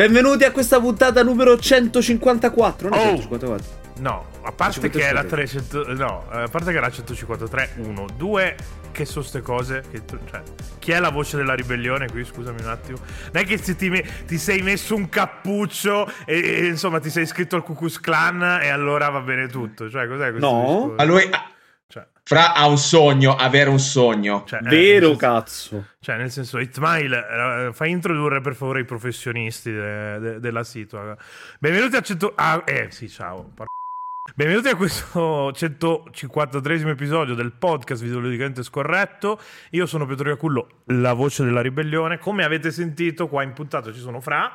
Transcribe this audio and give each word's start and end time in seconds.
Benvenuti 0.00 0.44
a 0.44 0.50
questa 0.50 0.80
puntata 0.80 1.22
numero 1.22 1.58
154. 1.58 2.88
Non 2.88 2.98
è 2.98 3.02
Oh! 3.02 3.08
154. 3.18 3.66
No, 3.98 4.24
a 4.40 4.50
parte 4.50 4.80
153. 4.88 4.98
che 4.98 5.06
era 5.06 5.24
300. 5.24 5.92
No, 5.92 6.24
a 6.30 6.48
parte 6.48 6.70
che 6.70 6.78
era 6.78 6.90
153, 6.90 7.72
1. 7.76 8.06
2. 8.16 8.56
Che 8.92 9.04
sono 9.04 9.22
ste 9.22 9.42
cose? 9.42 9.84
Che 9.90 10.00
cioè, 10.30 10.40
chi 10.78 10.92
è 10.92 10.98
la 11.00 11.10
voce 11.10 11.36
della 11.36 11.52
ribellione 11.52 12.08
qui? 12.08 12.24
Scusami 12.24 12.62
un 12.62 12.68
attimo. 12.68 12.96
Non 13.30 13.42
è 13.42 13.44
che 13.44 13.58
se 13.58 13.76
ti, 13.76 13.90
me- 13.90 14.02
ti 14.26 14.38
sei 14.38 14.62
messo 14.62 14.94
un 14.94 15.10
cappuccio 15.10 16.10
e, 16.24 16.38
e, 16.38 16.66
insomma 16.68 16.98
ti 16.98 17.10
sei 17.10 17.24
iscritto 17.24 17.56
al 17.56 17.62
Ku 17.62 17.74
Klux 17.74 18.00
Klan 18.00 18.40
e 18.62 18.70
allora 18.70 19.10
va 19.10 19.20
bene 19.20 19.48
tutto. 19.48 19.90
Cioè, 19.90 20.08
cos'è 20.08 20.30
questo? 20.30 20.50
No. 20.50 20.94
discorso? 20.96 21.04
Lui 21.04 21.22
Cioè, 21.30 21.40
Fra 22.30 22.54
ha 22.54 22.68
un 22.68 22.78
sogno, 22.78 23.34
avere 23.34 23.70
un 23.70 23.80
sogno. 23.80 24.44
cioè, 24.46 24.60
eh, 24.62 24.68
Vero 24.68 25.06
senso- 25.06 25.18
cazzo. 25.18 25.86
Cioè, 25.98 26.16
nel 26.16 26.30
senso, 26.30 26.58
Itmail, 26.60 27.12
eh, 27.12 27.70
fai 27.72 27.90
introdurre 27.90 28.40
per 28.40 28.54
favore 28.54 28.78
i 28.78 28.84
professionisti 28.84 29.72
de- 29.72 30.18
de- 30.20 30.38
della 30.38 30.62
situa. 30.62 31.16
Benvenuti 31.58 31.96
a 31.96 32.00
100. 32.00 32.32
Ah, 32.36 32.62
eh, 32.64 32.86
sì, 32.92 33.08
ciao. 33.08 33.50
Benvenuti 34.36 34.68
a 34.68 34.76
questo 34.76 35.50
153 35.52 36.88
episodio 36.88 37.34
del 37.34 37.50
podcast 37.50 38.00
videoludicamente 38.00 38.62
scorretto. 38.62 39.40
Io 39.70 39.86
sono 39.86 40.06
Pietro 40.06 40.28
Iacullo, 40.28 40.68
la 40.84 41.14
voce 41.14 41.42
della 41.42 41.60
ribellione. 41.62 42.18
Come 42.18 42.44
avete 42.44 42.70
sentito, 42.70 43.26
qua 43.26 43.42
in 43.42 43.54
puntata 43.54 43.92
ci 43.92 43.98
sono 43.98 44.20
Fra, 44.20 44.52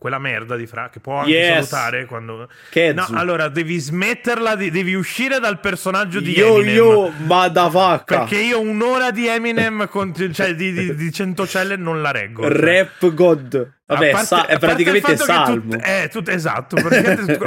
quella 0.00 0.18
merda 0.18 0.56
di 0.56 0.66
Fra, 0.66 0.88
che 0.88 0.98
può 0.98 1.18
anche 1.18 1.30
Yes. 1.30 1.68
salutare 1.68 2.06
quando. 2.06 2.48
Che 2.70 2.94
No, 2.94 3.06
allora 3.12 3.48
devi 3.48 3.78
smetterla, 3.78 4.56
di- 4.56 4.70
devi 4.70 4.94
uscire 4.94 5.38
dal 5.40 5.60
personaggio 5.60 6.20
di 6.20 6.32
Yo 6.32 6.56
Eminem. 6.56 6.74
yo, 6.74 7.12
madafacca. 7.26 8.20
Perché 8.20 8.38
io 8.40 8.60
un'ora 8.60 9.10
di 9.10 9.26
Eminem, 9.28 9.86
con- 9.88 10.14
cioè 10.32 10.54
di, 10.54 10.72
di, 10.72 10.94
di 10.94 11.12
Centocelle, 11.12 11.76
non 11.76 12.00
la 12.00 12.12
reggo. 12.12 12.42
cioè. 12.44 12.50
Rap 12.52 13.12
God. 13.12 13.72
Vabbè, 13.84 14.08
A 14.08 14.10
parte- 14.12 14.26
sa- 14.26 14.46
è 14.46 14.58
praticamente 14.58 15.16
tut- 15.16 15.84
eh, 15.84 16.08
tut- 16.10 16.28
esatto. 16.30 16.76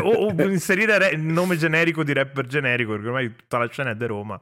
o, 0.04 0.10
o 0.28 0.42
inserire 0.44 0.98
re- 1.00 1.10
il 1.10 1.22
nome 1.22 1.58
generico 1.58 2.04
di 2.04 2.14
rapper 2.14 2.45
generico, 2.45 2.92
perché 2.92 3.08
ormai 3.08 3.36
tutta 3.36 3.58
la 3.58 3.67
scena 3.72 3.90
è 3.92 3.95
di 3.95 4.06
Roma. 4.06 4.40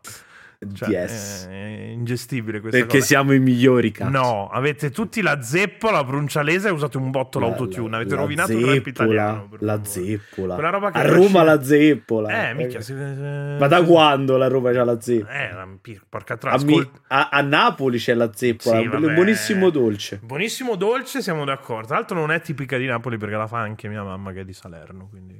Cioè, 0.74 0.90
yes. 0.90 1.48
È 1.50 1.56
ingestibile 1.56 2.60
questa 2.60 2.78
Perché 2.78 2.98
cosa. 2.98 3.08
siamo 3.08 3.34
i 3.34 3.40
migliori, 3.40 3.90
cazzo. 3.90 4.12
No, 4.12 4.48
avete 4.48 4.92
tutti 4.92 5.24
la 5.24 5.42
zeppola, 5.42 5.94
la 5.98 6.06
proncialese 6.06 6.68
e 6.68 6.72
usate 6.72 6.98
un 6.98 7.10
botto 7.10 7.40
La- 7.40 7.48
l'autotune. 7.48 7.96
Avete 7.96 8.14
la 8.14 8.22
rovinato 8.22 8.52
il 8.52 8.64
rap 8.66 8.74
zeppola, 8.76 8.90
italiano. 8.92 9.50
La 9.58 9.80
zeppola. 9.84 10.54
Quella 10.54 10.70
roba 10.70 10.92
che 10.92 10.98
a 11.00 11.02
Roma 11.08 11.42
la 11.42 11.64
zeppola. 11.64 12.50
Eh, 12.50 12.54
minchia. 12.54 12.80
se- 12.82 12.94
Ma 12.94 13.66
da 13.68 13.82
quando 13.84 14.38
la 14.38 14.48
Roma 14.48 14.72
c'ha 14.72 14.84
la 14.84 15.02
zeppola? 15.02 15.34
Eh, 15.34 15.52
la- 15.52 15.68
porca 16.08 16.34
A, 16.36 16.38
troia. 16.38 16.58
Mi- 16.64 16.74
ascol- 16.78 16.92
a- 17.08 17.30
a 17.32 17.42
Napoli 17.42 17.98
c'è 17.98 18.14
la 18.14 18.30
zeppola, 18.32 18.82
Sì, 18.82 18.88
vabbè. 18.88 19.14
buonissimo 19.16 19.70
dolce. 19.72 20.20
Buonissimo 20.22 20.76
dolce, 20.76 21.24
siamo 21.24 21.44
d'accordo. 21.44 21.88
Tra 21.88 21.96
l'altro 21.96 22.20
non 22.20 22.32
è 22.32 22.40
tipica 22.40 22.78
di 22.78 22.86
Napoli 22.86 23.18
perché 23.18 23.36
la 23.36 23.48
fa 23.48 23.58
anche 23.62 23.88
mia 23.88 24.04
mamma 24.04 24.32
che 24.32 24.42
è 24.42 24.46
di 24.46 24.54
Salerno, 24.54 25.08
quindi 25.10 25.40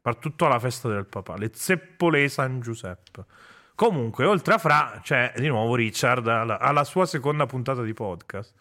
par 0.00 0.16
tutto 0.16 0.46
alla 0.46 0.58
festa 0.58 0.88
del 0.88 1.04
papà, 1.04 1.36
le 1.36 1.50
zeppole 1.52 2.26
San 2.28 2.60
Giuseppe. 2.60 3.24
Comunque, 3.76 4.24
oltre 4.24 4.54
a 4.54 4.58
Fra, 4.58 5.00
c'è 5.02 5.34
di 5.36 5.48
nuovo 5.48 5.74
Richard 5.74 6.26
alla, 6.26 6.58
alla 6.58 6.82
sua 6.82 7.04
seconda 7.04 7.44
puntata 7.44 7.82
di 7.82 7.92
podcast. 7.92 8.54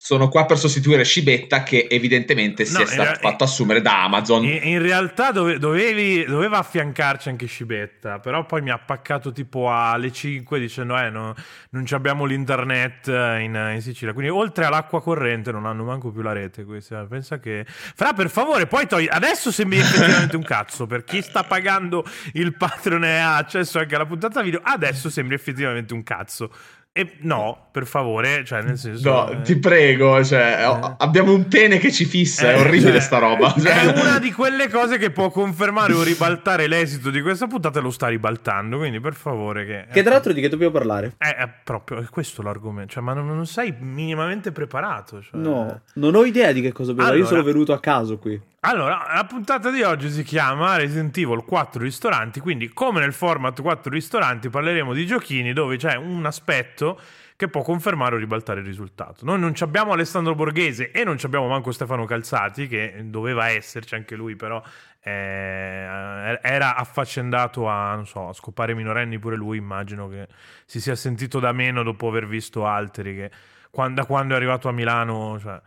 Sono 0.00 0.28
qua 0.28 0.46
per 0.46 0.58
sostituire 0.58 1.02
Scibetta 1.02 1.64
che 1.64 1.88
evidentemente 1.90 2.64
si 2.64 2.74
No, 2.74 2.82
è 2.82 2.86
stato 2.86 3.18
fatto 3.18 3.42
assumere 3.42 3.82
da 3.82 4.04
Amazon. 4.04 4.44
In, 4.44 4.60
in 4.62 4.80
realtà 4.80 5.32
dove- 5.32 5.58
dovevi- 5.58 6.24
doveva 6.24 6.58
affiancarci 6.58 7.28
anche 7.28 7.46
Scibetta, 7.46 8.20
però 8.20 8.46
poi 8.46 8.62
mi 8.62 8.70
ha 8.70 8.78
paccato 8.78 9.32
tipo 9.32 9.72
alle 9.72 10.12
5 10.12 10.60
dicendo 10.60 10.96
eh, 10.96 11.10
no, 11.10 11.34
non 11.70 11.84
abbiamo 11.90 12.26
l'internet 12.26 13.08
eh, 13.08 13.40
in, 13.40 13.72
in 13.74 13.82
Sicilia. 13.82 14.14
Quindi 14.14 14.30
oltre 14.30 14.66
all'acqua 14.66 15.02
corrente 15.02 15.50
non 15.50 15.66
hanno 15.66 15.82
manco 15.82 16.12
più 16.12 16.22
la 16.22 16.32
rete. 16.32 16.64
questi, 16.64 16.94
Pensa 17.08 17.40
che... 17.40 17.66
Fra 17.66 18.12
per 18.12 18.30
favore, 18.30 18.68
poi 18.68 18.86
togli... 18.86 19.08
Adesso 19.10 19.50
sembri 19.50 19.78
effettivamente 19.82 20.36
un 20.36 20.44
cazzo, 20.44 20.86
per 20.86 21.02
chi 21.02 21.20
sta 21.22 21.42
pagando 21.42 22.04
il 22.34 22.54
Patreon 22.54 23.04
e 23.04 23.18
ha 23.18 23.36
accesso 23.36 23.80
anche 23.80 23.96
alla 23.96 24.06
puntata 24.06 24.42
video, 24.42 24.60
adesso 24.62 25.10
sembri 25.10 25.34
effettivamente 25.34 25.92
un 25.92 26.04
cazzo. 26.04 26.52
E 26.98 27.12
no, 27.20 27.68
per 27.70 27.86
favore, 27.86 28.44
cioè 28.44 28.60
nel 28.60 28.76
senso... 28.76 29.08
No, 29.08 29.30
eh, 29.30 29.42
ti 29.42 29.56
prego, 29.56 30.24
cioè, 30.24 30.64
oh, 30.66 30.96
abbiamo 30.98 31.32
un 31.32 31.46
pene 31.46 31.78
che 31.78 31.92
ci 31.92 32.04
fissa, 32.04 32.50
è 32.50 32.56
eh, 32.56 32.58
orribile 32.58 32.90
cioè, 32.90 33.00
sta 33.00 33.18
roba. 33.18 33.54
È 33.54 33.60
Cioè, 33.60 34.00
una 34.00 34.18
di 34.18 34.32
quelle 34.32 34.68
cose 34.68 34.98
che 34.98 35.12
può 35.12 35.30
confermare 35.30 35.92
o 35.92 36.02
ribaltare 36.02 36.66
l'esito 36.66 37.10
di 37.10 37.22
questa 37.22 37.46
puntata 37.46 37.78
e 37.78 37.82
lo 37.82 37.92
sta 37.92 38.08
ribaltando. 38.08 38.78
Quindi, 38.78 38.98
per 38.98 39.14
favore, 39.14 39.64
che. 39.64 39.86
Che 39.92 40.02
tra 40.02 40.14
l'altro 40.14 40.32
di 40.32 40.40
che 40.40 40.48
dobbiamo 40.48 40.72
parlare? 40.72 41.14
È, 41.18 41.28
è 41.28 41.48
proprio 41.62 42.00
è 42.00 42.04
questo 42.06 42.42
l'argomento. 42.42 42.94
Cioè, 42.94 43.02
ma 43.04 43.12
non, 43.12 43.28
non 43.28 43.46
sei 43.46 43.72
minimamente 43.78 44.50
preparato. 44.50 45.22
cioè. 45.22 45.40
No, 45.40 45.82
non 45.94 46.16
ho 46.16 46.24
idea 46.24 46.50
di 46.50 46.60
che 46.60 46.72
cosa 46.72 46.88
dobbiamo 46.90 47.10
parlare. 47.10 47.18
Io 47.18 47.26
Allora- 47.28 47.42
sono 47.42 47.42
venuto 47.44 47.72
a 47.74 47.78
caso 47.78 48.18
qui. 48.18 48.40
Allora, 48.68 49.06
la 49.14 49.24
puntata 49.24 49.70
di 49.70 49.80
oggi 49.80 50.10
si 50.10 50.22
chiama 50.22 50.76
Resident 50.76 51.16
Evil 51.16 51.42
4 51.42 51.82
ristoranti. 51.82 52.38
Quindi, 52.38 52.68
come 52.68 53.00
nel 53.00 53.14
format 53.14 53.58
4 53.62 53.90
ristoranti, 53.90 54.50
parleremo 54.50 54.92
di 54.92 55.06
giochini 55.06 55.54
dove 55.54 55.78
c'è 55.78 55.94
un 55.94 56.26
aspetto 56.26 57.00
che 57.34 57.48
può 57.48 57.62
confermare 57.62 58.16
o 58.16 58.18
ribaltare 58.18 58.60
il 58.60 58.66
risultato. 58.66 59.24
Noi 59.24 59.40
non 59.40 59.54
abbiamo 59.60 59.92
Alessandro 59.92 60.34
Borghese 60.34 60.90
e 60.90 61.02
non 61.02 61.16
abbiamo 61.22 61.48
manco 61.48 61.72
Stefano 61.72 62.04
Calzati, 62.04 62.68
che 62.68 63.04
doveva 63.04 63.48
esserci 63.48 63.94
anche 63.94 64.16
lui, 64.16 64.36
però 64.36 64.62
eh, 65.00 66.38
era 66.42 66.76
affaccendato 66.76 67.70
a, 67.70 68.02
so, 68.04 68.28
a 68.28 68.32
scopare 68.34 68.74
minorenni 68.74 69.18
pure 69.18 69.36
lui. 69.36 69.56
Immagino 69.56 70.10
che 70.10 70.28
si 70.66 70.78
sia 70.78 70.94
sentito 70.94 71.40
da 71.40 71.52
meno 71.52 71.82
dopo 71.82 72.08
aver 72.08 72.26
visto 72.26 72.66
altri 72.66 73.14
che 73.14 73.30
da 73.70 74.04
quando 74.04 74.34
è 74.34 74.36
arrivato 74.36 74.68
a 74.68 74.72
Milano, 74.72 75.38
cioè, 75.40 75.58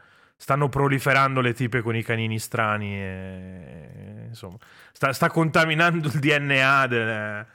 stanno 0.41 0.69
proliferando 0.69 1.39
le 1.39 1.53
tipe 1.53 1.81
con 1.81 1.95
i 1.95 2.01
canini 2.01 2.39
strani 2.39 2.95
e 2.99 4.25
insomma, 4.29 4.57
sta, 4.91 5.13
sta 5.13 5.29
contaminando 5.29 6.07
il 6.07 6.13
DNA 6.19 6.87
del- 6.87 7.45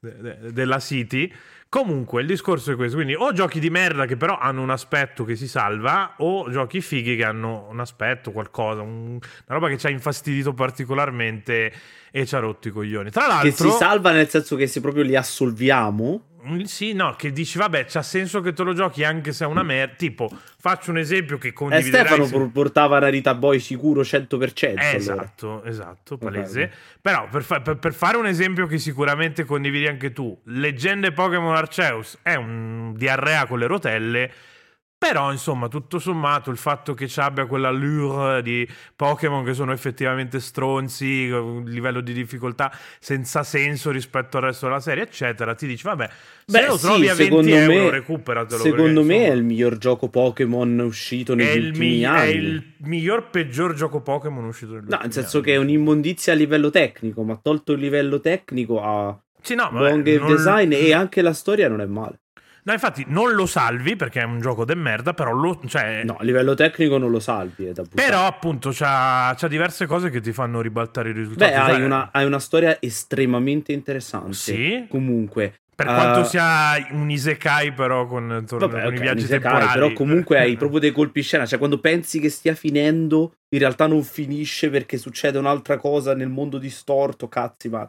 de- 0.00 0.16
de- 0.20 0.52
della 0.52 0.78
City. 0.78 1.32
Comunque, 1.70 2.20
il 2.20 2.26
discorso 2.26 2.72
è 2.72 2.76
questo: 2.76 2.96
quindi, 2.96 3.14
o 3.14 3.32
giochi 3.32 3.58
di 3.58 3.70
merda 3.70 4.04
che 4.04 4.18
però 4.18 4.38
hanno 4.38 4.60
un 4.60 4.68
aspetto 4.70 5.24
che 5.24 5.34
si 5.34 5.48
salva, 5.48 6.12
o 6.18 6.50
giochi 6.50 6.82
fighi 6.82 7.16
che 7.16 7.24
hanno 7.24 7.66
un 7.70 7.80
aspetto, 7.80 8.30
qualcosa, 8.32 8.82
un- 8.82 9.12
una 9.14 9.20
roba 9.46 9.68
che 9.68 9.78
ci 9.78 9.86
ha 9.86 9.90
infastidito 9.90 10.52
particolarmente 10.52 11.72
e 12.10 12.26
ci 12.26 12.34
ha 12.34 12.38
rotto 12.38 12.68
i 12.68 12.70
coglioni. 12.70 13.10
Tra 13.10 13.26
l'altro, 13.26 13.48
Che 13.50 13.56
si 13.72 13.76
salva 13.78 14.12
nel 14.12 14.28
senso 14.28 14.56
che 14.56 14.66
se 14.66 14.80
proprio 14.82 15.02
li 15.04 15.16
assolviamo. 15.16 16.34
Sì, 16.64 16.92
no, 16.92 17.14
che 17.16 17.32
dici, 17.32 17.58
vabbè, 17.58 17.86
c'ha 17.86 18.02
senso 18.02 18.40
che 18.40 18.52
te 18.52 18.62
lo 18.62 18.72
giochi 18.74 19.04
anche 19.04 19.32
se 19.32 19.44
è 19.44 19.46
una 19.46 19.62
merda. 19.62 19.94
Tipo, 19.96 20.28
faccio 20.58 20.90
un 20.90 20.98
esempio 20.98 21.38
che 21.38 21.48
Eh, 21.48 21.52
condividerai. 21.52 22.06
Stefano 22.06 22.24
se- 22.26 22.32
por- 22.32 22.50
portava 22.50 22.98
Narita 22.98 23.34
Boy 23.34 23.58
sicuro 23.60 24.02
100%. 24.02 24.80
Eh, 24.80 24.86
allora. 24.86 24.96
esatto, 24.96 25.64
esatto, 25.64 26.16
palese. 26.18 26.70
Però 27.00 27.28
per, 27.30 27.42
fa- 27.42 27.60
per- 27.60 27.78
per 27.78 27.94
fare 27.94 28.16
un 28.16 28.26
esempio 28.26 28.66
che 28.66 28.78
sicuramente 28.78 29.44
condividi 29.44 29.86
anche 29.86 30.12
tu, 30.12 30.38
Leggende 30.44 31.12
Pokémon 31.12 31.54
Arceus 31.54 32.18
è 32.22 32.34
un 32.34 32.92
diarrea 32.96 33.46
con 33.46 33.58
le 33.58 33.66
rotelle. 33.66 34.32
Però, 34.98 35.30
insomma, 35.30 35.68
tutto 35.68 35.98
sommato, 35.98 36.50
il 36.50 36.56
fatto 36.56 36.94
che 36.94 37.06
ci 37.06 37.20
abbia 37.20 37.44
quell'allure 37.44 38.42
di 38.42 38.66
Pokémon 38.96 39.44
che 39.44 39.52
sono 39.52 39.72
effettivamente 39.72 40.40
stronzi, 40.40 41.28
un 41.28 41.64
livello 41.64 42.00
di 42.00 42.14
difficoltà 42.14 42.72
senza 42.98 43.42
senso 43.42 43.90
rispetto 43.90 44.38
al 44.38 44.44
resto 44.44 44.66
della 44.66 44.80
serie, 44.80 45.02
eccetera, 45.04 45.54
ti 45.54 45.66
dici, 45.66 45.82
vabbè, 45.84 46.08
se 46.46 46.60
Beh, 46.60 46.66
lo 46.66 46.76
sì, 46.78 46.86
trovi 46.86 47.08
a 47.10 47.14
20 47.14 47.22
secondo 47.24 47.54
euro, 47.56 47.84
me- 47.84 47.90
recuperatelo. 47.90 48.62
Secondo 48.62 49.00
perché, 49.02 49.18
me 49.18 49.26
è 49.26 49.32
il 49.32 49.44
miglior 49.44 49.76
gioco 49.76 50.08
Pokémon 50.08 50.78
uscito 50.78 51.32
è 51.34 51.36
negli 51.36 51.66
ultimi 51.66 51.88
mi- 51.88 52.00
è 52.00 52.06
anni. 52.06 52.32
il 52.34 52.64
miglior 52.78 53.28
peggior 53.28 53.74
gioco 53.74 54.00
Pokémon 54.00 54.44
uscito 54.46 54.72
negli 54.72 54.80
No, 54.80 54.84
ultimi 54.88 55.02
nel 55.02 55.12
senso 55.12 55.36
anni. 55.36 55.46
che 55.46 55.52
è 55.52 55.56
un'immondizia 55.58 56.32
a 56.32 56.36
livello 56.36 56.70
tecnico, 56.70 57.22
ma 57.22 57.36
tolto 57.36 57.72
il 57.72 57.80
livello 57.80 58.18
tecnico 58.18 58.80
ha 58.82 59.16
Sì, 59.42 59.54
no, 59.54 59.68
vabbè, 59.70 59.90
non- 59.90 60.26
design 60.34 60.72
e 60.72 60.94
anche 60.94 61.20
la 61.20 61.34
storia 61.34 61.68
non 61.68 61.82
è 61.82 61.86
male. 61.86 62.20
No, 62.66 62.72
infatti 62.72 63.04
non 63.06 63.32
lo 63.34 63.46
salvi 63.46 63.94
perché 63.94 64.20
è 64.20 64.24
un 64.24 64.40
gioco 64.40 64.64
de 64.64 64.74
merda, 64.74 65.14
però 65.14 65.30
lo... 65.30 65.60
Cioè, 65.66 66.02
No, 66.04 66.16
a 66.18 66.24
livello 66.24 66.54
tecnico 66.54 66.98
non 66.98 67.10
lo 67.12 67.20
salvi, 67.20 67.66
è 67.66 67.72
da 67.72 67.82
buttare. 67.82 68.08
Però 68.08 68.26
appunto 68.26 68.70
c'ha, 68.72 69.32
c'ha 69.36 69.46
diverse 69.46 69.86
cose 69.86 70.10
che 70.10 70.20
ti 70.20 70.32
fanno 70.32 70.60
ribaltare 70.60 71.10
i 71.10 71.12
risultati. 71.12 71.52
Beh, 71.52 71.56
hai 71.56 71.74
Cioè, 71.76 71.84
una, 71.84 72.08
hai 72.12 72.24
una 72.26 72.40
storia 72.40 72.76
estremamente 72.80 73.72
interessante. 73.72 74.32
Sì. 74.34 74.86
Comunque, 74.88 75.60
Per 75.76 75.86
eh, 75.86 75.94
quanto 75.94 76.24
sia 76.24 76.72
un 76.90 77.08
isekai 77.08 77.72
però 77.72 78.06
con, 78.06 78.44
con 78.48 78.58
Vabbè, 78.58 78.82
i 78.82 78.86
ok, 78.86 78.92
viaggi 78.94 79.18
un 79.20 79.24
isekai, 79.26 79.40
temporali. 79.52 79.72
però 79.80 79.92
comunque 79.92 80.38
hai 80.40 80.56
proprio 80.58 80.80
dei 80.80 80.90
colpi 80.92 81.22
scena, 81.22 81.46
cioè 81.46 81.58
quando 81.58 81.78
pensi 81.78 82.18
che 82.18 82.30
stia 82.30 82.54
finendo, 82.56 83.34
in 83.50 83.60
realtà 83.60 83.86
non 83.86 84.02
finisce 84.02 84.70
perché 84.70 84.98
succede 84.98 85.38
un'altra 85.38 85.76
cosa 85.76 86.14
nel 86.16 86.30
mondo 86.30 86.58
distorto, 86.58 87.28
cazzi 87.28 87.68
ma 87.68 87.88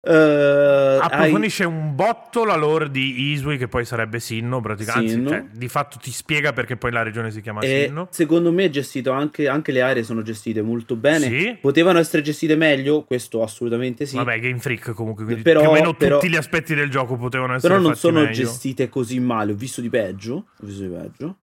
Eh, 0.00 0.12
hai- 0.12 0.98
Approfondisce 1.00 1.64
un 1.64 1.94
botto 1.94 2.44
la 2.44 2.54
lore 2.54 2.88
di 2.90 3.32
Isui, 3.32 3.58
che 3.58 3.66
poi 3.68 3.84
sarebbe 3.84 4.20
Sinno, 4.20 4.60
praticamente. 4.60 5.10
Sinnoh. 5.12 5.30
Anzi, 5.32 5.46
cioè, 5.50 5.58
di 5.58 5.68
fatto 5.68 5.98
ti 6.00 6.10
spiega 6.12 6.52
perché 6.52 6.76
poi 6.76 6.92
la 6.92 7.02
regione 7.02 7.30
si 7.30 7.40
chiama 7.40 7.60
e 7.60 7.84
Sinno. 7.88 8.06
secondo 8.10 8.52
me 8.52 8.64
è 8.64 8.70
gestito 8.70 9.10
anche, 9.10 9.48
anche 9.48 9.72
le 9.72 9.82
aree 9.82 10.04
sono 10.04 10.22
gestite 10.22 10.62
molto 10.62 10.94
bene. 10.96 11.26
Sì. 11.28 11.58
Potevano 11.60 11.98
essere 11.98 12.22
gestite 12.22 12.54
meglio, 12.56 13.02
questo 13.02 13.42
assolutamente 13.42 14.06
sì. 14.06 14.16
Vabbè, 14.16 14.38
Game 14.38 14.60
Freak 14.60 14.92
comunque, 14.92 15.24
quindi 15.24 15.42
Però- 15.42 15.60
più 15.60 15.68
o 15.68 15.72
meno 15.72 15.94
però- 15.94 16.18
tutti 16.18 16.30
gli 16.30 16.36
aspetti 16.36 16.74
del 16.74 16.88
gioco 16.90 17.16
potevano 17.16 17.54
essere 17.56 17.74
Però 17.74 17.84
non 17.86 17.96
sono 17.96 18.20
meglio. 18.20 18.32
gestite 18.32 18.88
così 18.88 19.18
male. 19.18 19.52
Ho 19.52 19.56
visto 19.56 19.80
di 19.80 19.90
peggio. 19.90 20.34
Ho 20.34 20.64
visto 20.66 20.82
di 20.84 20.88
peggio. 20.88 21.36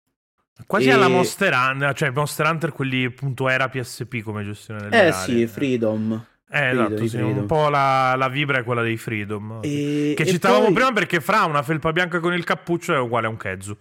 Quasi 0.66 0.88
E- 0.88 0.92
alla 0.92 1.08
Monster 1.08 1.52
Hunter, 1.52 1.92
cioè 1.94 2.10
Monster 2.10 2.46
Hunter 2.46 2.70
quelli 2.72 3.04
appunto 3.04 3.48
era 3.48 3.68
PSP 3.68 4.22
come 4.22 4.44
gestione 4.44 4.82
delle 4.88 4.94
Eh 4.96 5.06
aree. 5.08 5.12
sì, 5.12 5.46
Freedom. 5.48 6.24
Eh, 6.54 6.58
Freedom, 6.58 6.92
esatto, 6.92 7.06
sì, 7.08 7.16
un 7.16 7.46
po' 7.46 7.68
la, 7.68 8.14
la 8.16 8.28
vibra 8.28 8.58
è 8.58 8.64
quella 8.64 8.82
dei 8.82 8.96
Freedom. 8.96 9.60
E- 9.62 10.14
Che 10.16 10.22
e 10.22 10.26
citavamo 10.26 10.64
poi- 10.66 10.72
prima 10.74 10.92
perché 10.92 11.20
fra 11.20 11.44
una 11.44 11.62
felpa 11.62 11.92
bianca 11.92 12.20
con 12.20 12.32
il 12.32 12.44
cappuccio 12.44 12.94
è 12.94 12.98
uguale 12.98 13.26
a 13.26 13.30
un 13.30 13.36
Kezu. 13.36 13.76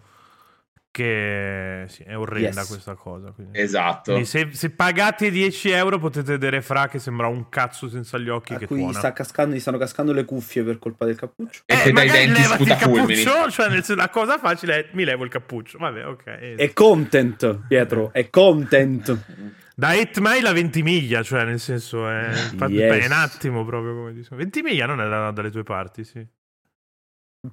Che 0.91 1.85
sì, 1.87 2.03
è 2.03 2.15
orrenda 2.15 2.59
Yes. 2.61 2.67
questa 2.67 2.93
cosa. 2.93 3.31
Quindi. 3.31 3.59
Esatto. 3.59 4.11
Quindi 4.11 4.25
se, 4.25 4.49
se 4.51 4.69
pagate 4.69 5.31
10 5.31 5.71
euro 5.71 5.97
potete 5.97 6.33
vedere 6.33 6.61
Fra 6.61 6.87
che 6.87 6.99
sembra 6.99 7.25
un 7.25 7.49
cazzo 7.49 7.89
senza 7.89 8.19
gli 8.19 8.29
occhi 8.29 8.53
A 8.53 8.57
che 8.57 8.67
cui 8.67 8.77
tuona. 8.77 8.93
sta 8.99 9.11
cascando, 9.11 9.55
gli 9.55 9.59
stanno 9.59 9.79
cascando 9.79 10.13
le 10.13 10.23
cuffie 10.23 10.61
per 10.63 10.77
colpa 10.77 11.05
del 11.05 11.15
cappuccio. 11.15 11.61
E 11.65 11.75
che 11.77 11.91
dai 11.91 12.05
Eh, 12.05 12.07
magari 12.11 12.25
denti 12.27 12.41
levati 12.43 12.61
il 12.61 12.75
cappuccio, 12.75 13.49
cioè 13.49 13.69
nel 13.69 13.83
la 13.95 14.09
cosa 14.09 14.37
facile 14.37 14.75
è 14.81 14.87
mi 14.91 15.03
levo 15.03 15.23
il 15.23 15.31
cappuccio. 15.31 15.79
Vabbè, 15.79 16.05
ok. 16.05 16.23
È 16.57 16.73
content, 16.73 17.59
Pietro, 17.67 18.13
è 18.13 18.29
content. 18.29 19.17
Da 19.75 19.95
8 19.97 20.21
mile 20.21 20.47
a 20.47 20.51
20 20.53 20.83
miglia, 20.83 21.23
cioè 21.23 21.45
nel 21.45 21.59
senso 21.59 22.07
è, 22.07 22.27
infatti, 22.51 22.73
Yes. 22.73 23.01
è 23.01 23.05
un 23.07 23.11
attimo 23.11 23.65
proprio 23.65 23.93
come 23.95 24.13
dicono. 24.13 24.39
20 24.39 24.61
miglia 24.61 24.85
non 24.85 25.01
è 25.01 25.09
da- 25.09 25.31
dalle 25.31 25.49
tue 25.49 25.63
parti, 25.63 26.03
sì. 26.03 26.25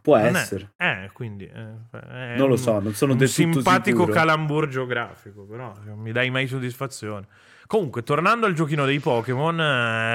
Può 0.03 0.17
Non 0.19 0.37
è- 0.37 0.39
essere. 0.39 0.73
Eh, 0.77 1.11
quindi 1.13 1.47
eh, 1.47 1.75
è 1.91 2.35
Non 2.37 2.49
lo 2.49 2.57
so, 2.57 2.79
non 2.79 2.93
sono 2.95 3.13
un 3.13 3.19
del 3.19 3.29
tutto 3.29 3.41
simpatico 3.43 3.99
sicuro. 4.01 4.13
calambur 4.13 4.69
geografico, 4.69 5.45
però 5.47 5.75
non 5.85 5.99
mi 5.99 6.13
dai 6.13 6.31
mai 6.31 6.47
soddisfazione. 6.47 7.27
Comunque, 7.67 8.03
tornando 8.03 8.47
al 8.47 8.53
giochino 8.53 8.85
dei 8.85 8.99
Pokémon, 9.01 9.61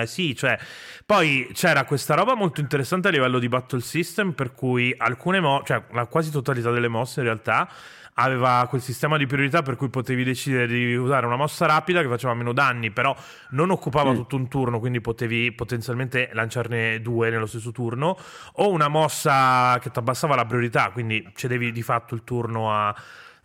eh, 0.01 0.03
sì, 0.07 0.33
cioè, 0.35 0.57
poi 1.05 1.49
c'era 1.53 1.83
questa 1.85 2.13
roba 2.13 2.35
molto 2.35 2.61
interessante 2.61 3.07
a 3.09 3.11
livello 3.11 3.39
di 3.39 3.47
battle 3.49 3.81
system, 3.81 4.31
per 4.31 4.51
cui 4.53 4.93
alcune 4.97 5.39
mo- 5.41 5.61
cioè 5.65 5.83
la 5.91 6.05
quasi 6.05 6.31
totalità 6.31 6.71
delle 6.71 6.87
mosse 6.89 7.19
in 7.21 7.25
realtà 7.25 7.69
aveva 8.17 8.65
quel 8.69 8.81
sistema 8.81 9.17
di 9.17 9.25
priorità 9.25 9.61
per 9.61 9.75
cui 9.75 9.89
potevi 9.89 10.23
decidere 10.23 10.67
di 10.67 10.95
usare 10.95 11.25
una 11.25 11.35
mossa 11.35 11.65
rapida 11.65 12.01
che 12.01 12.07
faceva 12.07 12.33
meno 12.33 12.53
danni, 12.53 12.91
però 12.91 13.15
non 13.51 13.71
occupava 13.71 14.11
Mm. 14.11 14.15
tutto 14.15 14.35
un 14.37 14.47
turno, 14.47 14.79
quindi 14.79 15.01
potevi 15.01 15.51
potenzialmente 15.51 16.29
lanciarne 16.33 17.01
due 17.01 17.29
nello 17.29 17.45
stesso 17.45 17.71
turno, 17.71 18.17
o 18.53 18.69
una 18.69 18.87
mossa 18.87 19.77
che 19.81 19.91
ti 19.91 19.99
abbassava 19.99 20.35
la 20.35 20.45
priorità, 20.45 20.91
quindi 20.91 21.29
cedevi 21.35 21.71
di 21.71 21.81
fatto 21.81 22.15
il 22.15 22.23
turno 22.23 22.71
a- 22.73 22.95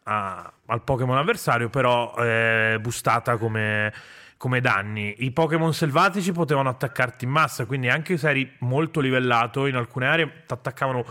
a- 0.05 0.53
al 0.67 0.83
Pokémon 0.83 1.17
avversario, 1.19 1.69
però 1.69 2.15
eh, 2.19 2.79
boostata 2.81 3.37
come, 3.39 3.93
come 4.37 4.61
danni. 4.61 5.17
I 5.25 5.33
Pokémon 5.33 5.75
selvatici 5.75 6.33
potevano 6.33 6.69
attaccarti 6.69 7.25
in 7.25 7.31
massa, 7.33 7.67
quindi 7.67 7.89
anche 7.89 8.17
se 8.17 8.31
eri 8.31 8.51
molto 8.61 9.01
livellato, 9.01 9.67
in 9.67 9.75
alcune 9.75 10.07
aree 10.07 10.45
ti 10.47 10.53
attaccavano 10.53 11.05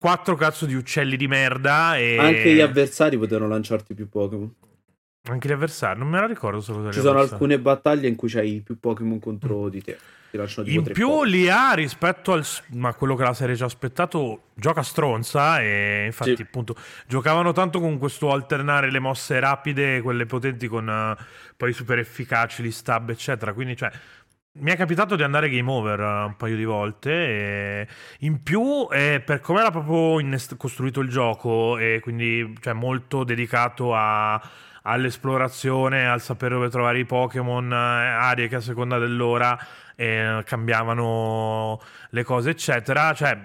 quattro 0.00 0.34
cazzo 0.34 0.64
di 0.64 0.72
uccelli 0.74 1.16
di 1.18 1.28
merda 1.28 1.98
e... 1.98 2.16
Anche 2.18 2.54
gli 2.54 2.60
avversari 2.60 3.18
potevano 3.18 3.48
lanciarti 3.48 3.92
più 3.92 4.08
Pokémon. 4.08 4.50
Anche 5.28 5.48
gli 5.48 5.52
avversari, 5.52 5.98
non 5.98 6.08
me 6.08 6.18
la 6.18 6.26
ricordo 6.26 6.62
solo 6.62 6.90
Ci 6.90 6.98
sono 7.00 7.10
avversari. 7.10 7.32
alcune 7.34 7.58
battaglie 7.60 8.08
in 8.08 8.16
cui 8.16 8.30
c'hai 8.30 8.62
più 8.64 8.80
Pokémon 8.80 9.18
contro 9.18 9.68
di 9.68 9.82
te. 9.82 9.98
Ti 10.30 10.36
lanciano 10.38 10.66
tipo 10.66 10.78
In 10.78 10.92
più 10.94 11.06
Pokémon. 11.08 11.28
l'IA 11.28 11.72
rispetto 11.74 12.32
al 12.32 12.46
ma 12.68 12.94
quello 12.94 13.14
che 13.16 13.24
la 13.24 13.34
serie 13.34 13.54
ci 13.56 13.62
ha 13.62 13.66
aspettato 13.66 14.44
gioca 14.54 14.82
stronza 14.82 15.60
e 15.60 16.04
infatti 16.06 16.36
Sì. 16.36 16.42
appunto 16.42 16.74
giocavano 17.06 17.52
tanto 17.52 17.80
con 17.80 17.98
questo 17.98 18.32
alternare 18.32 18.90
le 18.90 19.00
mosse 19.00 19.38
rapide, 19.40 20.00
quelle 20.00 20.24
potenti 20.24 20.66
con 20.68 20.88
eh, 20.88 21.16
poi 21.56 21.72
super 21.74 21.98
efficaci, 21.98 22.62
gli 22.62 22.70
stab 22.70 23.10
eccetera, 23.10 23.52
quindi 23.52 23.76
cioè 23.76 23.90
mi 24.52 24.72
è 24.72 24.76
capitato 24.76 25.14
di 25.16 25.22
andare 25.22 25.48
game 25.48 25.70
over 25.70 26.00
eh, 26.00 26.24
un 26.24 26.36
paio 26.36 26.56
di 26.56 26.64
volte 26.64 27.10
e 27.12 27.88
in 28.20 28.42
più 28.42 28.88
eh, 28.90 29.22
per 29.24 29.40
come 29.40 29.60
era 29.60 29.70
proprio 29.70 30.18
innest- 30.18 30.56
costruito 30.56 31.00
il 31.00 31.08
gioco 31.08 31.78
e 31.78 32.00
quindi 32.02 32.54
cioè, 32.60 32.72
molto 32.72 33.22
dedicato 33.24 33.94
a- 33.94 34.40
all'esplorazione, 34.82 36.08
al 36.08 36.20
sapere 36.20 36.54
dove 36.54 36.68
trovare 36.70 36.98
i 36.98 37.04
Pokémon, 37.04 37.70
eh, 37.72 37.76
aree 37.76 38.48
che 38.48 38.56
a 38.56 38.60
seconda 38.60 38.98
dell'ora 38.98 39.56
eh, 39.94 40.42
cambiavano 40.44 41.80
le 42.10 42.24
cose, 42.24 42.50
eccetera. 42.50 43.12
Cioè, 43.12 43.38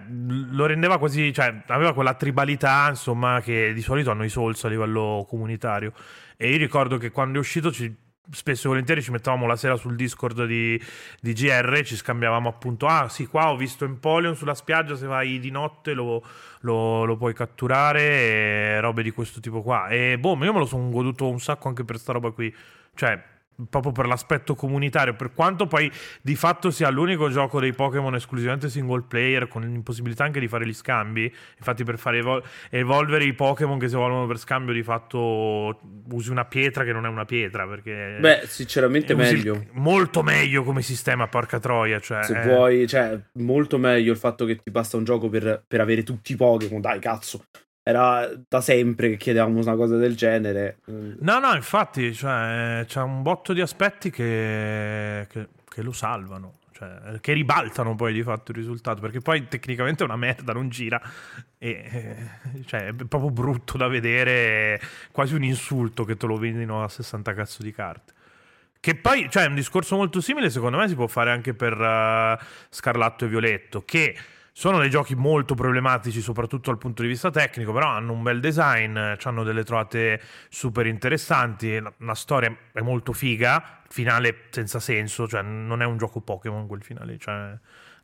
lo 0.50 0.66
rendeva 0.66 0.98
quasi, 0.98 1.34
cioè, 1.34 1.63
aveva 1.68 1.94
quella 1.94 2.13
tribalità, 2.13 2.88
insomma, 2.90 3.42
che 3.42 3.74
di 3.74 3.81
solito 3.81 4.12
hanno 4.12 4.24
i 4.24 4.30
Souls 4.30 4.63
a 4.63 4.69
livello 4.69 5.25
comunitario. 5.28 5.92
E 6.38 6.50
io 6.50 6.58
ricordo 6.58 6.98
che 6.98 7.12
quando 7.12 7.38
è 7.38 7.40
uscito 7.42 7.72
ci- 7.72 7.94
spesso 8.31 8.66
e 8.66 8.69
volentieri 8.69 9.01
ci 9.01 9.12
mettevamo 9.12 9.45
la 9.48 9.56
sera 9.56 9.75
sul 9.75 9.95
Discord 9.95 10.45
di, 10.45 10.81
di 11.19 11.33
GR, 11.33 11.81
ci 11.83 11.95
scambiavamo 11.95 12.50
appunto, 12.50 12.88
ah 12.88 13.10
sì, 13.10 13.27
qua 13.27 13.51
ho 13.51 13.56
visto 13.56 13.86
Empoleon 13.86 14.36
sulla 14.36 14.56
spiaggia, 14.56 14.95
se 14.95 15.06
vai 15.06 15.39
di 15.39 15.51
notte 15.51 15.94
lo, 15.94 16.24
lo- 16.62 17.06
lo 17.06 17.18
puoi 17.18 17.33
catturare, 17.33 18.01
e 18.01 18.80
robe 18.80 19.04
di 19.04 19.12
questo 19.12 19.39
tipo 19.39 19.62
qua. 19.62 19.88
E 19.88 20.18
boh, 20.19 20.38
io 20.44 20.54
me 20.54 20.60
lo 20.60 20.66
sono 20.66 20.89
goduto 20.89 21.30
un 21.30 21.39
sacco 21.39 21.68
anche 21.68 21.83
per 21.83 21.98
sta 21.98 22.13
roba 22.13 22.31
qui. 22.31 22.54
Cioè, 22.94 23.22
proprio 23.69 23.92
per 23.92 24.06
l'aspetto 24.07 24.56
comunitario, 24.56 25.13
per 25.16 25.34
quanto 25.34 25.68
poi 25.68 25.92
di 26.22 26.36
fatto 26.36 26.72
sia 26.72 26.90
l'unico 26.90 27.30
gioco 27.30 27.60
dei 27.60 27.74
Pokémon 27.74 28.13
esclusivamente 28.16 28.69
single 28.69 29.04
player, 29.07 29.48
con 29.48 29.62
l'impossibilità 29.62 30.24
anche 30.24 30.40
di 30.40 30.48
fare 30.48 30.66
gli 30.68 30.74
scambi. 30.74 31.24
Infatti, 31.57 31.84
per 31.84 31.98
fare 31.98 32.18
evol- 32.18 32.44
evolvere 32.69 33.24
i 33.24 33.34
Pokémon 33.34 33.80
che 33.80 33.88
si 33.88 33.96
evolvono 33.96 34.28
per 34.28 34.38
scambio, 34.38 34.74
di 34.74 34.84
fatto 34.84 35.80
usi 36.12 36.31
una 36.31 36.46
pietra 36.46 36.84
che 36.84 36.92
non 36.92 37.06
è 37.06 37.10
una 37.10 37.25
pietra. 37.25 37.68
Perché 37.68 38.18
Beh, 38.19 38.42
sinceramente 38.46 39.13
il- 39.13 39.18
meglio. 39.18 39.66
molto 39.74 40.22
meglio 40.24 40.63
come 40.63 40.81
sistema, 40.81 41.28
porca 41.28 41.60
troia. 41.60 42.00
Cioè, 42.00 42.24
Se 42.24 42.42
eh, 42.42 42.44
vuoi, 42.48 42.88
cioè, 42.88 43.19
molto 43.34 43.78
meglio 43.78 44.12
il 44.12 44.18
fatto 44.18 44.46
che 44.46 44.58
ti 44.58 44.72
basta 44.72 44.98
un 44.98 45.04
gioco 45.04 45.30
per, 45.30 45.63
per 45.68 45.81
avere 45.81 46.04
tutti 46.04 46.34
i 46.34 46.36
Pokémon. 46.36 46.81
Dai, 46.81 47.00
cazzo. 47.00 47.46
Era 47.88 48.28
da 48.48 48.62
sempre 48.62 49.12
che 49.12 49.18
chiedevamo 49.18 49.60
una 49.60 49.76
cosa 49.76 49.96
del 49.96 50.16
genere. 50.16 50.80
No, 51.20 51.38
no, 51.38 51.54
infatti, 51.54 52.16
cioè, 52.16 52.84
c'è 52.88 53.00
un 53.00 53.22
botto 53.22 53.54
di 53.54 53.62
aspetti 53.62 54.10
che, 54.10 55.28
che- 55.30 55.50
che 55.70 55.82
lo 55.84 55.92
salvano. 55.92 56.62
Cioè, 56.72 57.20
che 57.22 57.34
ribaltano 57.34 57.94
poi 57.96 58.12
di 58.12 58.24
fatto 58.24 58.52
il 58.52 58.58
risultato 58.58 59.00
perché 59.00 59.20
poi 59.20 59.48
tecnicamente 59.48 60.02
è 60.04 60.06
una 60.06 60.18
merda, 60.18 60.52
non 60.52 60.68
gira 60.68 61.00
e 61.58 61.70
eh, 61.70 62.64
cioè, 62.66 62.88
è 62.88 62.94
proprio 62.94 63.30
brutto 63.30 63.78
da 63.78 63.88
vedere 63.88 64.82
quasi 65.12 65.36
un 65.36 65.44
insulto 65.44 66.04
che 66.04 66.18
te 66.18 66.26
lo 66.26 66.36
vendino 66.36 66.84
a 66.84 66.90
60 66.90 67.34
cazzo 67.34 67.64
di 67.64 67.72
carte 67.72 68.14
che 68.82 68.96
poi 68.96 69.30
cioè, 69.30 69.46
un 69.46 69.56
discorso 69.56 69.96
molto 69.96 70.20
simile 70.20 70.50
secondo 70.50 70.77
me 70.77 70.89
si 70.89 70.96
può 70.96 71.08
fare 71.08 71.32
anche 71.32 71.54
per 71.54 71.80
eh, 71.80 72.38
Scarlatto 72.70 73.24
e 73.24 73.27
Violetto 73.30 73.84
che 73.86 74.13
sono 74.58 74.80
dei 74.80 74.90
giochi 74.90 75.16
molto 75.16 75.54
problematici, 75.54 76.22
soprattutto 76.22 76.70
dal 76.70 76.80
punto 76.80 77.02
di 77.02 77.10
vista 77.10 77.30
tecnico, 77.30 77.74
però 77.74 77.88
hanno 77.88 78.14
un 78.14 78.24
bel 78.24 78.40
design, 78.40 78.98
hanno 78.98 79.44
delle 79.44 79.66
trovate 79.66 80.22
super 80.48 80.86
interessanti, 80.86 81.78
la, 81.98 82.14
storia 82.14 82.56
è 82.72 82.80
molto 82.80 83.12
figa, 83.12 83.82
finale 83.90 84.44
senza 84.52 84.80
senso, 84.80 85.28
cioè 85.28 85.42
non 85.42 85.82
è 85.82 85.86
un 85.86 85.98
gioco 85.98 86.22
Pokémon 86.22 86.68
quel 86.68 86.82
finale, 86.84 87.18
cioè 87.18 87.52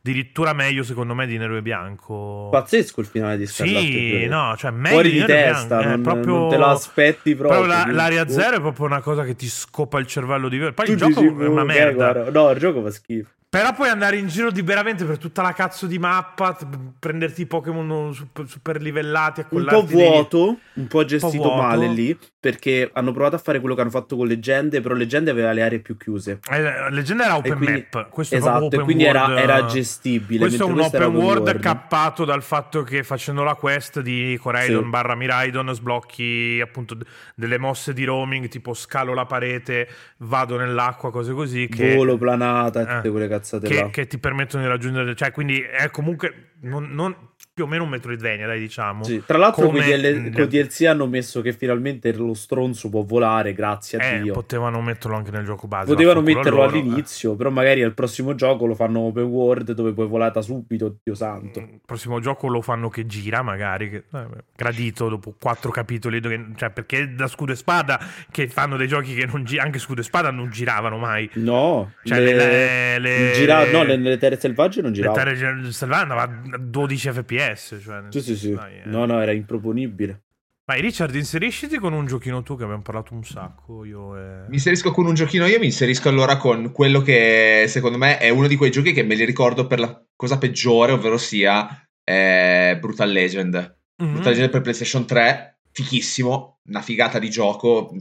addirittura 0.03 0.51
meglio 0.51 0.84
secondo 0.84 1.15
me 1.15 1.25
di 1.25 1.38
Nero 1.38 1.55
e 1.55 1.62
Bianco. 1.62 2.50
Pazzesco 2.51 3.00
il 3.00 3.08
finale 3.08 3.38
di 3.38 3.46
Scarlatto 3.46 3.77
e 3.77 4.20
Sì, 4.24 4.25
no, 4.25 4.53
cioè 4.58 4.72
meglio 4.72 4.89
Fuori 4.96 5.12
di 5.12 5.20
di 5.20 5.25
testa, 5.25 5.77
Bianco, 5.77 5.84
è 5.84 5.89
non, 5.91 6.01
proprio- 6.01 6.38
non 6.38 6.50
te 6.50 6.58
lo 6.58 6.65
aspetti 6.65 7.34
proprio. 7.34 7.62
Proprio 7.62 7.86
la- 7.86 7.91
l'area 7.93 8.25
Uh, 8.25 8.29
zero 8.29 8.58
è 8.58 8.60
proprio 8.60 8.88
una 8.88 9.00
cosa 9.00 9.24
che 9.24 9.38
ti 9.38 9.48
scopa 9.48 10.00
il 10.00 10.05
cervello 10.05 10.50
di 10.50 10.58
Poi 10.60 10.86
tu 10.86 10.91
il 10.91 10.98
gioco 10.98 11.22
dici, 11.22 11.34
è 11.34 11.48
una 11.48 11.62
uh, 11.62 11.65
merda. 11.65 12.12
guarda, 12.12 12.29
no, 12.29 12.50
il 12.50 12.60
gioco 12.60 12.81
fa 12.81 12.91
schifo. 12.91 13.29
Però 13.51 13.74
puoi 13.74 13.89
andare 13.89 14.15
in 14.15 14.27
giro 14.29 14.48
liberamente 14.48 15.03
per 15.03 15.17
tutta 15.17 15.41
la 15.41 15.51
cazzo 15.51 15.86
di 15.86 16.00
mappa, 16.00 16.58
prenderti 16.98 17.41
i 17.41 17.46
Pokémon 17.48 18.13
super, 18.13 18.48
super 18.48 18.81
livellati, 18.81 19.43
Un 19.50 19.65
po' 19.65 19.84
vuoto, 19.86 20.58
un 20.75 20.88
po' 20.88 21.03
gestito 21.03 21.50
vuoto. 21.50 21.62
male 21.62 21.89
lì, 21.89 22.17
perché 22.39 22.89
hanno 22.93 23.12
provato 23.12 23.36
a 23.36 23.39
fare 23.39 23.60
quello 23.60 23.75
che 23.75 23.81
hanno 23.81 23.89
fatto 23.89 24.15
con 24.15 24.25
Leggende, 24.25 24.79
però 24.79 24.96
Leggende 24.96 25.31
aveva 25.31 25.51
le 25.51 25.63
aree 25.63 25.79
più 25.79 25.98
chiuse. 25.98 26.39
Eh, 26.50 26.89
Leggenda 26.91 27.25
era 27.25 27.36
open 27.36 27.58
quindi- 27.58 27.86
map, 27.91 28.08
questo 28.10 28.36
esatto, 28.36 28.51
proprio 28.70 28.70
e 28.70 28.84
open 28.84 28.86
quindi 28.86 29.03
era, 29.03 29.22
world. 29.25 29.38
era 29.39 29.65
gestibile. 29.65 30.39
Questo 30.39 30.63
è 30.63 30.72
un 30.72 30.79
open 30.79 31.01
era 31.01 31.10
world, 31.10 31.60
cappato 31.60 32.24
dal 32.24 32.43
fatto 32.43 32.84
che 32.84 33.03
facendo 33.03 33.43
la 33.43 33.55
quest 33.55 34.00
di 34.00 34.39
Coraidon 34.41 34.84
Sì. 34.84 34.89
barra 34.89 35.13
Miraidon 35.15 35.74
sblocchi 35.74 36.62
appunto 36.63 36.96
delle 37.36 37.58
mosse 37.58 37.91
di 37.91 38.05
roaming 38.05 38.48
tipo 38.48 38.74
scalo 38.74 39.13
la 39.13 39.25
parete, 39.25 39.89
vado 40.20 40.55
nell'acqua, 40.55 41.12
cose 41.12 41.34
così 41.34 41.67
che, 41.67 41.96
Volo, 41.96 42.17
planata 42.17 42.79
Eh, 42.79 42.96
tutte 42.96 43.10
quelle 43.10 43.25
cazzate 43.27 43.39
che, 43.41 43.74
là. 43.74 43.89
che 43.89 44.07
ti 44.07 44.17
permettono 44.17 44.63
di 44.63 44.69
raggiungere, 44.69 45.15
cioè 45.15 45.31
quindi 45.31 45.60
è 45.62 45.89
comunque 45.89 46.51
non, 46.62 46.89
non- 46.91 47.29
più 47.53 47.65
o 47.65 47.67
meno 47.67 47.84
un 47.84 47.89
Metroidvania, 47.89 48.48
dai 48.48 48.60
diciamo. 48.60 49.03
Sì, 49.03 49.22
Tra 49.25 49.38
l'altro 49.38 49.65
con 49.67 49.75
i 49.75 50.31
con 50.31 50.48
DLC 50.48 50.86
hanno 50.86 51.05
messo 51.05 51.41
che 51.41 51.51
finalmente 51.51 52.13
lo 52.13 52.34
stronzo 52.34 52.89
può 52.89 53.03
volare, 53.03 53.53
grazie 53.53 53.98
a 53.98 54.03
Eh, 54.05 54.22
Dio. 54.22 54.34
potevano 54.34 54.81
metterlo 54.81 55.17
anche 55.17 55.31
nel 55.31 55.43
gioco 55.43 55.67
base. 55.67 55.88
Potevano 55.91 56.22
metterlo 56.22 56.62
loro, 56.63 56.74
eh. 56.74 56.79
all'inizio, 56.79 57.36
però 57.36 57.50
magari 57.50 57.84
al 57.84 57.93
prossimo 57.93 58.36
gioco 58.36 58.65
lo 58.65 58.74
fanno 58.74 59.00
open 59.01 59.24
world 59.25 59.74
dove 59.74 59.91
puoi 59.91 60.08
volata 60.08 60.41
subito, 60.41 60.96
Dio 61.03 61.13
santo. 61.13 61.60
Il 61.60 61.81
prossimo 61.86 62.22
gioco 62.22 62.48
lo 62.48 62.62
fanno 62.62 62.88
che 62.89 63.05
gira, 63.05 63.41
magari. 63.41 63.89
Che, 63.89 64.03
eh, 64.13 64.25
gradito 64.55 65.10
dopo 65.10 65.36
quattro 65.39 65.72
capitoli. 65.72 66.20
dove- 66.22 66.51
cioè, 66.55 66.70
perché 66.70 67.13
da 67.15 67.27
scudo 67.27 67.51
e 67.51 67.55
spada 67.55 68.00
che 68.31 68.48
fanno 68.48 68.77
dei 68.77 68.88
giochi 68.88 69.13
che 69.13 69.25
non 69.25 69.43
girano, 69.43 69.67
anche 69.67 69.79
scudo 69.79 70.00
e 70.01 70.03
spada 70.03 70.31
non 70.31 70.50
giravano 70.50 70.98
mai. 70.98 71.29
No, 71.34 71.91
Cioè, 72.03 72.20
le, 72.20 72.34
le- 72.34 73.00
le- 73.00 73.31
gira- 73.34 73.70
no, 73.72 73.84
le- 73.84 73.98
nelle 73.98 74.17
terre 74.17 74.39
selvagge 74.39 74.81
non 74.81 74.91
Le 74.91 74.96
giravano. 74.96 75.24
terre 75.24 75.72
selvagge 75.72 76.01
andava 76.01 76.24
a 76.24 76.58
12 76.58 77.12
fps. 77.12 77.39
Cioè, 77.79 78.01
nel 78.01 78.12
Sì, 78.12 78.21
sì, 78.21 78.36
sì. 78.36 78.53
dai, 78.53 78.79
eh. 78.79 78.86
No, 78.86 79.05
no, 79.05 79.21
era 79.21 79.31
improponibile. 79.31 80.24
Vai 80.63 80.79
Richard, 80.79 81.13
inserisciti 81.15 81.79
con 81.79 81.91
un 81.91 82.05
giochino 82.05 82.43
tu 82.43 82.55
che 82.55 82.63
abbiamo 82.63 82.81
parlato 82.81 83.13
un 83.13 83.24
sacco. 83.24 83.83
Io 83.83 84.15
e... 84.15 84.48
Mi 84.48 84.55
inserisco 84.55 84.91
con 84.91 85.05
un 85.05 85.13
giochino 85.13 85.45
io, 85.45 85.60
mi 85.60 85.65
inserisco 85.65 86.07
allora 86.07 86.38
con 86.38 86.71
quello 86.71 87.01
che 87.01 87.65
secondo 87.67 87.98
me 87.98 88.17
è 88.19 88.29
uno 88.29 88.48
di 88.48 88.55
quei 88.55 88.71
giochi 88.71 88.93
che 88.93 89.03
me 89.03 89.15
li 89.15 89.25
ricordo 89.25 89.67
per 89.67 89.79
la 89.79 90.05
cosa 90.15 90.38
peggiore, 90.38 90.93
ovvero 90.93 91.17
sia 91.17 91.67
eh, 92.03 92.77
Brutal 92.79 93.12
Legend. 93.12 93.77
Mm-hmm. 94.01 94.13
Brutal 94.13 94.31
Legend 94.31 94.50
per 94.51 94.62
PlayStation 94.62 95.05
3, 95.05 95.60
fichissimo, 95.71 96.60
una 96.67 96.81
figata 96.81 97.19
di 97.19 97.29
gioco 97.29 97.91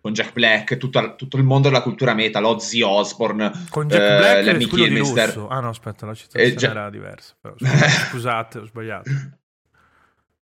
con 0.00 0.12
Jack 0.12 0.32
Black, 0.32 0.76
tutto, 0.76 1.14
tutto 1.16 1.36
il 1.36 1.42
mondo 1.42 1.68
della 1.68 1.82
cultura 1.82 2.14
meta, 2.14 2.38
l'Ozzy 2.40 2.82
Osbourne, 2.82 3.50
con 3.68 3.88
Jack 3.88 4.02
eh, 4.02 4.16
Black 4.16 4.44
Lemmy 4.44 4.66
Kilmister. 4.66 5.46
Ah 5.48 5.60
no, 5.60 5.68
aspetta, 5.68 6.06
la 6.06 6.14
citazione 6.14 6.54
eh, 6.54 6.70
era 6.70 6.90
diversa. 6.90 7.36
Però, 7.40 7.54
scusate, 8.10 8.58
ho 8.58 8.64
sbagliato. 8.64 9.10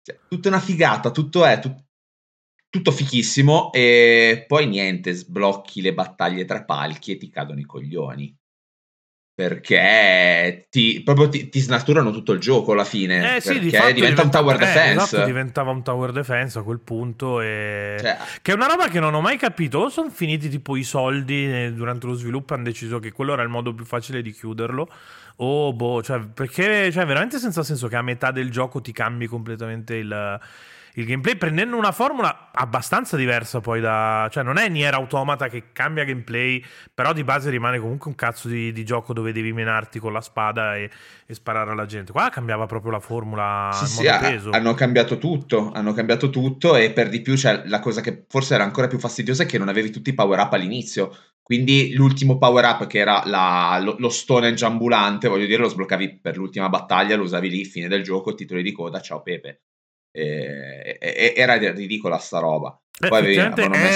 Cioè, 0.02 0.20
tutta 0.28 0.50
una 0.50 0.60
figata, 0.60 1.10
tutto 1.12 1.46
è 1.46 1.60
tut- 1.60 1.84
tutto 2.70 2.92
fichissimo 2.92 3.72
e 3.72 4.44
poi 4.46 4.68
niente, 4.68 5.14
sblocchi 5.14 5.82
le 5.82 5.94
battaglie 5.94 6.44
tra 6.44 6.66
palchi 6.66 7.14
e 7.14 7.18
ti 7.18 7.30
cadono 7.30 7.60
i 7.60 7.66
coglioni. 7.66 8.38
Perché 9.36 10.68
ti, 10.70 11.02
proprio 11.04 11.28
ti, 11.28 11.50
ti 11.50 11.60
snaturano 11.60 12.12
tutto 12.12 12.32
il 12.32 12.40
gioco 12.40 12.72
alla 12.72 12.86
fine. 12.86 13.36
Eh 13.36 13.42
sì, 13.42 13.60
perché 13.60 13.88
di 13.88 13.94
diventa, 13.94 14.22
un 14.22 14.32
tower 14.32 14.56
eh, 14.56 14.60
defense. 14.60 15.04
Esatto, 15.04 15.26
diventava 15.26 15.72
un 15.72 15.84
tower 15.84 16.14
defense 16.14 16.58
a 16.58 16.64
quel 16.64 16.80
punto. 16.80 17.42
E... 17.42 17.98
Cioè, 18.00 18.18
che 18.42 18.52
è 18.54 18.56
una 18.56 18.68
roba 18.68 18.88
che 18.88 19.02
non 19.02 19.14
ho 19.14 19.20
mai 19.20 19.38
capito. 19.38 19.80
O 19.80 19.90
sono 19.90 20.10
finiti 20.10 20.48
tipo 20.48 20.78
i 20.78 20.84
soldi 20.84 21.46
eh, 21.46 21.74
durante 21.74 22.08
lo 22.08 22.14
sviluppo 22.14 22.54
e 22.54 22.56
hanno 22.56 22.66
deciso 22.66 23.00
che 23.00 23.12
quello 23.12 23.34
era 23.34 23.42
il 23.42 23.50
modo 23.50 23.74
più 23.74 23.84
facile 23.84 24.22
di 24.22 24.32
chiuderlo 24.32 24.90
Oh, 25.38 25.74
boh, 25.74 26.02
cioè, 26.02 26.20
perché 26.20 26.92
cioè, 26.92 27.06
veramente 27.06 27.40
senza 27.40 27.62
senso 27.62 27.88
che 27.90 27.98
a 27.98 28.02
metà 28.02 28.32
del 28.32 28.50
gioco 28.50 28.80
ti 28.80 28.94
cambi 28.94 29.28
completamente 29.28 29.96
il, 29.96 30.40
il 30.96 31.06
gameplay, 31.06 31.36
prendendo 31.36 31.76
una 31.78 31.92
formula 31.92 32.52
abbastanza 32.54 33.18
diversa 33.18 33.60
poi 33.60 33.82
da... 33.82 34.28
Cioè, 34.32 34.44
non 34.44 34.58
è 34.58 34.70
Nier 34.70 34.94
Automata 34.94 35.50
che 35.50 35.66
cambia 35.74 36.04
gameplay, 36.04 36.64
però 36.94 37.12
di 37.12 37.24
base 37.24 37.50
rimane 37.50 37.80
comunque 37.80 38.10
un 38.10 38.16
cazzo 38.16 38.48
di, 38.48 38.72
di 38.72 38.86
gioco 38.86 39.14
dove 39.14 39.34
devi 39.34 39.52
menarti 39.52 40.00
con 40.00 40.14
la 40.14 40.22
spada 40.22 40.78
e, 40.78 40.90
e, 41.26 41.34
sparare 41.34 41.72
alla 41.72 41.86
gente. 41.86 42.12
Qua 42.12 42.30
cambiava 42.30 42.66
proprio 42.66 42.92
la 42.92 43.00
formula 43.00 43.72
sì, 43.74 43.86
sì, 43.88 44.04
peso. 44.20 44.52
hanno 44.52 44.74
cambiato 44.74 45.18
tutto, 45.18 45.72
hanno 45.74 45.94
cambiato 45.94 46.30
tutto 46.30 46.76
e 46.76 46.92
per 46.92 47.10
di 47.10 47.22
più, 47.22 47.36
cioè, 47.36 47.64
la 47.66 47.80
cosa 47.80 48.00
che 48.02 48.24
forse 48.30 48.56
era 48.56 48.64
ancora 48.64 48.88
più 48.88 49.00
fastidiosa 49.00 49.44
è 49.44 49.46
che 49.46 49.58
non 49.58 49.68
avevi 49.68 49.90
tutti 49.90 50.12
i 50.12 50.14
power 50.14 50.40
up 50.40 50.54
all'inizio. 50.54 51.16
Quindi 51.42 51.94
l'ultimo 51.94 52.40
power 52.40 52.66
up 52.66 52.88
che 52.88 52.98
era 52.98 53.22
la, 53.26 53.80
lo, 53.80 53.96
lo 54.00 54.10
stonage 54.10 54.66
ambulante, 54.66 55.28
voglio 55.28 55.46
dire, 55.46 55.62
lo 55.62 55.68
sbloccavi 55.68 56.20
per 56.20 56.38
l'ultima 56.38 56.70
battaglia, 56.70 57.16
lo 57.16 57.24
usavi 57.24 57.50
lì, 57.50 57.66
fine 57.66 57.88
del 57.88 58.02
gioco, 58.02 58.34
titoli 58.34 58.64
di 58.64 58.72
coda, 58.72 59.00
ciao 59.00 59.22
Pepe. 59.22 59.60
E, 60.16 60.98
e, 61.00 61.34
era 61.36 61.58
ridicola 61.58 62.18
sta 62.18 62.40
roba. 62.40 62.80
Eh, 62.98 63.10
Poi 63.10 63.20
avevi, 63.20 63.36
è, 63.36 63.54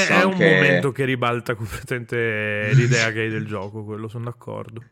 è 0.08 0.14
anche... 0.14 0.26
un 0.26 0.54
momento 0.54 0.92
che 0.92 1.06
ribalta 1.06 1.56
completamente 1.56 2.72
l'idea 2.74 3.12
che 3.12 3.22
hai 3.22 3.30
del 3.30 3.46
gioco, 3.46 3.86
quello 3.86 4.10
sono 4.10 4.26
d'accordo. 4.26 4.84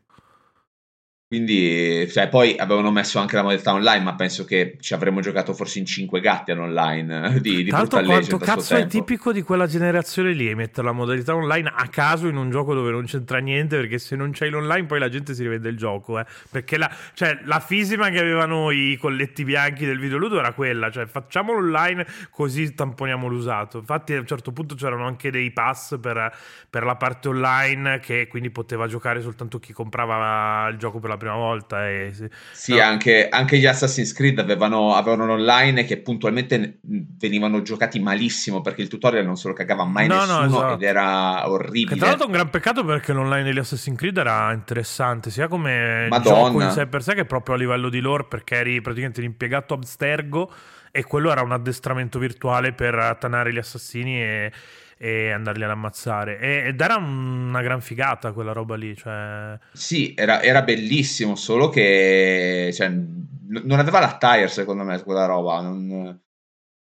Quindi, 1.28 2.08
cioè, 2.10 2.30
poi 2.30 2.56
avevano 2.56 2.90
messo 2.90 3.18
anche 3.18 3.36
la 3.36 3.42
modalità 3.42 3.74
online, 3.74 4.02
ma 4.02 4.14
penso 4.14 4.46
che 4.46 4.78
ci 4.80 4.94
avremmo 4.94 5.20
giocato 5.20 5.52
forse 5.52 5.78
in 5.78 5.84
5 5.84 6.20
gatti 6.20 6.52
all'online 6.52 7.34
eh, 7.34 7.40
di, 7.42 7.64
di 7.64 7.68
Tanto 7.68 8.02
quanto 8.02 8.38
cazzo 8.38 8.74
è 8.74 8.86
tipico 8.86 9.30
di 9.30 9.42
quella 9.42 9.66
generazione 9.66 10.32
lì, 10.32 10.54
mettere 10.54 10.86
la 10.86 10.94
modalità 10.94 11.34
online 11.34 11.70
a 11.76 11.86
caso 11.88 12.28
in 12.28 12.36
un 12.36 12.48
gioco 12.48 12.72
dove 12.72 12.90
non 12.90 13.04
c'entra 13.04 13.40
niente, 13.40 13.76
perché 13.76 13.98
se 13.98 14.16
non 14.16 14.30
c'hai 14.32 14.48
l'online 14.48 14.86
poi 14.86 14.98
la 14.98 15.10
gente 15.10 15.34
si 15.34 15.42
rivede 15.42 15.68
il 15.68 15.76
gioco, 15.76 16.18
eh. 16.18 16.24
Perché 16.50 16.78
la, 16.78 16.90
cioè, 17.12 17.40
la 17.44 17.60
fisima 17.60 18.08
che 18.08 18.20
avevano 18.20 18.70
i 18.70 18.96
colletti 18.98 19.44
bianchi 19.44 19.84
del 19.84 19.98
videoludo 19.98 20.38
era 20.38 20.54
quella, 20.54 20.90
cioè 20.90 21.04
facciamolo 21.04 21.58
online 21.58 22.06
così 22.30 22.72
tamponiamo 22.72 23.28
l'usato. 23.28 23.76
Infatti 23.76 24.14
a 24.14 24.20
un 24.20 24.26
certo 24.26 24.52
punto 24.52 24.74
c'erano 24.76 25.06
anche 25.06 25.30
dei 25.30 25.50
pass 25.50 25.98
per, 26.00 26.34
per 26.70 26.84
la 26.84 26.96
parte 26.96 27.28
online 27.28 27.98
che 27.98 28.28
quindi 28.28 28.48
poteva 28.48 28.86
giocare 28.86 29.20
soltanto 29.20 29.58
chi 29.58 29.74
comprava 29.74 30.68
il 30.68 30.78
gioco 30.78 30.98
per 31.00 31.10
la 31.10 31.16
prima 31.18 31.34
volta. 31.34 31.86
E, 31.86 32.12
sì, 32.52 32.74
no. 32.74 32.82
anche, 32.82 33.28
anche, 33.28 33.58
gli 33.58 33.66
Assassin's 33.66 34.14
Creed 34.14 34.38
avevano, 34.38 34.94
avevano 34.94 35.32
online 35.32 35.84
che 35.84 35.98
puntualmente 35.98 36.78
venivano 36.80 37.60
giocati 37.60 38.00
malissimo 38.00 38.62
perché 38.62 38.80
il 38.80 38.88
tutorial 38.88 39.26
non 39.26 39.36
se 39.36 39.48
lo 39.48 39.54
cagava 39.54 39.84
mai 39.84 40.06
no, 40.06 40.16
nessuno 40.16 40.38
no, 40.38 40.46
esatto. 40.46 40.74
ed 40.74 40.82
era 40.82 41.50
orribile. 41.50 41.92
Che 41.92 41.98
tra 41.98 42.06
l'altro 42.06 42.24
è 42.24 42.28
un 42.28 42.34
gran 42.34 42.50
peccato 42.50 42.84
perché 42.84 43.12
l'online 43.12 43.42
degli 43.42 43.58
Assassin's 43.58 43.98
Creed 43.98 44.16
era 44.16 44.50
interessante, 44.52 45.30
sia 45.30 45.48
come 45.48 46.06
Madonna. 46.08 46.36
gioco 46.36 46.62
in 46.62 46.70
sé 46.70 46.86
per 46.86 47.02
sé 47.02 47.14
che 47.14 47.26
proprio 47.26 47.56
a 47.56 47.58
livello 47.58 47.90
di 47.90 48.00
lore 48.00 48.24
perché 48.24 48.56
eri 48.56 48.80
praticamente 48.80 49.20
l'impiegato 49.20 49.74
abstergo 49.74 50.50
e 50.90 51.04
quello 51.04 51.30
era 51.30 51.42
un 51.42 51.52
addestramento 51.52 52.18
virtuale 52.18 52.72
per 52.72 52.94
attanare 52.94 53.52
gli 53.52 53.58
assassini 53.58 54.20
e 54.22 54.52
e 54.98 55.30
andarli 55.30 55.64
ad 55.64 55.70
ammazzare. 55.70 56.38
ed 56.66 56.80
era 56.80 56.96
una 56.96 57.62
gran 57.62 57.80
figata 57.80 58.32
quella 58.32 58.52
roba 58.52 58.76
lì. 58.76 58.94
Cioè... 58.96 59.58
Sì, 59.72 60.14
era, 60.16 60.42
era 60.42 60.62
bellissimo, 60.62 61.36
solo 61.36 61.68
che 61.68 62.70
cioè, 62.74 62.88
non 62.88 63.78
aveva 63.78 64.00
la 64.00 64.16
tire 64.18 64.48
secondo 64.48 64.82
me 64.82 65.00
quella 65.02 65.26
roba. 65.26 65.60
Non, 65.60 66.20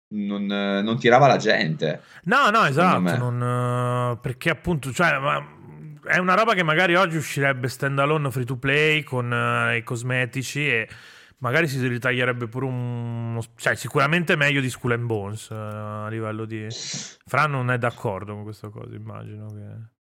non, 0.09 0.45
non 0.45 0.99
tirava 0.99 1.27
la 1.27 1.37
gente. 1.37 2.01
No, 2.23 2.49
no, 2.49 2.65
esatto. 2.65 3.29
Non, 3.29 4.19
perché 4.19 4.49
appunto, 4.49 4.91
cioè, 4.91 5.11
è 6.07 6.17
una 6.17 6.33
roba 6.33 6.53
che 6.53 6.63
magari 6.63 6.95
oggi 6.95 7.17
uscirebbe 7.17 7.67
stand 7.67 7.99
alone 7.99 8.31
free 8.31 8.45
to 8.45 8.57
play 8.57 9.03
con 9.03 9.31
uh, 9.31 9.75
i 9.75 9.83
cosmetici 9.83 10.67
e 10.67 10.87
magari 11.39 11.67
si 11.67 11.85
ritaglierebbe 11.85 12.47
pure 12.47 12.65
un... 12.65 13.39
cioè 13.55 13.75
sicuramente 13.75 14.35
meglio 14.35 14.61
di 14.61 14.69
Skull 14.69 14.93
and 14.93 15.05
Bones 15.05 15.49
uh, 15.49 15.53
a 15.53 16.07
livello 16.09 16.45
di... 16.45 16.67
Fran 16.69 17.51
non 17.51 17.71
è 17.71 17.77
d'accordo 17.77 18.33
con 18.33 18.43
questa 18.43 18.69
cosa, 18.69 18.95
immagino 18.95 19.47
che... 19.47 19.95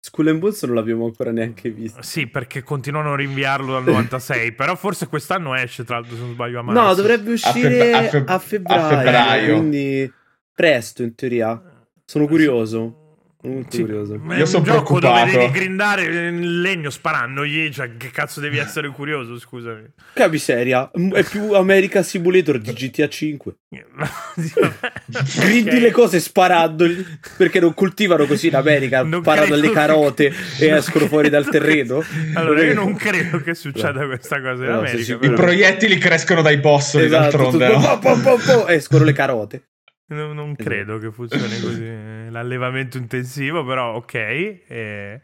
Skull 0.00 0.28
and 0.28 0.38
Bones 0.38 0.62
non 0.62 0.76
l'abbiamo 0.76 1.04
ancora 1.04 1.32
neanche 1.32 1.68
visto. 1.70 2.00
Sì, 2.00 2.28
perché 2.28 2.62
continuano 2.62 3.14
a 3.14 3.16
rinviarlo 3.16 3.72
dal 3.72 3.82
96, 3.82 4.52
però 4.52 4.76
forse 4.76 5.08
quest'anno 5.08 5.54
esce, 5.56 5.82
tra 5.82 5.96
l'altro 5.96 6.14
se 6.14 6.22
non 6.22 6.32
sbaglio 6.32 6.60
a 6.60 6.62
marzo. 6.62 6.80
No, 6.80 6.94
dovrebbe 6.94 7.32
uscire 7.32 7.92
a, 7.92 8.02
feb- 8.02 8.28
a, 8.28 8.38
feb- 8.38 8.70
a, 8.70 8.78
febbraio, 8.78 8.84
a 8.84 8.88
febbraio, 8.88 9.58
quindi 9.58 10.12
presto 10.54 11.02
in 11.02 11.14
teoria. 11.16 11.60
Sono 12.04 12.28
curioso. 12.28 13.05
Molto 13.46 13.76
sì, 13.76 13.82
curioso. 13.82 14.20
Io 14.30 14.46
sono 14.46 14.64
gioco 14.64 14.98
dove 14.98 15.24
devi 15.24 15.50
grindare 15.50 16.02
il 16.02 16.60
legno 16.60 16.90
sparandogli. 16.90 17.70
Cioè, 17.72 17.96
che 17.96 18.10
cazzo 18.10 18.40
devi 18.40 18.58
essere 18.58 18.88
curioso? 18.88 19.38
Scusami. 19.38 19.84
Che 20.12 20.28
miseria. 20.28 20.90
È 20.90 21.22
più 21.22 21.52
America 21.52 22.02
Simulator 22.02 22.58
di 22.58 22.72
GTA 22.72 23.08
5. 23.08 23.54
Grindi 25.36 25.68
okay. 25.68 25.80
le 25.80 25.90
cose 25.92 26.18
sparandogli 26.18 27.04
perché 27.36 27.60
non 27.60 27.74
coltivano 27.74 28.26
così 28.26 28.48
in 28.48 28.56
America. 28.56 29.02
Non 29.02 29.22
Parano 29.22 29.54
le 29.54 29.70
carote 29.70 30.32
che... 30.58 30.66
e 30.66 30.76
escono 30.76 31.06
fuori 31.06 31.28
dal 31.28 31.48
terreno. 31.48 32.02
Allora, 32.34 32.62
io 32.62 32.74
non 32.74 32.94
credo 32.98 33.40
che 33.40 33.54
succeda 33.54 34.00
no. 34.00 34.06
questa 34.06 34.40
cosa 34.40 34.64
in 34.64 34.70
no, 34.70 34.78
America. 34.78 35.18
I 35.20 35.30
proiettili 35.30 35.98
crescono 35.98 36.42
dai 36.42 36.58
boss 36.58 36.94
esatto, 36.94 37.36
d'altronde. 37.36 37.68
No? 37.68 37.98
Po, 38.00 38.18
po, 38.18 38.36
po, 38.44 38.66
escono 38.66 39.04
le 39.04 39.12
carote. 39.12 39.62
Non, 40.08 40.34
non 40.34 40.54
credo 40.54 40.98
che 40.98 41.10
funzioni 41.10 41.60
così 41.60 42.30
l'allevamento 42.30 42.96
intensivo, 42.96 43.64
però 43.64 43.94
ok. 43.94 44.14
E... 44.14 45.20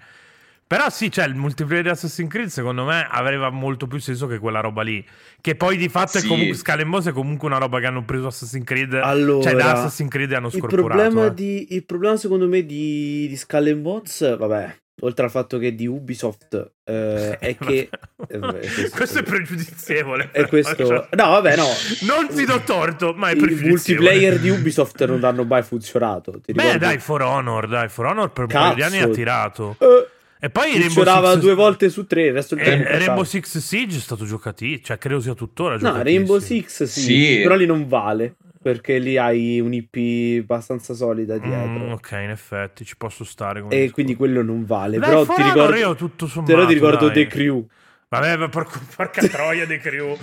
Però 0.66 0.88
sì, 0.88 1.12
cioè 1.12 1.26
il 1.26 1.34
multiplayer 1.34 1.84
di 1.84 1.90
Assassin's 1.90 2.30
Creed 2.30 2.48
secondo 2.48 2.84
me 2.84 3.06
aveva 3.08 3.50
molto 3.50 3.86
più 3.86 3.98
senso 3.98 4.26
che 4.26 4.38
quella 4.38 4.60
roba 4.60 4.82
lì. 4.82 5.04
Che 5.40 5.54
poi 5.54 5.76
di 5.76 5.88
fatto 5.88 6.18
sì. 6.18 6.24
è 6.24 6.28
comunque 6.28 6.56
Scalembos 6.56 7.06
è 7.06 7.12
comunque 7.12 7.46
una 7.46 7.58
roba 7.58 7.78
che 7.78 7.86
hanno 7.86 8.04
preso 8.04 8.28
Assassin's 8.28 8.64
Creed. 8.64 8.94
Allora, 8.94 9.42
cioè 9.42 9.54
da 9.54 9.72
Assassin's 9.72 10.10
Creed 10.10 10.32
hanno 10.32 10.48
scorporato. 10.48 10.80
Il 10.80 11.08
problema, 11.10 11.26
eh. 11.26 11.34
di, 11.34 11.74
il 11.74 11.84
problema 11.84 12.16
secondo 12.16 12.48
me 12.48 12.64
di, 12.64 13.28
di 13.28 13.36
Skull 13.36 13.80
Bones, 13.80 14.36
vabbè, 14.36 14.81
oltre 15.00 15.24
al 15.24 15.30
fatto 15.30 15.58
che 15.58 15.74
di 15.74 15.86
Ubisoft 15.86 16.72
eh, 16.84 17.38
è 17.38 17.56
che 17.56 17.88
eh, 18.28 18.38
questo, 18.38 18.96
questo, 18.96 19.18
è 19.20 19.22
pregiudizievole 19.22 20.30
è 20.32 20.46
questo 20.46 20.76
cioè, 20.76 21.08
no 21.12 21.28
vabbè 21.30 21.56
no. 21.56 21.66
Non 22.02 22.28
ti 22.28 22.44
do 22.44 22.60
torto 22.60 23.12
ma 23.14 23.30
è 23.30 23.34
i 23.34 23.38
multiplayer 23.38 24.38
di 24.38 24.50
Ubisoft 24.50 25.04
non 25.06 25.24
hanno 25.24 25.44
mai 25.44 25.62
funzionato 25.62 26.40
ti 26.40 26.52
beh 26.52 26.78
dai 26.78 26.98
For 26.98 27.22
Honor 27.22 27.68
dai 27.68 27.88
For 27.88 28.06
Honor 28.06 28.30
per 28.32 28.44
un 28.44 28.50
paio 28.50 28.74
di 28.74 28.82
anni 28.82 29.00
ha 29.00 29.08
tirato. 29.08 29.76
Uh, 29.78 30.06
e 30.38 30.50
poi 30.50 30.72
funzionava 30.72 31.32
Six... 31.32 31.40
due 31.40 31.54
volte 31.54 31.88
su 31.88 32.04
tre 32.04 32.26
il 32.26 32.32
resto 32.32 32.54
del 32.54 32.64
tempo 32.64 32.88
Rainbow 32.88 33.22
Six 33.22 33.58
Siege 33.58 33.96
è 33.96 34.00
stato 34.00 34.24
giocato 34.24 34.64
cioè 34.82 34.98
credo 34.98 35.20
sia 35.20 35.34
tuttora 35.34 35.76
no 35.78 36.02
Rainbow 36.02 36.38
Six 36.38 36.82
sì, 36.84 37.00
sì, 37.00 37.40
però 37.42 37.54
lì 37.54 37.64
non 37.64 37.86
vale 37.86 38.36
perché 38.62 38.98
lì 38.98 39.18
hai 39.18 39.60
un 39.60 39.72
IP 39.72 40.42
abbastanza 40.44 40.94
solida 40.94 41.36
dietro. 41.36 41.58
Mm, 41.58 41.90
ok, 41.90 42.10
in 42.22 42.30
effetti 42.30 42.84
ci 42.84 42.96
posso 42.96 43.24
stare. 43.24 43.58
e 43.58 43.62
discorso. 43.62 43.92
quindi 43.92 44.14
quello 44.14 44.42
non 44.42 44.64
vale. 44.64 44.98
Dai, 44.98 45.08
però 45.08 45.26
ti 45.26 45.42
ricordo, 45.42 45.74
io 45.74 45.94
tutto 45.96 46.26
sommato, 46.26 46.54
però 46.54 46.66
ti 46.66 46.74
ricordo 46.74 47.06
dai. 47.06 47.14
The 47.14 47.26
Crew. 47.26 47.66
Vabbè, 48.08 48.36
ma 48.36 48.48
porco, 48.50 48.78
porca 48.94 49.22
troia 49.26 49.66
The 49.66 49.78
Crew. 49.78 50.16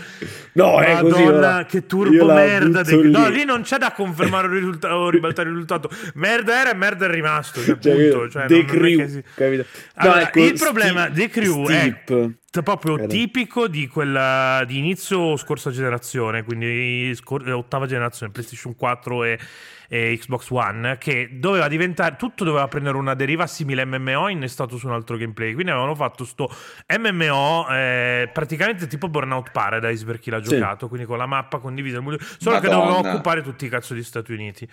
no, 0.53 0.79
è 0.79 0.99
così. 0.99 1.23
Madonna, 1.23 1.65
che 1.65 1.85
turbo 1.85 2.25
merda. 2.27 2.83
De... 2.83 2.95
Lì. 2.95 3.11
No, 3.11 3.27
lì 3.29 3.43
non 3.43 3.63
c'è 3.63 3.77
da 3.77 3.91
confermare 3.91 4.47
il 4.47 4.53
risultato 4.53 4.93
o 4.93 5.09
ribaltare 5.09 5.49
il 5.49 5.55
risultato. 5.55 5.89
Merda 6.13 6.61
era 6.61 6.71
e 6.71 6.75
merda 6.75 7.07
è 7.07 7.09
rimasto. 7.09 7.61
Cioè, 7.61 7.77
cioè, 7.79 8.29
cioè, 8.29 8.45
The 8.45 8.63
Crew, 8.65 9.07
si... 9.07 9.23
capito? 9.33 9.65
Allora, 9.95 10.19
no, 10.19 10.25
ecco, 10.25 10.39
il 10.39 10.53
problema 10.53 11.09
The 11.09 11.29
Crew 11.29 11.65
Steep. 11.65 12.31
Proprio 12.63 12.95
Credo. 12.95 13.11
tipico 13.11 13.67
di 13.67 13.87
quella 13.87 14.63
di 14.65 14.77
inizio 14.79 15.37
scorsa 15.37 15.69
generazione, 15.71 16.43
quindi 16.43 17.13
scor- 17.15 17.47
ottava 17.47 17.85
generazione, 17.85 18.31
PlayStation 18.31 18.75
4 18.75 19.23
e, 19.23 19.39
e 19.87 20.17
Xbox 20.19 20.49
One, 20.49 20.97
che 20.97 21.29
doveva 21.33 21.67
diventare 21.67 22.15
tutto 22.17 22.43
doveva 22.43 22.67
prendere 22.67 22.97
una 22.97 23.13
deriva 23.13 23.45
simile 23.45 23.85
MMO 23.85 24.29
innestato 24.29 24.77
su 24.77 24.87
un 24.87 24.93
altro 24.93 25.15
gameplay. 25.15 25.53
Quindi 25.53 25.71
avevano 25.71 25.93
fatto 25.95 26.25
sto 26.25 26.49
MMO 26.97 27.67
eh, 27.69 28.29
praticamente 28.33 28.87
tipo 28.87 29.09
Burnout 29.09 29.51
Paradise 29.51 30.03
per 30.05 30.17
chi 30.19 30.29
l'ha 30.31 30.43
Sì. 30.43 30.55
giocato, 30.55 30.87
quindi 30.87 31.05
con 31.05 31.17
la 31.19 31.27
mappa 31.27 31.59
condivisa, 31.59 32.01
solo 32.01 32.59
che 32.59 32.67
Madonna. 32.67 32.93
doveva 32.93 33.13
occupare 33.13 33.43
tutti 33.43 33.65
i 33.65 33.69
cazzo 33.69 33.93
di 33.93 34.01
Stati 34.03 34.31
Uniti. 34.33 34.67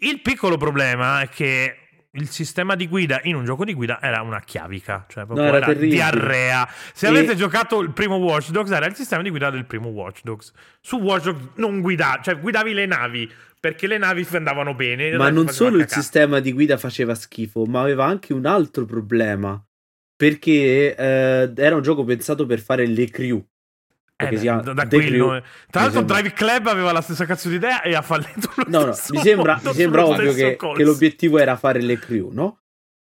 Il 0.00 0.20
piccolo 0.20 0.56
problema 0.58 1.22
è 1.22 1.28
che 1.28 1.76
il 2.14 2.28
sistema 2.28 2.74
di 2.74 2.88
guida 2.88 3.20
in 3.24 3.36
un 3.36 3.44
gioco 3.44 3.64
di 3.64 3.72
guida 3.72 4.00
era 4.02 4.20
una 4.20 4.40
chiavica, 4.40 5.06
cioè 5.08 5.24
proprio 5.24 5.50
No, 5.50 5.56
era 5.56 5.66
era, 5.68 5.80
diarrea. 5.80 6.68
Se 6.92 7.06
E- 7.06 7.08
avete 7.08 7.34
giocato 7.34 7.80
il 7.80 7.90
primo 7.90 8.16
Watch 8.16 8.50
Dogs, 8.50 8.70
era 8.70 8.86
il 8.86 8.94
sistema 8.94 9.22
di 9.22 9.30
guida 9.30 9.50
del 9.50 9.64
primo 9.64 9.88
Watch 9.88 10.20
Dogs. 10.22 10.52
Su 10.80 10.98
Watch 10.98 11.24
Dogs 11.24 11.48
non 11.56 11.80
guidavi, 11.80 12.22
cioè 12.22 12.38
guidavi 12.38 12.74
le 12.74 12.86
navi 12.86 13.32
perché 13.58 13.86
le 13.86 13.96
navi 13.96 14.26
andavano 14.32 14.74
bene. 14.74 15.16
Ma 15.16 15.30
non 15.30 15.48
solo 15.48 15.78
il 15.78 15.88
sistema 15.88 16.40
di 16.40 16.52
guida 16.52 16.76
faceva 16.76 17.14
schifo, 17.14 17.64
ma 17.64 17.80
aveva 17.80 18.04
anche 18.04 18.32
un 18.32 18.44
altro 18.44 18.84
problema. 18.84 19.62
Perché 20.14 20.94
eh, 20.94 21.52
era 21.56 21.74
un 21.74 21.82
gioco 21.82 22.04
pensato 22.04 22.44
per 22.44 22.60
fare 22.60 22.86
le 22.86 23.08
crew. 23.08 23.44
Eh, 24.22 24.28
Perché 24.28 24.38
si 24.38 24.46
da, 24.46 24.60
chiama 24.60 24.72
da 24.74 24.86
qui 24.88 25.06
Crew. 25.06 25.26
nome. 25.26 25.42
Tra 25.70 25.80
l'altro, 25.82 25.98
sembra- 25.98 26.14
Drive 26.20 26.34
Club 26.34 26.66
aveva 26.66 26.92
la 26.92 27.00
stessa 27.00 27.24
cazzo 27.26 27.48
di 27.48 27.54
idea 27.56 27.82
e 27.82 27.94
ha 27.94 28.02
fallito. 28.02 28.50
Lo 28.56 28.64
No, 28.66 28.80
no, 28.86 28.96
mi 29.10 29.18
sembra, 29.20 29.60
mi 29.62 29.72
sembra 29.72 30.06
ovvio 30.06 30.32
che, 30.32 30.56
che 30.56 30.84
l'obiettivo 30.84 31.38
era 31.38 31.56
fare 31.56 31.80
le 31.80 31.98
crew, 31.98 32.30
no? 32.32 32.58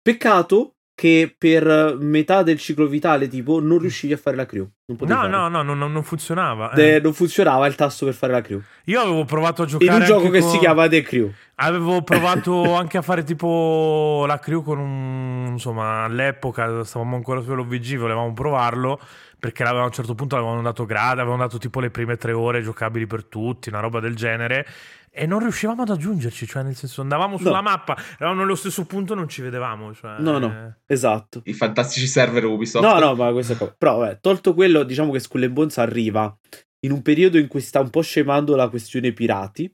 Peccato 0.02 0.70
che 0.96 1.34
per 1.36 1.96
metà 1.98 2.44
del 2.44 2.56
ciclo 2.58 2.86
vitale, 2.86 3.26
tipo, 3.26 3.58
non 3.60 3.78
riuscivi 3.78 4.12
a 4.12 4.16
fare 4.16 4.36
la 4.36 4.46
crew. 4.46 4.64
Non 4.86 4.96
No, 5.00 5.06
farlo. 5.16 5.28
no, 5.36 5.48
no, 5.48 5.62
no, 5.64 5.74
no, 5.74 5.88
non 5.88 6.02
funzionava. 6.04 6.70
eh. 6.72 6.94
Eh, 6.96 7.00
non 7.00 7.12
funzionava 7.12 7.66
il 7.66 7.74
tasto 7.74 8.04
per 8.04 8.14
fare 8.14 8.32
la 8.32 8.40
crew. 8.42 8.60
Io 8.84 9.00
avevo 9.00 9.24
provato 9.24 9.62
a 9.62 9.66
giocare 9.66 9.90
In 9.92 10.00
un 10.00 10.06
gioco 10.06 10.30
che 10.30 10.38
con- 10.38 10.50
si 10.50 10.58
chiama 10.58 10.86
The 10.86 11.02
Crew. 11.02 11.32
Avevo 11.56 12.02
provato 12.04 12.74
anche 12.74 12.98
a 12.98 13.02
fare 13.02 13.24
tipo 13.24 14.24
la 14.28 14.38
crew 14.38 14.62
con 14.62 14.78
un 14.78 15.46
insomma 15.52 16.04
all'epoca 16.04 16.84
stavamo 16.84 17.16
ancora 17.16 17.40
sull'OVG, 17.40 17.96
volevamo 17.96 18.32
provarlo 18.32 19.00
perché 19.44 19.62
a 19.62 19.84
un 19.84 19.92
certo 19.92 20.14
punto 20.14 20.36
avevano 20.36 20.62
dato 20.62 20.86
grade, 20.86 21.20
avevano 21.20 21.42
dato 21.42 21.58
tipo 21.58 21.78
le 21.78 21.90
prime 21.90 22.16
tre 22.16 22.32
ore 22.32 22.62
giocabili 22.62 23.06
per 23.06 23.24
tutti, 23.26 23.68
una 23.68 23.80
roba 23.80 24.00
del 24.00 24.14
genere 24.14 24.66
e 25.10 25.26
non 25.26 25.40
riuscivamo 25.40 25.82
ad 25.82 25.90
aggiungerci, 25.90 26.46
cioè 26.46 26.62
nel 26.62 26.74
senso 26.74 27.02
andavamo 27.02 27.36
sulla 27.36 27.56
No. 27.56 27.62
mappa, 27.62 27.94
eravamo 28.18 28.40
nello 28.40 28.54
stesso 28.54 28.86
punto 28.86 29.14
non 29.14 29.28
ci 29.28 29.42
vedevamo, 29.42 29.92
cioè, 29.92 30.18
No, 30.18 30.38
no, 30.38 30.76
esatto. 30.86 31.42
I 31.44 31.52
fantastici 31.52 32.06
server 32.06 32.42
Ubisoft. 32.46 32.86
No, 32.86 32.98
no, 32.98 33.14
ma 33.14 33.30
questa 33.32 33.52
è. 33.52 33.74
Però, 33.76 33.98
vabbè, 33.98 34.20
tolto 34.20 34.54
quello, 34.54 34.82
diciamo 34.82 35.12
che 35.12 35.20
Skull 35.20 35.52
Bones 35.52 35.76
arriva 35.76 36.34
in 36.80 36.92
un 36.92 37.02
periodo 37.02 37.36
in 37.36 37.46
cui 37.46 37.60
sta 37.60 37.80
un 37.80 37.90
po' 37.90 38.00
scemando 38.00 38.56
la 38.56 38.70
questione 38.70 39.12
pirati. 39.12 39.70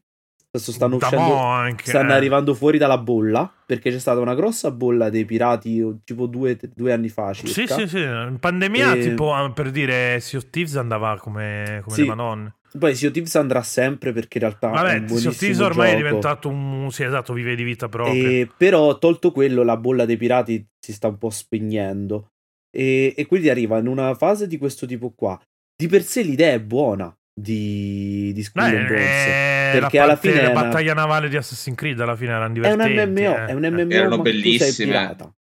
Adesso 0.53 0.73
stanno 0.73 0.97
Da 0.99 1.07
uscendo. 1.07 1.37
anche, 1.37 1.85
stanno 1.87 2.11
eh. 2.11 2.15
arrivando 2.15 2.55
fuori 2.55 2.77
dalla 2.77 2.99
bolla. 2.99 3.53
Perché 3.65 3.91
c'è 3.91 3.99
stata 4.01 4.19
una 4.19 4.35
grossa 4.35 4.71
bolla 4.73 5.09
dei 5.09 5.25
pirati 5.25 6.01
tipo 6.05 6.27
due, 6.27 6.59
due 6.75 6.93
anni 6.93 7.09
fa. 7.09 7.33
Sì, 7.33 7.47
circa. 7.47 7.77
sì, 7.77 7.87
sì, 7.87 7.99
in 8.01 8.37
pandemia 8.41 8.95
E- 8.95 8.99
tipo 9.01 9.33
ah, 9.33 9.49
per 9.53 9.71
dire 9.71 10.19
Sea 10.21 10.41
of 10.41 10.51
Thieves 10.51 10.77
andava 10.77 11.17
come, 11.19 11.81
come 11.85 11.95
Sì. 11.95 12.03
le 12.03 12.09
madonne. 12.09 12.55
Poi 12.77 12.95
Sea 12.97 13.09
of 13.09 13.13
Thieves 13.15 13.35
andrà 13.37 13.63
sempre 13.63 14.13
perché 14.13 14.39
in 14.39 14.45
realtà 14.45 14.71
è 14.71 14.73
Vabbè, 14.99 15.13
un 15.13 15.19
Sea 15.19 15.31
of 15.31 15.37
Thieves 15.37 15.59
ormai 15.61 15.89
è 15.89 15.91
gioco. 15.97 16.05
diventato 16.05 16.49
un... 16.49 16.89
Sì, 16.91 17.03
esatto, 17.05 17.33
vive 17.33 17.55
di 17.55 17.63
vita 17.65 17.89
propria. 17.89 18.29
E, 18.29 18.49
però, 18.57 18.99
tolto 18.99 19.31
quello, 19.33 19.63
la 19.63 19.77
bolla 19.77 20.05
dei 20.05 20.17
pirati 20.17 20.65
si 20.79 20.93
sta 20.93 21.09
un 21.09 21.19
po' 21.19 21.31
spegnendo. 21.31 22.31
E, 22.73 23.15
e 23.17 23.27
quindi 23.27 23.51
arriva 23.51 23.79
in 23.79 23.87
una 23.89 24.15
fase 24.15 24.47
di 24.49 24.57
questo 24.59 24.87
tipo 24.87 25.11
qua. 25.15 25.41
Di 25.77 25.89
per 25.89 26.03
sé 26.03 26.23
l'idea 26.23 26.53
è 26.53 26.61
buona 26.61 27.13
di, 27.33 28.33
di 28.35 28.43
Skull 28.43 28.63
Beh, 28.71 28.77
and 28.77 28.87
Bones. 28.89 29.01
eh, 29.01 29.71
perché 29.81 29.97
la 29.99 30.05
alla 30.05 30.17
fine 30.17 30.35
la 30.35 30.41
è 30.41 30.51
una- 30.51 30.63
battaglia 30.63 30.95
navale 30.95 31.29
di 31.29 31.37
Assassin's 31.37 31.77
Creed 31.77 32.01
alla 32.01 32.17
fine 32.17 32.31
erano 32.31 32.45
È 32.45 32.49
un 32.49 32.53
divertenti. 32.55 33.21
MMO, 33.23 33.37
eh. 33.37 33.47
è 33.47 33.53
un 33.53 33.63
MMO 33.63 33.91
Erano 33.93 34.17
ma 34.17 34.23
tu 34.23 34.31
sei 34.31 34.33
bellissime. 34.41 34.87
pirata. 34.93 35.35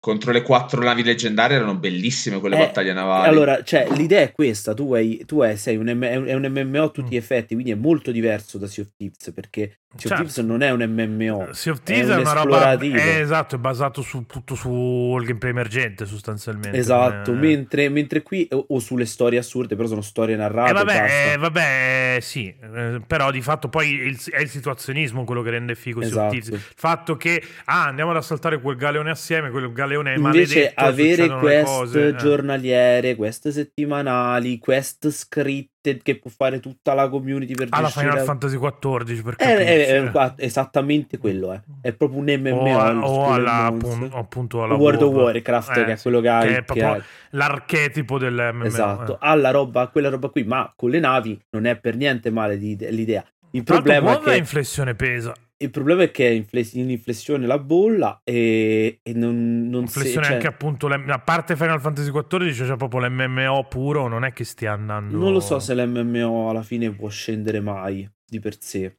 Contro 0.00 0.30
le 0.30 0.42
quattro 0.42 0.80
navi 0.80 1.02
leggendarie 1.02 1.56
erano 1.56 1.74
bellissime 1.74 2.38
quelle 2.38 2.54
Eh, 2.54 2.58
battaglie 2.60 2.92
navali. 2.92 3.26
Allora, 3.28 3.62
cioè, 3.64 3.88
l'idea 3.96 4.20
è 4.20 4.30
questa: 4.32 4.72
tu, 4.72 4.94
hai, 4.94 5.24
tu 5.26 5.40
hai- 5.42 5.56
sei 5.56 5.76
un, 5.76 5.86
M- 5.88 6.04
è 6.04 6.14
un- 6.34 6.44
è 6.44 6.48
MMO 6.48 6.84
a 6.84 6.88
tutti 6.90 7.10
gli 7.10 7.14
Mm. 7.16 7.18
effetti, 7.18 7.54
quindi 7.54 7.72
è 7.72 7.74
molto 7.74 8.12
diverso 8.12 8.58
da 8.58 8.68
Sea 8.68 8.84
of 8.84 8.90
Thieves. 8.96 9.32
Perché 9.34 9.60
Sea 9.60 9.74
of 9.96 10.00
Certo. 10.00 10.14
Thieves 10.16 10.36
non 10.38 10.62
è 10.62 10.70
un 10.70 10.82
MMO, 10.82 11.48
Sea 11.52 11.72
of 11.72 11.80
è 11.80 11.82
Thieves 11.82 12.10
è, 12.10 12.14
un 12.14 12.20
una 12.20 12.32
roba 12.32 12.56
esplorativo. 12.74 12.96
eh, 12.96 13.18
esatto, 13.20 13.56
è 13.56 13.58
basato 13.58 14.02
su, 14.02 14.24
tutto 14.26 14.54
sul 14.54 15.24
gameplay 15.24 15.50
emergente 15.50 16.06
sostanzialmente. 16.06 16.76
Esatto, 16.78 17.32
Eh, 17.32 17.34
mentre, 17.34 17.88
mentre 17.88 18.22
qui 18.22 18.46
o, 18.52 18.66
o 18.68 18.78
sulle 18.78 19.06
storie 19.06 19.38
assurde, 19.40 19.74
però 19.74 19.88
sono 19.88 20.02
storie 20.02 20.36
narrate. 20.36 20.68
Eh, 20.68 20.80
e 20.80 20.84
basta. 20.84 21.00
vabbè, 21.00 21.32
eh, 21.32 21.36
vabbè, 21.38 22.14
eh, 22.16 22.20
sì, 22.20 22.54
eh, 22.60 23.00
però 23.04 23.30
di 23.32 23.40
fatto 23.40 23.68
poi 23.68 23.88
il- 23.90 24.22
è 24.30 24.40
il 24.42 24.48
situazionismo 24.48 25.24
quello 25.24 25.42
che 25.42 25.50
rende 25.50 25.74
figo 25.74 26.02
Sea 26.02 26.08
of 26.08 26.14
Esatto. 26.14 26.30
Thieves. 26.30 26.48
Il 26.50 26.72
fatto 26.76 27.16
che, 27.16 27.42
ah, 27.64 27.86
andiamo 27.86 28.10
ad 28.12 28.18
assaltare 28.18 28.60
quel 28.60 28.76
galeone 28.76 29.10
assieme, 29.10 29.48
quel 29.50 29.72
galeone 29.72 29.86
è 29.94 30.16
Invece 30.16 30.72
avere 30.74 31.28
quest 31.38 31.64
cose, 31.64 32.08
eh. 32.08 32.14
giornaliere, 32.16 33.14
quest 33.16 33.48
settimanali, 33.48 34.58
quest 34.58 35.08
scritte 35.10 35.98
che 36.02 36.18
può 36.18 36.30
fare 36.34 36.60
tutta 36.60 36.92
la 36.92 37.08
community 37.08 37.54
per 37.54 37.68
alla 37.70 37.86
gestire 37.86 38.10
Final 38.10 38.24
Fantasy 38.24 38.58
XIV 38.58 39.22
per 39.22 39.34
Eh, 39.38 39.50
eh, 39.52 39.56
capirci. 39.56 39.92
eh, 40.06 40.10
qua- 40.10 40.34
esattamente 40.36 41.18
quello 41.18 41.52
è. 41.52 41.60
È 41.80 41.92
proprio 41.92 42.20
un 42.20 42.26
MMO. 42.28 42.74
o, 42.74 42.78
a- 42.78 42.98
o 42.98 43.32
alla, 43.32 43.52
and 43.66 43.80
Bones. 43.80 43.94
appun- 43.96 44.10
appunto 44.12 44.62
alla 44.62 44.74
World 44.74 45.02
of. 45.02 45.14
Warcraft, 45.14 45.76
Eh, 45.76 45.84
che 45.84 45.92
è 45.92 45.98
quello 45.98 46.20
che 46.20 46.28
hai. 46.28 46.46
che 46.48 46.52
è 46.52 46.56
che 46.56 46.62
proprio 46.64 46.92
hai. 46.92 47.02
l'archetipo 47.30 48.18
del 48.18 48.50
MMO. 48.52 48.64
Esatto, 48.64 49.14
eh. 49.14 49.18
ha 49.20 49.34
la 49.34 49.50
roba, 49.50 49.88
quella 49.88 50.08
roba 50.10 50.28
qui, 50.28 50.44
ma 50.44 50.70
con 50.76 50.90
le 50.90 50.98
navi 51.00 51.40
non 51.50 51.64
è 51.64 51.76
per 51.78 51.96
niente 51.96 52.30
male 52.30 52.56
l'idea. 52.56 53.24
Il 53.52 53.64
problema, 53.64 54.18
è 54.18 54.20
che, 54.20 54.36
inflessione 54.36 54.94
pesa. 54.94 55.32
il 55.58 55.70
problema 55.70 56.02
è 56.02 56.10
che 56.10 56.28
è 56.28 56.30
in 56.74 56.90
inflessione 56.90 57.46
la 57.46 57.58
bolla 57.58 58.20
e, 58.22 59.00
e 59.02 59.12
non, 59.14 59.68
non 59.68 59.86
si- 59.86 59.98
Inflessione 59.98 60.26
cioè, 60.26 60.34
anche 60.34 60.46
appunto 60.46 60.86
le- 60.86 61.02
a 61.08 61.18
parte 61.18 61.56
Final 61.56 61.80
Fantasy 61.80 62.10
XIV 62.10 62.66
c'è 62.68 62.76
proprio 62.76 63.06
l'MMO 63.08 63.66
puro 63.68 64.06
non 64.06 64.24
è 64.24 64.32
che 64.32 64.44
stia 64.44 64.72
andando 64.72 65.16
Non 65.16 65.32
lo 65.32 65.40
so 65.40 65.58
se 65.58 65.74
l'MMO 65.74 66.50
alla 66.50 66.62
fine 66.62 66.90
può 66.92 67.08
scendere 67.08 67.60
mai 67.60 68.08
di 68.24 68.38
per 68.40 68.56
sé. 68.60 68.98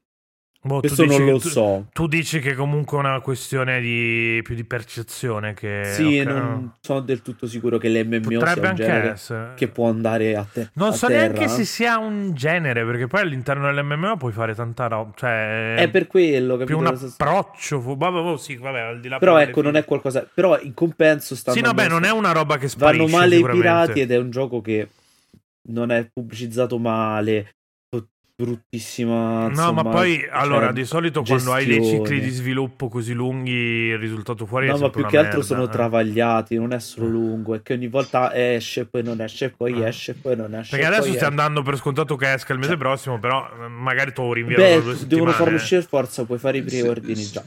Boh, 0.61 0.81
tu 0.81 0.87
Questo 0.87 1.03
dici 1.03 1.15
non 1.17 1.25
che- 1.25 1.31
lo 1.31 1.39
tu- 1.39 1.47
so. 1.47 1.85
tu 1.93 2.07
dici 2.07 2.39
che 2.41 2.53
comunque 2.53 2.97
è 2.97 2.99
una 2.99 3.21
questione 3.21 3.79
di 3.79 4.41
più 4.43 4.55
di 4.55 4.65
percezione 4.65 5.53
che 5.53 5.83
sì, 5.85 6.19
ok, 6.19 6.25
non 6.25 6.73
sono 6.81 6.99
del 6.99 7.21
tutto 7.21 7.47
sicuro 7.47 7.77
che 7.77 7.87
l'MMO 7.87 8.27
sia 8.29 8.39
potrebbe 8.39 8.59
un 8.59 8.65
anche 8.65 8.83
genere 8.83 9.09
essere 9.11 9.53
che 9.55 9.69
può 9.69 9.87
andare 9.87 10.35
a, 10.35 10.45
te- 10.51 10.69
non 10.73 10.89
a 10.89 10.91
so 10.91 11.07
terra. 11.07 11.19
neanche 11.31 11.47
se 11.47 11.63
sia 11.63 11.97
un 11.97 12.33
genere 12.33 12.83
perché 12.83 13.07
poi 13.07 13.21
all'interno 13.21 13.71
dell'MMO 13.71 14.17
puoi 14.17 14.33
fare 14.33 14.53
tanta 14.53 14.87
roba 14.87 15.11
cioè 15.15 15.75
È 15.75 15.89
per 15.89 16.07
quello, 16.07 16.57
più 16.57 16.77
capito? 16.77 17.03
un 17.03 17.09
approccio 17.09 17.79
fu- 17.79 17.95
vabbè, 17.95 18.21
vabbè, 18.21 18.37
sì, 18.37 18.55
vabbè, 18.57 18.79
al 18.81 18.99
di 18.99 19.07
là 19.07 19.17
Però 19.17 19.37
ecco, 19.37 19.61
non 19.61 19.77
è 19.77 19.85
qualcosa. 19.85 20.27
Però 20.33 20.59
in 20.59 20.73
compenso 20.73 21.35
stanno. 21.35 21.55
Sì, 21.55 21.63
no, 21.63 21.73
beh, 21.73 21.87
non 21.87 22.03
è 22.03 22.11
una 22.11 22.33
roba 22.33 22.57
che 22.57 22.67
sparisce 22.67 23.05
Vanno 23.05 23.17
male 23.17 23.35
i 23.37 23.45
pirati 23.49 24.01
ed 24.01 24.11
è 24.11 24.17
un 24.17 24.29
gioco 24.29 24.59
che 24.59 24.89
non 25.69 25.89
è 25.91 26.03
pubblicizzato 26.11 26.77
male. 26.77 27.53
Bruttissima. 28.41 29.41
No, 29.43 29.49
insomma, 29.49 29.83
ma 29.83 29.89
poi 29.89 30.19
cioè, 30.19 30.29
allora 30.31 30.71
di 30.71 30.85
solito 30.85 31.23
quando 31.23 31.51
hai 31.51 31.65
dei 31.65 31.79
gestione. 31.81 32.05
cicli 32.05 32.21
di 32.21 32.29
sviluppo 32.29 32.87
così 32.87 33.11
lunghi, 33.13 33.51
il 33.51 33.97
risultato 33.97 34.45
fuori 34.45 34.67
è 34.67 34.71
No, 34.71 34.77
ma 34.77 34.89
più 34.89 35.05
che 35.05 35.17
una 35.17 35.25
altro 35.25 35.39
merda, 35.39 35.43
sono 35.55 35.63
eh. 35.65 35.69
travagliati, 35.69 36.55
non 36.55 36.71
è 36.71 36.79
solo 36.79 37.07
lungo, 37.07 37.53
è 37.55 37.61
che 37.61 37.73
ogni 37.73 37.87
volta 37.87 38.33
esce, 38.33 38.85
poi 38.85 39.03
non 39.03 39.19
esce, 39.19 39.49
poi 39.49 39.83
Ah. 39.83 39.87
esce, 39.89 40.13
poi 40.13 40.37
non 40.37 40.55
esce. 40.55 40.71
Perché 40.71 40.85
adesso 40.85 41.11
stiamo 41.11 41.17
esce. 41.35 41.35
dando 41.35 41.61
per 41.63 41.75
scontato 41.75 42.15
che 42.15 42.31
esca 42.31 42.53
il 42.53 42.59
mese 42.59 42.71
Cioè- 42.71 42.79
prossimo, 42.79 43.19
però 43.19 43.45
eh, 43.61 43.67
magari 43.67 44.13
tu 44.13 44.31
rinviano 44.31 44.63
Beh, 44.63 44.81
due 44.83 45.07
devono 45.07 45.31
farlo 45.31 45.55
uscire 45.55 45.81
forza, 45.81 46.23
puoi 46.23 46.37
fare 46.39 46.59
i 46.59 46.63
preordini 46.63 47.15
sì. 47.15 47.31
già. 47.33 47.43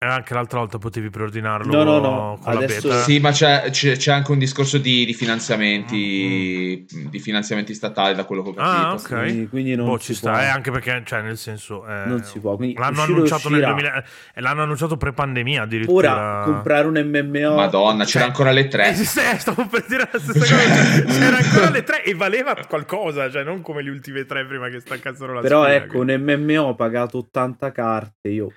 E 0.00 0.06
anche 0.06 0.32
l'altra 0.32 0.60
volta 0.60 0.78
potevi 0.78 1.10
preordinarlo 1.10 1.72
No, 1.72 1.82
no, 1.82 1.98
no, 1.98 2.38
con 2.40 2.56
adesso- 2.56 2.86
la 2.86 2.94
beta. 2.94 3.02
Sì, 3.04 3.18
ma 3.18 3.32
c'è, 3.32 3.68
c'è- 3.70 3.96
c'è 3.96 4.12
anche 4.12 4.30
un 4.30 4.38
discorso 4.38 4.78
di, 4.78 5.04
di 5.04 5.12
finanziamenti 5.12 6.86
di 6.88 7.18
finanziamenti 7.18 7.74
statali, 7.74 8.14
da 8.14 8.22
quello 8.24 8.42
che 8.44 8.50
ho 8.50 8.52
capito. 8.52 8.76
Ah, 8.76 8.92
ok. 8.92 9.08
Quindi, 9.24 9.48
quindi 9.48 9.74
non 9.74 9.86
Boh, 9.86 9.98
ci 9.98 10.12
può. 10.16 10.30
sta, 10.30 10.42
eh, 10.44 10.46
anche 10.46 10.70
perché, 10.70 11.02
cioè, 11.04 11.22
nel 11.22 11.36
senso... 11.36 11.84
eh, 11.84 12.04
Non 12.06 12.22
si 12.22 12.38
può, 12.38 12.54
quindi 12.54 12.76
L'hanno 12.78 13.02
annunciato 13.02 13.48
nel 13.48 13.58
uscirà. 13.58 13.72
2000... 13.74 14.04
eh, 14.34 14.40
l'hanno 14.40 14.62
annunciato 14.62 14.96
pre-pandemia 14.96 15.62
addirittura. 15.62 16.12
Ora 16.12 16.42
comprare 16.44 16.86
un 16.86 16.94
MMO. 16.94 17.54
Madonna, 17.56 18.04
c'era 18.04 18.20
Cioè, 18.20 18.22
ancora 18.28 18.52
le 18.52 18.60
Eh, 18.60 18.68
tre. 18.68 18.94
sì, 18.94 19.04
sì, 19.04 19.20
stavo 19.36 19.66
per 19.66 19.84
dire 19.88 20.08
la 20.12 20.18
stessa 20.20 20.38
cosa. 20.54 20.84
Cioè, 20.94 21.04
C'era 21.06 21.36
ancora 21.38 21.70
le 21.70 21.82
tre 21.82 22.04
e 22.04 22.14
valeva 22.14 22.54
qualcosa, 22.68 23.28
cioè 23.32 23.42
non 23.42 23.62
come 23.62 23.82
le 23.82 23.90
ultime 23.90 24.24
tre 24.26 24.46
prima 24.46 24.68
che 24.68 24.78
staccassero 24.78 25.32
la 25.32 25.40
Però 25.40 25.62
spina, 25.64 25.76
ecco, 25.76 26.04
quindi. 26.04 26.12
un 26.14 26.40
MMO 26.44 26.76
pagato 26.76 27.18
80 27.18 27.72
carte. 27.72 28.28
Io 28.28 28.52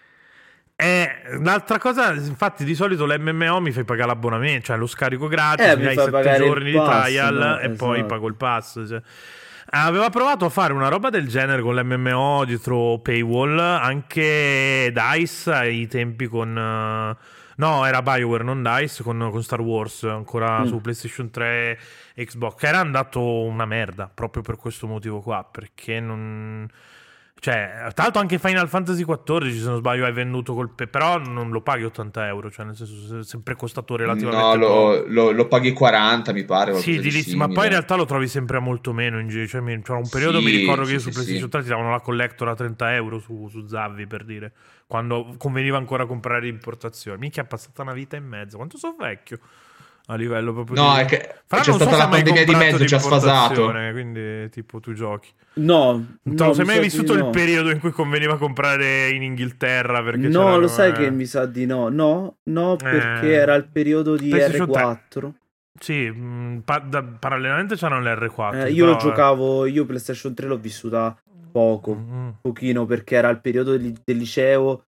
Eh, 0.83 1.37
l'altra 1.43 1.77
cosa, 1.77 2.11
infatti, 2.13 2.63
di 2.63 2.73
solito 2.73 3.05
l'MMO 3.05 3.59
mi 3.61 3.71
fai 3.71 3.83
pagare 3.83 4.07
l'abbonamento, 4.07 4.65
cioè 4.65 4.77
lo 4.77 4.87
scarico 4.87 5.27
gratis, 5.27 5.65
Eh, 5.67 5.77
mi 5.77 5.83
fai 5.83 5.95
7 5.95 6.09
pagare 6.09 6.37
il 6.37 6.43
giorni 6.43 6.71
di 6.71 6.77
pass, 6.77 7.03
trial 7.03 7.35
no? 7.35 7.59
e 7.59 7.69
poi 7.69 7.93
Esatto. 7.97 8.07
pago 8.07 8.27
il 8.27 8.35
pass. 8.35 8.87
cioè. 8.87 9.01
Aveva 9.73 10.09
provato 10.09 10.45
a 10.45 10.49
fare 10.49 10.73
una 10.73 10.87
roba 10.87 11.09
del 11.11 11.27
genere 11.27 11.61
con 11.61 11.75
l'MMO 11.75 12.45
dietro 12.45 12.97
paywall, 12.99 13.59
anche 13.59 14.91
DICE 14.91 15.51
ai 15.53 15.87
tempi 15.87 16.25
con... 16.27 17.15
No, 17.57 17.85
era 17.85 18.01
BioWare, 18.01 18.43
non 18.43 18.63
DICE, 18.63 19.03
con, 19.03 19.29
con 19.31 19.43
Star 19.43 19.61
Wars, 19.61 20.03
ancora 20.03 20.61
Mm. 20.61 20.65
su 20.65 20.81
PlayStation 20.81 21.29
3 21.29 21.79
e 22.15 22.25
Xbox. 22.25 22.63
Era 22.63 22.79
andato 22.79 23.21
una 23.43 23.65
merda, 23.65 24.09
proprio 24.11 24.41
per 24.41 24.55
questo 24.55 24.87
motivo 24.87 25.21
qua, 25.21 25.47
perché 25.49 25.99
non... 25.99 26.67
Cioè, 27.43 27.87
tra 27.95 28.03
l'altro 28.03 28.21
anche 28.21 28.37
Final 28.37 28.69
Fantasy 28.69 29.03
XIV, 29.03 29.49
se 29.49 29.65
non 29.67 29.77
sbaglio, 29.77 30.05
hai 30.05 30.11
venduto 30.13 30.53
col... 30.53 30.69
pe- 30.69 30.85
però 30.85 31.17
non 31.17 31.49
lo 31.49 31.61
paghi 31.61 31.83
80 31.83 32.27
euro, 32.27 32.51
cioè 32.51 32.65
nel 32.65 32.75
senso 32.75 33.17
è 33.17 33.23
sempre 33.23 33.55
costato 33.55 33.95
relativamente 33.95 34.45
No, 34.45 34.53
lo, 34.53 35.07
lo- 35.07 35.31
lo 35.31 35.47
paghi 35.47 35.73
40, 35.73 36.33
mi 36.33 36.43
pare. 36.45 36.75
Sì, 36.75 36.99
di 36.99 37.09
lì, 37.09 37.35
ma 37.35 37.47
poi 37.47 37.63
in 37.63 37.71
realtà 37.71 37.95
lo 37.95 38.05
trovi 38.05 38.27
sempre 38.27 38.57
a 38.57 38.59
molto 38.59 38.93
meno 38.93 39.17
in 39.19 39.27
giro. 39.27 39.47
Cioè, 39.47 39.59
mi- 39.59 39.81
c'era 39.81 39.97
un 39.97 40.07
periodo, 40.07 40.37
Sì, 40.37 40.45
mi 40.45 40.51
ricordo 40.51 40.81
che 40.83 40.89
sì, 40.89 40.93
io 40.93 40.99
sì, 40.99 41.05
su 41.05 41.11
PlayStation 41.13 41.45
sì. 41.45 41.49
3 41.49 41.61
ti 41.63 41.69
davano 41.69 41.89
la 41.89 41.99
collector 42.01 42.47
a 42.49 42.53
30 42.53 42.93
euro 42.93 43.17
su, 43.17 43.47
su 43.49 43.65
Zavvi 43.65 44.05
per 44.05 44.23
dire. 44.23 44.51
Quando 44.85 45.33
conveniva 45.39 45.77
ancora 45.77 46.05
comprare 46.05 46.41
l'importazione. 46.41 47.17
Minchia, 47.17 47.41
è 47.41 47.47
passata 47.47 47.81
una 47.81 47.93
vita 47.93 48.15
e 48.17 48.19
mezzo. 48.19 48.57
Quanto 48.57 48.77
so 48.77 48.95
vecchio 48.95 49.39
a 50.07 50.15
livello 50.15 50.53
proprio 50.53 50.75
No, 50.75 50.93
di... 50.93 50.99
è 51.01 51.05
che 51.05 51.35
Fra 51.45 51.59
c'è 51.59 51.71
so 51.71 51.73
stata 51.73 51.91
se 51.91 51.97
la 51.97 52.07
pandemia 52.07 52.45
di 52.45 52.55
mezzo, 52.55 52.85
ci 52.87 52.95
ha 52.95 52.99
sfasato. 52.99 53.71
Quindi, 53.91 54.49
tipo, 54.49 54.79
tu 54.79 54.93
giochi. 54.93 55.29
No, 55.53 56.05
Non 56.23 56.37
no, 56.37 56.53
sei 56.53 56.65
mai 56.65 56.79
vissuto 56.79 57.13
il 57.13 57.19
no. 57.19 57.29
periodo 57.29 57.71
in 57.71 57.79
cui 57.79 57.91
conveniva 57.91 58.37
comprare 58.37 59.09
in 59.09 59.21
Inghilterra? 59.23 60.01
Perché 60.01 60.27
No, 60.29 60.57
lo 60.57 60.67
sai 60.67 60.91
eh, 60.91 60.95
che 60.95 61.09
mi 61.11 61.25
sa 61.25 61.45
di 61.45 61.65
no. 61.65 61.89
No, 61.89 62.37
no, 62.43 62.77
perché 62.77 63.27
Eh, 63.27 63.33
era 63.33 63.55
il 63.55 63.67
periodo 63.69 64.15
di 64.15 64.29
PlayStation 64.29 64.67
R4. 64.67 65.33
Sì, 65.79 66.09
mh, 66.09 66.61
pa- 66.63 66.79
da- 66.79 67.03
parallelamente 67.03 67.75
c'erano 67.75 68.01
le 68.01 68.15
R4. 68.15 68.67
Eh, 68.67 68.71
io 68.71 68.85
però, 68.85 68.97
giocavo, 68.97 69.65
io 69.65 69.85
PlayStation 69.85 70.33
3 70.33 70.47
l'ho 70.47 70.57
vissuta 70.57 71.17
poco, 71.51 71.95
Mm, 71.95 72.29
pochino, 72.41 72.85
perché 72.85 73.15
era 73.15 73.29
il 73.29 73.41
periodo 73.41 73.75
del, 73.77 73.93
del 74.03 74.17
liceo, 74.17 74.85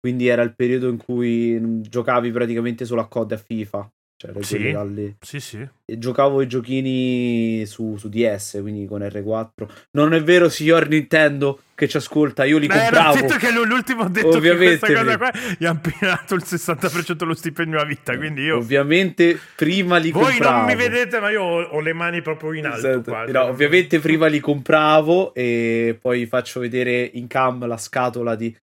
quindi 0.00 0.26
era 0.26 0.42
il 0.42 0.54
periodo 0.54 0.88
in 0.88 0.96
cui 0.96 1.58
mm, 1.60 1.82
giocavi 1.82 2.30
praticamente 2.32 2.84
solo 2.84 3.02
a 3.02 3.08
COD 3.08 3.32
e 3.32 3.34
a 3.34 3.38
FIFA. 3.38 3.92
Cioè, 4.30 4.42
Sì. 4.44 4.58
lì. 4.94 5.16
Sì, 5.20 5.40
sì. 5.40 5.68
E 5.84 5.98
giocavo 5.98 6.42
i 6.42 6.46
giochini 6.46 7.64
su, 7.66 7.96
su 7.96 8.08
DS, 8.08 8.58
quindi 8.60 8.86
con 8.86 9.00
R4. 9.00 9.68
Non 9.92 10.14
è 10.14 10.22
vero, 10.22 10.48
signor 10.48 10.86
Nintendo, 10.86 11.62
che 11.74 11.88
ci 11.88 11.96
ascolta, 11.96 12.44
io 12.44 12.58
li 12.58 12.68
Beh, 12.68 12.78
compravo. 12.78 13.20
detto 13.20 13.36
che 13.36 13.50
l'ultimo 13.50 14.02
ha 14.02 14.08
detto 14.08 14.28
Ovviamente, 14.28 14.86
che 14.86 14.92
questa 14.92 15.04
cosa 15.04 15.18
qua 15.18 15.30
gli 15.58 15.64
ha 15.64 15.74
pinato 15.74 16.34
il 16.36 16.42
60% 16.46 17.12
dello 17.12 17.34
stipendio 17.34 17.80
a 17.80 17.84
vita, 17.84 18.16
quindi 18.16 18.42
io... 18.42 18.58
Ovviamente 18.58 19.36
prima 19.56 19.96
li 19.96 20.12
Voi 20.12 20.24
compravo. 20.30 20.56
non 20.58 20.66
mi 20.66 20.76
vedete, 20.76 21.18
ma 21.18 21.30
io 21.30 21.42
ho, 21.42 21.60
ho 21.62 21.80
le 21.80 21.92
mani 21.92 22.22
proprio 22.22 22.52
in 22.52 22.66
alto 22.66 22.86
Esatto. 22.88 23.10
qua. 23.10 23.24
No, 23.26 23.44
ovviamente 23.46 23.98
prima 23.98 24.28
li 24.28 24.38
compravo 24.38 25.34
e 25.34 25.98
poi 26.00 26.26
faccio 26.26 26.60
vedere 26.60 27.10
in 27.14 27.26
cam 27.26 27.66
la 27.66 27.76
scatola 27.76 28.36
di, 28.36 28.56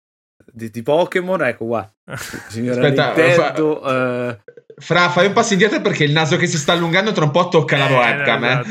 di, 0.52 0.69
di 0.69 0.82
Pokémon. 0.82 1.41
Ecco 1.43 1.65
qua, 1.65 1.93
signora 2.48 2.82
Aspetta, 2.82 3.13
Nintendo. 3.15 3.84
eh, 4.30 4.38
Fra, 4.80 5.10
fai 5.10 5.26
un 5.28 5.34
passo 5.34 5.52
indietro 5.52 5.82
perché 5.82 6.06
il 6.06 6.13
naso 6.13 6.38
che 6.38 6.48
si 6.48 6.58
sta 6.58 6.72
allungando 6.72 7.12
tra 7.12 7.26
un 7.26 7.32
po' 7.32 7.50
tocca 7.50 7.76
la 7.78 7.89
Eh, 7.89 7.93
webcam. 7.93 8.43
eh. 8.45 8.62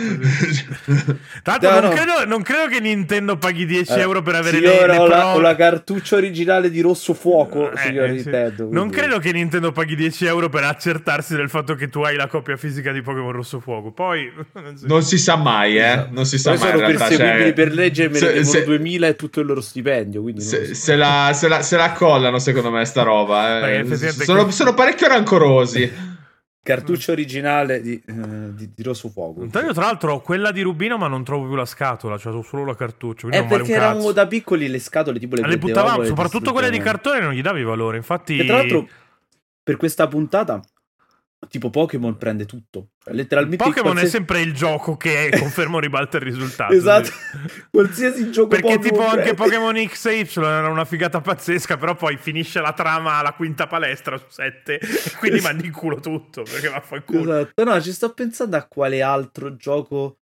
esatto, 0.49 1.17
Tra 1.43 1.59
l'altro 1.59 1.71
No, 1.71 1.81
non, 1.81 1.83
no. 1.83 1.95
Credo, 1.95 2.25
non 2.27 2.43
credo 2.43 2.67
che 2.69 2.81
Nintendo 2.81 3.37
paghi 3.37 3.67
10 3.67 3.93
eh, 3.93 4.01
euro 4.01 4.23
per 4.23 4.35
avere 4.37 4.59
le, 4.59 4.71
signora, 4.71 4.93
le 4.95 4.99
ho, 4.99 5.07
la, 5.07 5.35
ho 5.35 5.41
la 5.41 5.55
cartuccia 5.55 6.17
originale 6.17 6.71
di 6.71 6.81
Rosso 6.81 7.13
Fuoco, 7.13 7.71
Eh, 7.73 7.77
signora 7.77 8.07
eh, 8.07 8.09
sì. 8.09 8.15
Nintendo. 8.15 8.63
Non 8.65 8.71
quindi- 8.89 8.97
credo 8.97 9.19
che 9.19 9.33
Nintendo 9.33 9.71
paghi 9.73 9.97
10 9.97 10.25
euro 10.25 10.49
per 10.49 10.65
accertarsi 10.65 11.37
del 11.37 11.51
fatto 11.51 11.75
che 11.75 11.89
tu 11.89 12.01
hai 12.01 12.17
la 12.17 12.27
copia 12.27 12.57
fisica 12.57 12.91
di 12.91 13.03
Pokémon 13.03 13.33
Rosso 13.33 13.61
Fuoco. 13.61 13.91
Poi 13.93 14.33
Non 14.87 15.03
si 15.03 15.19
sa 15.19 15.37
mai, 15.37 15.77
eh. 15.77 15.83
Esatto. 15.85 16.09
Non 16.13 16.25
si 16.25 16.39
sa 16.39 16.51
Poi 16.53 16.59
mai. 16.59 16.69
sono 16.71 16.81
in 16.81 16.87
realtà, 16.87 17.05
perseguibili 17.09 17.45
cioè, 17.45 17.53
per 17.53 17.73
legge 17.75 18.05
e 18.05 18.07
me 18.09 18.13
ne 18.15 18.19
se- 18.19 18.27
devono 18.33 18.45
se- 18.51 18.65
2000 18.65 19.07
e 19.09 19.15
tutto 19.17 19.41
il 19.41 19.47
loro 19.47 19.61
stipendio. 19.61 20.23
Non 20.23 20.39
Se, 20.41 20.65
so. 20.69 20.75
se 20.75 20.97
la, 20.97 21.33
se, 21.35 21.49
la, 21.49 21.61
se 21.61 21.77
la 21.77 21.93
collano, 21.93 22.39
secondo 22.39 22.71
me, 22.71 22.83
sta 22.87 23.03
roba. 23.03 23.28
Beh, 23.35 23.79
eh. 23.81 23.97
Sono, 24.13 24.45
che- 24.47 24.53
sono 24.53 24.75
parecchio 24.75 25.09
rancorosi. 25.09 26.07
Cartuccia 26.61 27.13
originale 27.13 27.81
di, 27.81 27.95
eh, 28.07 28.55
di, 28.55 28.71
di 28.75 28.83
Rosso 28.83 29.09
Fuoco. 29.09 29.43
Io, 29.45 29.51
tra 29.51 29.85
l'altro, 29.85 30.13
ho 30.15 30.21
quella 30.21 30.51
di 30.53 30.61
Rubino, 30.61 30.99
ma 30.99 31.09
non 31.09 31.25
trovo 31.25 31.47
più 31.47 31.55
la 31.55 31.65
scatola, 31.65 32.19
cioè 32.19 32.35
ho 32.35 32.43
solo 32.43 32.67
la 32.67 32.75
cartuccia. 32.75 33.29
È 33.29 33.31
vale 33.31 33.45
Eh, 33.45 33.49
perché 33.49 33.73
cazzo. 33.73 33.85
eravamo 33.85 34.13
da 34.13 34.27
piccoli 34.27 34.69
le 34.69 34.79
scatole 34.79 35.19
tipo 35.19 35.37
le, 35.37 35.47
le 35.47 35.57
buttavamo, 35.57 36.05
soprattutto 36.05 36.53
quelle 36.53 36.69
di 36.71 36.79
cartone, 36.79 37.21
non 37.21 37.33
gli 37.33 37.41
davi 37.41 37.63
valore. 37.63 37.97
Infatti, 37.97 38.39
E 38.39 38.45
tra 38.45 38.57
l'altro, 38.59 38.87
per 39.63 39.77
questa 39.77 40.07
puntata, 40.09 40.61
tipo 41.49 41.71
Pokémon 41.71 42.17
prende 42.17 42.45
tutto. 42.47 42.91
Letteralmente 43.07 43.63
Pokémon 43.63 43.93
qualsiasi- 43.93 44.17
è 44.17 44.19
sempre 44.19 44.41
il 44.41 44.53
gioco 44.53 44.97
che 44.97 45.31
conferma 45.39 45.77
o 45.77 45.81
ribalta 45.81 46.17
il 46.17 46.25
risultato. 46.25 46.73
Esatto. 46.73 47.11
qualsiasi 47.71 48.31
gioco 48.31 48.49
Perché 48.49 48.75
Pokémon 48.75 48.89
tipo 48.89 49.03
anche 49.03 49.35
prende. 49.35 49.35
Pokémon 49.35 49.87
X 49.87 50.05
e 50.07 50.19
Y 50.21 50.29
era 50.39 50.69
una 50.69 50.85
figata 50.85 51.21
pazzesca, 51.21 51.77
però 51.77 51.95
poi 51.95 52.17
finisce 52.17 52.61
la 52.61 52.73
trama 52.73 53.15
alla 53.15 53.33
quinta 53.35 53.67
palestra 53.67 54.17
su 54.17 54.27
sette 54.29 54.79
e 54.79 55.17
quindi 55.19 55.41
mandi 55.41 55.67
in 55.67 55.73
culo 55.73 56.01
tutto, 56.01 56.43
perché 56.43 56.69
vaffanculo. 56.69 57.37
Esatto. 57.37 57.65
No, 57.65 57.81
ci 57.81 57.93
sto 57.93 58.13
pensando 58.13 58.57
a 58.57 58.67
quale 58.67 59.03
altro 59.03 59.57
gioco 59.57 60.19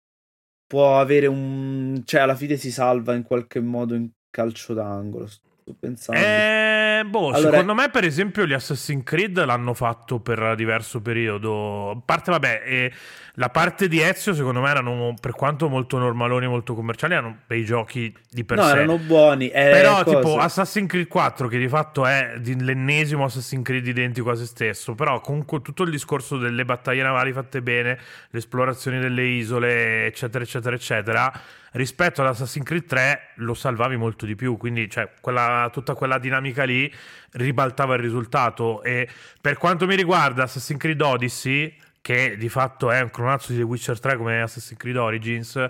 può 0.67 0.99
avere 0.99 1.27
un... 1.27 2.01
Cioè, 2.05 2.21
alla 2.21 2.35
fine 2.35 2.57
si 2.57 2.71
salva 2.71 3.13
in 3.13 3.23
qualche 3.23 3.59
modo 3.59 3.95
in 3.95 4.09
calcio 4.29 4.73
d'angolo. 4.73 5.29
Sto 5.67 5.75
pensando. 5.79 6.21
Eh, 6.21 7.03
boh, 7.07 7.29
Allora- 7.31 7.49
secondo 7.49 7.73
me, 7.73 7.89
per 7.89 8.03
esempio, 8.03 8.45
gli 8.45 8.53
Assassin's 8.53 9.01
Creed 9.03 9.43
l'hanno 9.43 9.73
fatto 9.73 10.19
per 10.19 10.53
diverso 10.55 11.01
periodo. 11.01 11.89
A 11.89 11.97
parte, 12.05 12.29
vabbè, 12.29 12.61
eh, 12.63 12.91
la 13.37 13.49
parte 13.49 13.87
di 13.87 13.99
Ezio, 13.99 14.35
secondo 14.35 14.61
me, 14.61 14.69
erano, 14.69 15.15
per 15.19 15.31
quanto 15.31 15.67
molto 15.67 15.97
normaloni 15.97 16.45
molto 16.45 16.75
commerciali, 16.75 17.13
erano 17.13 17.37
bei 17.47 17.65
giochi 17.65 18.15
di 18.29 18.43
per 18.43 18.57
no, 18.57 18.63
sé. 18.65 18.71
erano 18.73 18.99
buoni. 18.99 19.47
eh, 19.49 19.71
Però, 19.71 20.03
cosa- 20.03 20.17
tipo, 20.19 20.37
Assassin's 20.37 20.87
Creed 20.87 21.07
4, 21.07 21.47
che 21.47 21.57
di 21.57 21.67
fatto 21.67 22.05
è 22.05 22.35
l'ennesimo 22.43 23.23
Assassin's 23.23 23.63
Creed 23.65 23.87
identico 23.87 24.29
a 24.29 24.35
se 24.35 24.45
stesso, 24.45 24.93
però 24.93 25.19
comunque 25.19 25.61
tutto 25.63 25.81
il 25.81 25.89
discorso 25.89 26.37
delle 26.37 26.63
battaglie 26.63 27.01
navali 27.01 27.33
fatte 27.33 27.63
bene, 27.63 27.97
le 28.29 28.37
esplorazioni 28.37 28.99
delle 28.99 29.23
isole, 29.23 30.05
eccetera, 30.05 30.43
eccetera, 30.43 30.75
eccetera, 30.75 31.33
rispetto 31.75 32.21
ad 32.21 32.27
Assassin's 32.27 32.65
Creed 32.65 32.85
3 32.85 33.19
lo 33.35 33.53
salvavi 33.53 33.95
molto 33.97 34.25
di 34.25 34.35
più, 34.35 34.57
quindi 34.57 34.89
cioè, 34.89 35.09
quella- 35.21 35.69
tutta 35.71 35.93
quella 35.93 36.17
dinamica 36.17 36.63
lì 36.63 36.91
ribaltava 37.31 37.95
il 37.95 38.01
risultato. 38.01 38.81
E 38.83 39.07
per 39.39 39.57
quanto 39.57 39.85
mi 39.85 39.95
riguarda 39.95 40.43
Assassin's 40.43 40.79
Creed 40.79 41.01
Odyssey, 41.01 41.73
che 42.01 42.37
di 42.37 42.49
fatto 42.49 42.91
è 42.91 43.01
un 43.01 43.09
clonazzo 43.09 43.51
di 43.51 43.57
The 43.59 43.63
Witcher 43.63 43.99
3 43.99 44.17
come 44.17 44.41
Assassin's 44.41 44.79
Creed 44.79 44.97
Origins, 44.97 45.69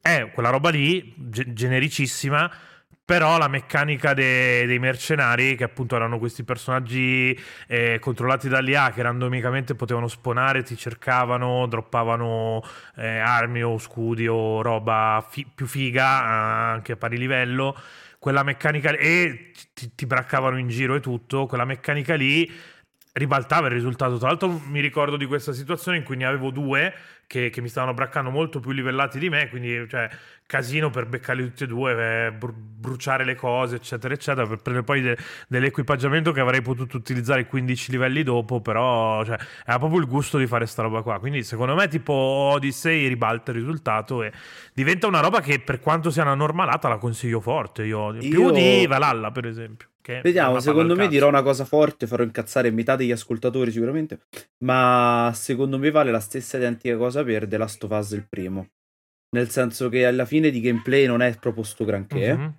è 0.00 0.30
quella 0.32 0.50
roba 0.50 0.70
lì, 0.70 1.14
ge- 1.16 1.52
genericissima, 1.52 2.50
però 3.04 3.36
la 3.36 3.48
meccanica 3.48 4.14
de- 4.14 4.64
dei 4.66 4.78
mercenari, 4.78 5.56
che 5.56 5.64
appunto 5.64 5.94
erano 5.94 6.18
questi 6.18 6.42
personaggi 6.42 7.38
eh, 7.68 7.98
controllati 8.00 8.48
dall'IA 8.48 8.90
che 8.92 9.02
randomicamente 9.02 9.74
potevano 9.74 10.08
spawnare, 10.08 10.62
ti 10.62 10.76
cercavano, 10.76 11.66
droppavano 11.66 12.62
eh, 12.96 13.18
armi 13.18 13.62
o 13.62 13.78
scudi 13.78 14.26
o 14.26 14.62
roba 14.62 15.24
fi- 15.28 15.46
più 15.54 15.66
figa, 15.66 16.06
anche 16.24 16.92
a 16.92 16.96
pari 16.96 17.18
livello, 17.18 17.76
quella 18.18 18.42
meccanica 18.42 18.90
e 18.96 19.52
ti, 19.74 19.94
ti 19.94 20.06
braccavano 20.06 20.56
in 20.58 20.68
giro 20.68 20.94
e 20.94 21.00
tutto, 21.00 21.46
quella 21.46 21.64
meccanica 21.66 22.14
lì 22.14 22.50
ribaltava 23.14 23.68
il 23.68 23.72
risultato. 23.72 24.18
Tra 24.18 24.28
l'altro 24.28 24.60
mi 24.66 24.80
ricordo 24.80 25.16
di 25.16 25.26
questa 25.26 25.52
situazione 25.52 25.98
in 25.98 26.02
cui 26.02 26.16
ne 26.16 26.26
avevo 26.26 26.50
due 26.50 26.92
che, 27.26 27.48
che 27.48 27.60
mi 27.60 27.68
stavano 27.68 27.94
braccando 27.94 28.30
molto 28.30 28.58
più 28.58 28.72
livellati 28.72 29.20
di 29.20 29.28
me, 29.28 29.48
quindi 29.48 29.86
cioè, 29.88 30.10
casino 30.46 30.90
per 30.90 31.06
beccarli 31.06 31.44
tutti 31.44 31.62
e 31.62 31.66
due, 31.68 32.26
eh, 32.26 32.32
bru- 32.32 32.54
bruciare 32.54 33.24
le 33.24 33.36
cose, 33.36 33.76
eccetera, 33.76 34.12
eccetera, 34.14 34.46
per 34.46 34.58
prendere 34.58 34.84
poi 34.84 35.00
de- 35.00 35.16
dell'equipaggiamento 35.46 36.32
che 36.32 36.40
avrei 36.40 36.60
potuto 36.60 36.96
utilizzare 36.96 37.46
15 37.46 37.92
livelli 37.92 38.24
dopo, 38.24 38.60
però 38.60 39.24
cioè, 39.24 39.38
era 39.64 39.78
proprio 39.78 40.00
il 40.00 40.06
gusto 40.06 40.36
di 40.36 40.48
fare 40.48 40.66
sta 40.66 40.82
roba 40.82 41.02
qua. 41.02 41.20
Quindi 41.20 41.44
secondo 41.44 41.76
me 41.76 41.86
tipo 41.86 42.12
Odyssey 42.12 43.06
ribalta 43.06 43.52
il 43.52 43.58
risultato 43.58 44.24
e 44.24 44.32
diventa 44.72 45.06
una 45.06 45.20
roba 45.20 45.40
che 45.40 45.60
per 45.60 45.78
quanto 45.78 46.10
sia 46.10 46.22
una 46.22 46.34
normalata 46.34 46.88
la 46.88 46.98
consiglio 46.98 47.40
forte, 47.40 47.84
io, 47.84 48.12
più 48.18 48.42
Io- 48.42 48.50
di 48.50 48.86
Valhalla 48.88 49.30
per 49.30 49.46
esempio. 49.46 49.88
Vediamo, 50.22 50.60
secondo 50.60 50.94
me 50.94 51.08
dirò 51.08 51.28
una 51.28 51.42
cosa 51.42 51.64
forte, 51.64 52.06
farò 52.06 52.22
incazzare 52.22 52.70
metà 52.70 52.96
degli 52.96 53.10
ascoltatori 53.12 53.70
sicuramente, 53.70 54.20
ma 54.64 55.30
secondo 55.34 55.78
me 55.78 55.90
vale 55.90 56.10
la 56.10 56.20
stessa 56.20 56.56
identica 56.58 56.96
cosa 56.96 57.24
per 57.24 57.46
The 57.46 57.56
Last 57.56 57.82
of 57.84 57.90
Us 57.90 58.10
il 58.12 58.26
primo. 58.28 58.68
Nel 59.34 59.48
senso 59.50 59.88
che 59.88 60.06
alla 60.06 60.24
fine 60.26 60.50
di 60.50 60.60
gameplay 60.60 61.06
non 61.06 61.20
è 61.22 61.36
proposto 61.38 61.84
granché, 61.84 62.34
Mhm. 62.34 62.54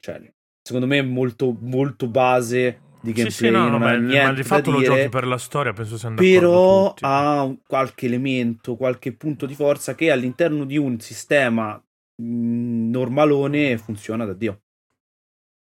cioè 0.00 0.32
secondo 0.62 0.86
me 0.86 0.98
è 0.98 1.02
molto, 1.02 1.56
molto 1.60 2.06
base 2.08 2.80
di 3.00 3.12
Sì, 3.12 3.20
gameplay, 3.20 3.50
sì, 3.50 3.56
no, 3.56 3.68
non 3.68 3.80
ma, 3.82 3.90
ha 3.90 3.96
ma 3.96 4.32
di 4.32 4.42
da 4.42 4.48
fatto 4.48 4.70
lo 4.70 4.78
dire, 4.78 4.88
giochi 4.96 5.08
per 5.08 5.26
la 5.26 5.38
storia, 5.38 5.72
penso 5.72 5.98
siamo 5.98 6.14
d'accordo 6.16 6.60
però 6.60 6.88
tutti. 6.88 7.04
ha 7.04 7.42
un- 7.42 7.58
qualche 7.66 8.06
elemento, 8.06 8.76
qualche 8.76 9.12
punto 9.12 9.46
di 9.46 9.54
forza 9.54 9.94
che 9.94 10.10
all'interno 10.10 10.64
di 10.64 10.76
un 10.78 11.00
sistema 11.00 11.74
mh, 12.22 12.90
normalone 12.90 13.76
funziona 13.76 14.24
da 14.24 14.32
Dio. 14.32 14.60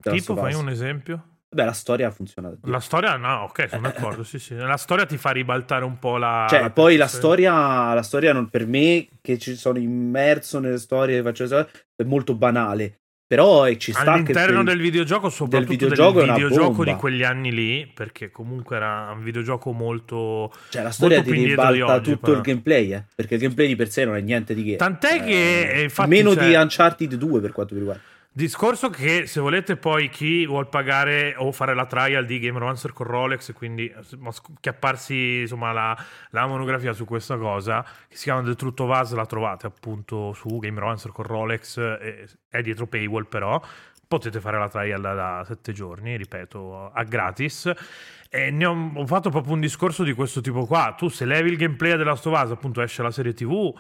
Tipo, 0.09 0.35
fai 0.35 0.53
un 0.53 0.69
esempio? 0.69 1.25
Beh, 1.53 1.65
la 1.65 1.73
storia 1.73 2.09
funziona. 2.11 2.53
La 2.63 2.79
storia, 2.79 3.17
no, 3.17 3.43
ok, 3.43 3.67
sono 3.69 3.81
d'accordo. 3.81 4.23
sì, 4.23 4.39
sì. 4.39 4.55
La 4.55 4.77
storia 4.77 5.05
ti 5.05 5.17
fa 5.17 5.31
ribaltare 5.31 5.83
un 5.83 5.99
po' 5.99 6.17
la. 6.17 6.47
Cioè, 6.49 6.69
poi 6.71 6.95
la 6.95 7.07
storia, 7.07 7.93
la 7.93 8.03
storia 8.03 8.31
non, 8.31 8.47
per 8.49 8.65
me, 8.65 9.07
che 9.19 9.37
ci 9.37 9.55
sono 9.55 9.77
immerso 9.77 10.59
nelle 10.59 10.77
storie, 10.77 11.21
faccio 11.21 11.59
è 11.59 12.03
molto 12.03 12.35
banale. 12.35 13.01
Però 13.31 13.65
eh, 13.65 13.77
ci 13.77 13.93
sta 13.93 14.11
All'interno 14.11 14.59
che 14.59 14.65
del 14.65 14.81
videogioco, 14.81 15.29
soprattutto 15.29 15.69
del 15.69 15.77
videogioco, 15.77 16.19
del 16.19 16.29
è 16.29 16.33
videogioco 16.33 16.83
di 16.83 16.93
quegli 16.95 17.23
anni 17.23 17.53
lì, 17.53 17.87
perché 17.87 18.29
comunque 18.29 18.75
era 18.75 19.11
un 19.15 19.23
videogioco 19.23 19.71
molto... 19.71 20.51
Cioè, 20.69 20.83
la 20.83 20.91
storia 20.91 21.21
ti 21.21 21.31
ribalta 21.31 21.95
oggi, 21.95 22.11
tutto 22.11 22.25
però. 22.25 22.35
il 22.35 22.41
gameplay, 22.41 22.93
eh? 22.93 23.05
Perché 23.15 23.35
il 23.35 23.39
gameplay 23.39 23.67
di 23.67 23.75
per 23.77 23.89
sé 23.89 24.03
non 24.03 24.17
è 24.17 24.21
niente 24.21 24.53
di 24.53 24.63
che. 24.63 24.75
Tant'è 24.75 25.23
che, 25.23 25.61
Eh, 25.61 25.79
eh, 25.79 25.83
infatti, 25.83 26.09
meno 26.09 26.33
cioè- 26.33 26.45
di 26.45 26.55
Uncharted 26.55 27.15
2 27.15 27.39
per 27.39 27.53
quanto 27.53 27.73
mi 27.73 27.79
riguarda. 27.79 28.03
Discorso 28.34 28.89
che 28.89 29.28
se 29.28 29.41
volete 29.41 29.76
poi 29.76 30.08
chi 30.08 30.46
vuol 30.46 30.70
pagare 30.70 31.36
o 31.36 31.52
fare 31.52 31.76
la 31.76 31.86
trial 31.86 32.26
di 32.26 32.39
Game 32.39 32.58
Romancer 32.58 32.94
con 32.94 33.06
Rolex 33.06 33.50
e 33.50 33.54
quindi 33.54 33.94
chiapparsi 34.62 35.41
insomma 35.41 35.74
la, 35.74 36.06
la 36.30 36.48
monografia 36.48 36.94
su 36.94 37.04
questa 37.04 37.36
cosa 37.36 37.86
che 38.08 38.15
si 38.15 38.24
chiama 38.24 38.41
The 38.44 38.56
Truth 38.56 38.80
of 38.80 39.00
Us 39.02 39.13
la 39.15 39.26
trovate 39.26 39.67
appunto 39.67 40.32
su 40.32 40.60
Game 40.60 40.80
Romancer 40.80 41.12
con 41.12 41.26
Rolex 41.26 41.78
eh, 41.78 42.26
è 42.48 42.62
dietro 42.62 42.88
paywall 42.88 43.28
però 43.28 43.62
potete 44.08 44.39
fare 44.39 44.58
la 44.58 44.67
trial 44.67 45.02
da, 45.02 45.44
sette 45.46 45.72
giorni 45.72 46.17
ripeto 46.17 46.91
a 46.91 47.04
gratis. 47.04 47.72
E 48.30 48.52
ne 48.52 48.65
ho, 48.65 48.91
ho 48.94 49.06
fatto 49.08 49.30
proprio 49.30 49.54
un 49.54 49.62
discorso 49.62 50.04
di 50.04 50.12
questo 50.12 50.41
tipo 50.41 50.65
qua. 50.65 50.96
Tu 50.98 51.08
se 51.08 51.24
levi 51.24 51.50
il 51.50 51.58
gameplay 51.58 51.96
della 51.96 52.12
Us 52.12 52.52
appunto 52.52 52.82
esce 52.82 53.02
la 53.02 53.12
serie 53.12 53.34
tv 53.34 53.74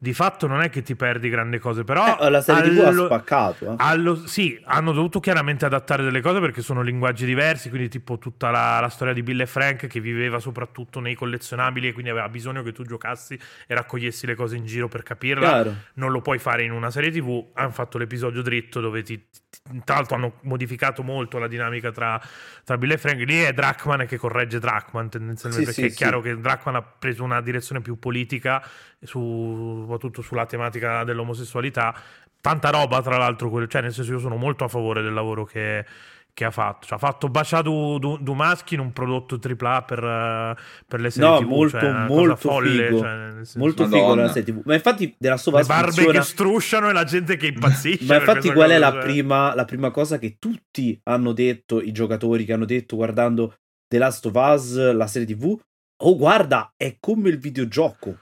di 0.00 0.14
fatto 0.14 0.46
non 0.46 0.60
è 0.62 0.70
che 0.70 0.82
ti 0.82 0.94
perdi 0.94 1.28
grandi 1.28 1.58
cose 1.58 1.82
però 1.82 2.18
Eh, 2.20 2.30
la 2.30 2.40
serie 2.40 2.70
TV 2.70 2.78
ha 2.84 2.86
allo- 2.88 3.06
spaccato. 3.06 3.72
eh. 3.72 3.74
allo- 3.78 4.26
sì, 4.26 4.60
hanno 4.64 4.92
dovuto 4.92 5.18
chiaramente 5.18 5.64
adattare 5.64 6.04
delle 6.04 6.20
cose 6.20 6.38
perché 6.38 6.62
sono 6.62 6.82
linguaggi 6.82 7.26
diversi, 7.26 7.68
quindi 7.68 7.88
tipo 7.88 8.16
tutta 8.18 8.50
la, 8.50 8.78
la 8.80 8.88
storia 8.90 9.12
di 9.12 9.22
Bill 9.24 9.40
e 9.40 9.46
Frank 9.46 9.86
che 9.88 10.00
viveva 10.00 10.38
soprattutto 10.38 11.00
nei 11.00 11.14
collezionabili 11.16 11.88
e 11.88 11.92
quindi 11.92 12.10
aveva 12.10 12.28
bisogno 12.28 12.62
che 12.62 12.72
tu 12.72 12.84
giocassi 12.84 13.34
e 13.66 13.74
raccogliessi 13.74 14.26
le 14.26 14.34
cose 14.36 14.54
in 14.56 14.66
giro 14.66 14.86
per 14.88 15.02
capirla. 15.02 15.48
Chiaro. 15.48 15.74
Non 15.94 16.12
lo 16.12 16.20
puoi 16.20 16.38
fare 16.38 16.62
in 16.62 16.70
una 16.70 16.90
serie 16.90 17.10
TV, 17.10 17.48
hanno 17.54 17.70
fatto 17.72 17.98
l'episodio 17.98 18.40
dritto 18.42 18.80
dove 18.80 19.02
ti... 19.02 19.16
ti- 19.18 19.80
Tra 19.84 19.96
l'altro 19.96 20.14
hanno 20.16 20.34
modificato 20.42 21.02
molto 21.02 21.38
la 21.38 21.48
dinamica 21.48 21.90
tra, 21.90 22.20
tra 22.64 22.78
Bill 22.78 22.92
e 22.92 22.98
Frank. 22.98 23.18
Lì 23.24 23.38
è 23.40 23.52
Drachman 23.52 24.06
che 24.06 24.16
corregge 24.16 24.58
Drachman 24.60 25.08
tendenzialmente 25.10 25.72
Sì, 25.72 25.80
perché 25.80 25.94
sì, 25.94 25.94
è 25.94 25.98
chiaro 26.06 26.22
sì. 26.22 26.28
che 26.28 26.40
Drachman 26.40 26.76
ha 26.76 26.82
preso 26.82 27.24
una 27.24 27.40
direzione 27.40 27.80
più 27.80 27.98
politica 27.98 28.62
su- 29.02 29.84
soprattutto 29.88 30.22
sulla 30.22 30.46
tematica 30.46 31.02
dell'omosessualità. 31.04 31.94
Tanta 32.40 32.70
roba, 32.70 33.02
tra 33.02 33.16
l'altro, 33.16 33.66
cioè, 33.66 33.82
nel 33.82 33.92
senso, 33.92 34.12
io 34.12 34.18
sono 34.18 34.36
molto 34.36 34.64
a 34.64 34.68
favore 34.68 35.02
del 35.02 35.12
lavoro 35.12 35.44
che, 35.44 35.84
che 36.32 36.44
ha 36.44 36.52
fatto. 36.52 36.86
Cioè, 36.86 36.96
ha 36.96 37.00
fatto 37.00 37.28
Baciato 37.28 37.98
du, 37.98 38.16
du 38.20 38.32
Maschi 38.34 38.74
in 38.74 38.80
un 38.80 38.92
prodotto 38.92 39.40
AAA 39.40 39.82
per, 39.82 40.04
eh, 40.04 40.56
per 40.86 41.00
le 41.00 41.10
serie 41.10 41.28
No, 41.28 41.38
TV. 41.40 41.48
molto, 41.48 41.80
cioè, 41.80 41.92
molto 42.06 42.36
folle. 42.36 42.86
figo. 42.86 42.98
cioè, 43.00 43.14
nel 43.16 43.32
senso- 43.34 43.58
Molto 43.58 43.82
Madonna. 43.82 44.00
figo 44.02 44.14
la 44.14 44.28
serie 44.28 44.52
TV. 44.54 44.60
Ma 44.64 44.74
infatti 44.74 45.14
della 45.18 45.36
sua 45.36 45.58
le 45.58 45.64
barbe 45.66 45.90
funziona... 45.90 46.18
che 46.18 46.24
strusciano 46.24 46.88
e 46.88 46.92
la 46.92 47.04
gente 47.04 47.36
che 47.36 47.46
impazzisce. 47.48 48.04
Ma 48.06 48.14
infatti 48.16 48.52
qual 48.52 48.70
è 48.70 48.78
la 48.78 48.92
cioè. 48.92 49.00
prima, 49.00 49.54
la 49.56 49.64
prima 49.64 49.90
cosa 49.90 50.18
che 50.18 50.36
tutti 50.38 50.98
hanno 51.04 51.32
detto, 51.32 51.80
i 51.80 51.90
giocatori 51.90 52.44
che 52.44 52.52
hanno 52.52 52.66
detto 52.66 52.94
guardando 52.94 53.54
The 53.88 53.98
Last 53.98 54.26
of 54.26 54.34
Us, 54.34 54.92
la 54.92 55.06
serie 55.08 55.26
TV? 55.34 55.58
Oh, 56.02 56.16
guarda, 56.16 56.72
è 56.76 56.98
come 57.00 57.30
il 57.30 57.38
videogioco. 57.38 58.18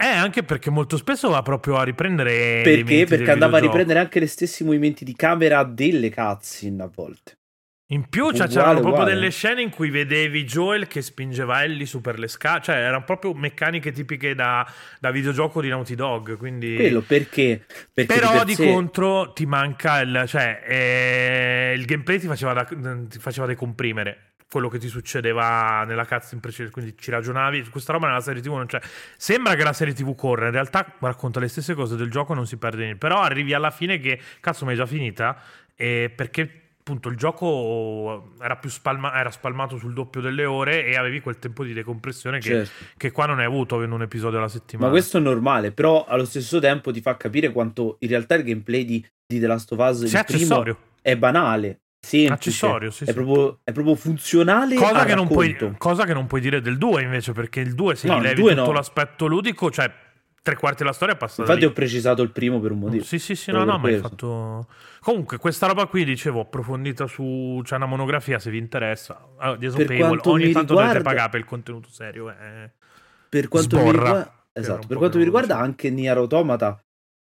Eh, 0.00 0.06
anche 0.06 0.44
perché 0.44 0.70
molto 0.70 0.96
spesso 0.96 1.28
va 1.28 1.42
proprio 1.42 1.74
a 1.76 1.82
riprendere. 1.82 2.60
Perché? 2.62 3.04
Perché 3.04 3.32
andava 3.32 3.56
a 3.56 3.60
riprendere 3.60 3.98
anche 3.98 4.20
gli 4.20 4.28
stessi 4.28 4.62
movimenti 4.62 5.04
di 5.04 5.16
camera 5.16 5.64
delle 5.64 6.14
cutscene 6.14 6.84
a 6.84 6.90
volte. 6.94 7.36
In 7.90 8.08
più 8.08 8.24
cioè, 8.26 8.46
Uguale, 8.46 8.52
c'erano 8.52 8.80
proprio 8.80 9.02
uguale. 9.02 9.14
delle 9.14 9.30
scene 9.30 9.62
in 9.62 9.70
cui 9.70 9.90
vedevi 9.90 10.44
Joel 10.44 10.86
che 10.86 11.02
spingeva 11.02 11.64
Ellie 11.64 11.86
su 11.86 12.00
per 12.00 12.18
le 12.18 12.28
scale, 12.28 12.60
cioè 12.62 12.76
erano 12.76 13.02
proprio 13.02 13.32
meccaniche 13.32 13.90
tipiche 13.90 14.34
da, 14.34 14.70
da 15.00 15.10
videogioco 15.10 15.60
di 15.62 15.68
Naughty 15.68 15.94
Dog. 15.94 16.36
Quindi... 16.36 16.76
Quello 16.76 17.00
perché? 17.00 17.64
Perché 17.92 18.14
Però 18.14 18.32
per 18.32 18.44
di 18.44 18.54
contro 18.54 19.32
ti 19.32 19.46
manca 19.46 20.00
il, 20.00 20.24
cioè, 20.28 20.62
eh, 20.68 21.74
il 21.76 21.86
gameplay 21.86 22.18
ti 22.18 22.26
faceva, 22.26 22.52
da, 22.52 22.68
ti 23.08 23.18
faceva 23.18 23.46
decomprimere 23.46 24.34
quello 24.50 24.68
che 24.68 24.78
ti 24.78 24.88
succedeva 24.88 25.84
nella 25.84 26.06
cutscene 26.06 26.40
precedente, 26.40 26.72
quindi 26.72 26.94
ci 26.98 27.10
ragionavi, 27.10 27.68
questa 27.68 27.92
roba 27.92 28.06
nella 28.06 28.20
serie 28.20 28.40
TV 28.40 28.52
non 28.54 28.66
c'è. 28.66 28.80
Sembra 29.16 29.54
che 29.54 29.62
la 29.62 29.72
serie 29.74 29.92
TV 29.94 30.14
corra, 30.14 30.46
in 30.46 30.52
realtà 30.52 30.94
racconta 31.00 31.38
le 31.40 31.48
stesse 31.48 31.74
cose 31.74 31.96
del 31.96 32.10
gioco 32.10 32.32
non 32.34 32.46
si 32.46 32.56
perde 32.56 32.78
niente, 32.84 32.98
però 32.98 33.20
arrivi 33.20 33.52
alla 33.52 33.70
fine 33.70 33.98
che 34.00 34.18
cazzo 34.40 34.64
mi 34.64 34.72
è 34.72 34.76
già 34.76 34.86
finita 34.86 35.38
e 35.76 36.10
perché 36.14 36.62
appunto 36.88 37.10
il 37.10 37.16
gioco 37.16 38.32
era 38.40 38.56
più 38.56 38.70
spalma- 38.70 39.14
era 39.14 39.30
spalmato 39.30 39.76
sul 39.76 39.92
doppio 39.92 40.22
delle 40.22 40.46
ore 40.46 40.86
e 40.86 40.96
avevi 40.96 41.20
quel 41.20 41.38
tempo 41.38 41.62
di 41.62 41.74
decompressione 41.74 42.38
che, 42.38 42.64
Certo. 42.64 42.84
che 42.96 43.10
qua 43.10 43.26
non 43.26 43.40
hai 43.40 43.44
avuto 43.44 43.74
avendo 43.76 43.94
un 43.96 44.02
episodio 44.02 44.38
alla 44.38 44.48
settimana. 44.48 44.88
Ma 44.88 44.92
questo 44.94 45.18
è 45.18 45.20
normale, 45.20 45.72
però 45.72 46.06
allo 46.06 46.24
stesso 46.24 46.58
tempo 46.60 46.90
ti 46.90 47.02
fa 47.02 47.18
capire 47.18 47.52
quanto 47.52 47.96
in 48.00 48.08
realtà 48.08 48.36
il 48.36 48.44
gameplay 48.44 48.86
di, 48.86 49.06
di 49.26 49.38
The 49.38 49.46
Last 49.46 49.70
of 49.72 49.78
Us 49.86 50.04
Sì, 50.06 50.16
è 50.16 50.18
accessorio. 50.20 50.78
è 51.02 51.14
banale, 51.16 51.80
semplice, 52.00 52.32
Accessorio, 52.32 52.90
sì, 52.90 53.04
è, 53.04 53.06
sì. 53.08 53.12
Proprio, 53.12 53.58
è 53.64 53.72
proprio 53.72 53.94
funzionale 53.94 54.74
Cosa 54.76 55.04
che, 55.04 55.14
non 55.14 55.26
puoi, 55.28 55.56
cosa 55.76 56.04
che 56.04 56.14
non 56.14 56.26
puoi 56.26 56.40
dire 56.40 56.60
del 56.60 56.78
2 56.78 57.02
invece, 57.02 57.32
perché 57.32 57.60
il 57.60 57.74
2 57.74 57.94
se 57.96 58.06
No, 58.08 58.18
gli 58.18 58.22
levi 58.22 58.40
2 58.42 58.54
tutto 58.54 58.66
no. 58.66 58.72
l'aspetto 58.72 59.26
ludico, 59.26 59.70
cioè 59.70 59.92
tre 60.40 60.56
quarti 60.56 60.78
della 60.82 60.94
storia 60.94 61.14
passa 61.16 61.42
Infatti 61.42 61.60
da 61.60 61.66
ho 61.66 61.68
lì. 61.68 61.74
precisato 61.74 62.22
il 62.22 62.30
primo 62.30 62.58
per 62.60 62.70
un 62.72 62.78
motivo. 62.78 63.04
Sì, 63.04 63.18
sì, 63.18 63.34
sì, 63.34 63.50
no, 63.50 63.64
no, 63.64 63.76
ma 63.78 63.88
hai 63.88 63.98
fatto... 63.98 64.66
Comunque, 65.00 65.36
questa 65.38 65.66
roba 65.66 65.86
qui, 65.86 66.04
dicevo, 66.04 66.40
approfondita 66.40 67.06
su... 67.06 67.60
C'è 67.64 67.76
una 67.76 67.86
monografia, 67.86 68.38
se 68.38 68.50
vi 68.50 68.56
interessa. 68.58 69.14
Per 69.36 69.58
paywall. 69.58 70.08
quanto 70.08 70.30
Ogni 70.30 70.46
mi 70.46 70.52
tanto 70.52 70.72
dovete 70.74 70.94
riguarda- 70.94 71.02
pagare 71.10 71.30
per 71.30 71.40
il 71.40 71.46
contenuto 71.46 71.88
serio. 71.90 72.30
eh. 72.30 72.70
Per 73.28 73.48
quanto 73.48 73.76
mi 73.76 73.82
Sborra. 73.82 73.98
riguarda, 74.04 74.20
Era 74.52 74.66
esatto, 74.66 74.86
per 74.86 74.96
quanto 74.96 75.18
mi 75.18 75.24
riguarda 75.24 75.58
anche 75.58 75.90
Nier 75.90 76.16
Automata 76.16 76.80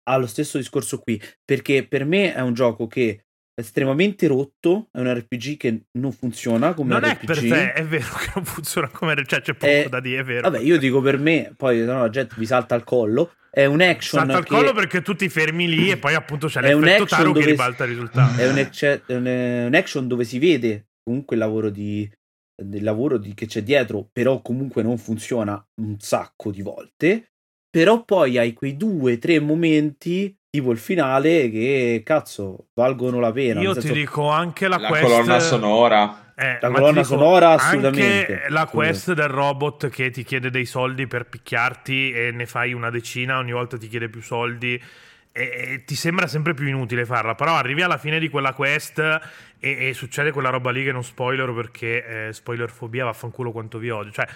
ha 0.09 0.17
lo 0.19 0.27
stesso 0.27 0.57
discorso 0.59 1.01
qui, 1.01 1.21
perché 1.45 1.85
per 1.89 2.05
me 2.05 2.33
è 2.33 2.41
un 2.41 2.55
gioco 2.55 2.87
che 2.87 3.11
è 3.11 3.25
estremamente 3.59 4.27
rotto, 4.27 4.89
è 4.93 5.01
un 5.01 5.13
RPG 5.13 5.57
che 5.57 5.87
non 5.99 6.13
funziona 6.13 6.75
come 6.75 6.93
Non 6.93 7.05
è 7.05 7.15
RPG. 7.15 7.25
per 7.27 7.39
te, 7.39 7.73
è 7.73 7.85
vero 7.85 8.07
che 8.19 8.31
non 8.35 8.45
funziona 8.45 8.89
come... 8.89 9.15
Cioè, 9.25 9.41
c'è 9.41 9.55
poco 9.55 9.73
Eh, 9.73 9.87
da 9.89 10.01
dire, 10.01 10.21
è 10.21 10.25
vero. 10.25 10.43
Vabbè, 10.51 10.63
io 10.63 10.79
dico 10.79 11.01
per 11.01 11.19
me, 11.19 11.53
poi 11.57 11.81
no, 11.85 12.01
la 12.01 12.11
gente 12.11 12.35
vi 12.39 12.45
salta 12.47 12.75
al 12.75 12.85
collo, 12.85 13.33
è 13.51 13.65
un 13.65 13.81
action 13.81 14.21
Salta 14.21 14.37
al 14.37 14.45
che 14.45 14.51
collo 14.55 14.73
perché 14.75 15.01
tu 15.01 15.15
ti 15.15 15.31
fermi 15.31 15.67
lì 15.67 15.91
e 15.91 15.97
poi 15.97 16.13
appunto 16.15 16.47
c'è 16.47 16.61
È 16.61 16.75
l'effetto 16.75 17.07
taro 17.07 17.33
che 17.33 17.45
ribalta 17.47 17.85
il 17.85 17.91
risultato. 17.91 18.39
è 18.39 18.47
un, 18.51 18.59
ecce- 18.59 19.03
è 19.07 19.15
un- 19.15 19.25
è 19.25 19.65
un 19.67 19.75
action 19.75 20.07
dove 20.07 20.25
si 20.25 20.39
vede 20.39 20.89
comunque 21.03 21.37
il 21.37 21.41
lavoro 21.43 21.71
di 21.71 22.11
del 22.55 22.83
lavoro 22.83 23.17
di- 23.19 23.33
che 23.35 23.47
c'è 23.47 23.63
dietro, 23.63 24.09
però 24.13 24.41
comunque 24.43 24.83
non 24.83 24.97
funziona 24.99 25.63
un 25.81 25.99
sacco 25.99 26.51
di 26.51 26.61
volte. 26.63 27.31
Però 27.71 28.05
poi 28.05 28.37
hai 28.39 28.53
quei 28.55 28.77
due, 28.77 29.19
tre 29.19 29.41
momenti, 29.41 30.35
tipo 30.51 30.71
il 30.71 30.79
finale, 30.79 31.51
che 31.51 32.03
cazzo 32.05 32.69
valgono 32.75 33.21
la 33.21 33.33
pena. 33.33 33.61
Io 33.61 33.75
ti 33.75 33.81
senso- 33.83 33.97
dico 33.97 34.29
anche 34.31 34.69
la, 34.69 34.79
La 34.79 34.89
quest... 34.89 35.05
colonna 35.05 35.39
sonora. 35.41 36.33
Eh, 36.39 36.59
La 36.61 36.71
colonna 36.71 37.03
sonora, 37.03 37.51
anche 37.53 37.65
assolutamente. 37.65 38.45
la 38.49 38.67
quest 38.67 39.13
del 39.15 39.29
robot 39.29 39.89
che 39.89 40.11
ti 40.11 40.23
chiede 40.23 40.51
dei 40.51 40.67
soldi 40.67 41.07
per 41.07 41.27
picchiarti 41.27 42.13
e 42.13 42.31
ne 42.31 42.45
fai 42.47 42.75
una 42.75 42.91
decina, 42.91 43.39
ogni 43.39 43.53
volta 43.53 43.79
ti 43.79 43.89
chiede 43.89 44.09
più 44.09 44.21
soldi. 44.21 44.83
E, 45.33 45.43
e 45.43 45.85
ti 45.85 45.95
sembra 45.95 46.27
sempre 46.27 46.55
più 46.55 46.67
inutile 46.67 47.05
farla, 47.05 47.35
però 47.35 47.55
arrivi 47.57 47.83
alla 47.83 47.99
fine 47.99 48.19
di 48.19 48.31
quella 48.31 48.55
quest 48.55 48.99
e, 48.99 49.21
e 49.89 49.93
succede 49.93 50.31
quella 50.31 50.49
roba 50.49 50.71
lì 50.71 50.83
che 50.83 50.93
non 50.93 51.05
spoiler 51.05 51.53
perché 51.53 52.29
eh, 52.29 52.33
spoiler 52.33 52.71
fobia 52.71 53.05
vaffanculo 53.05 53.53
quanto 53.53 53.77
vi 53.79 53.91
odio. 53.91 54.13
Cioè, 54.13 54.27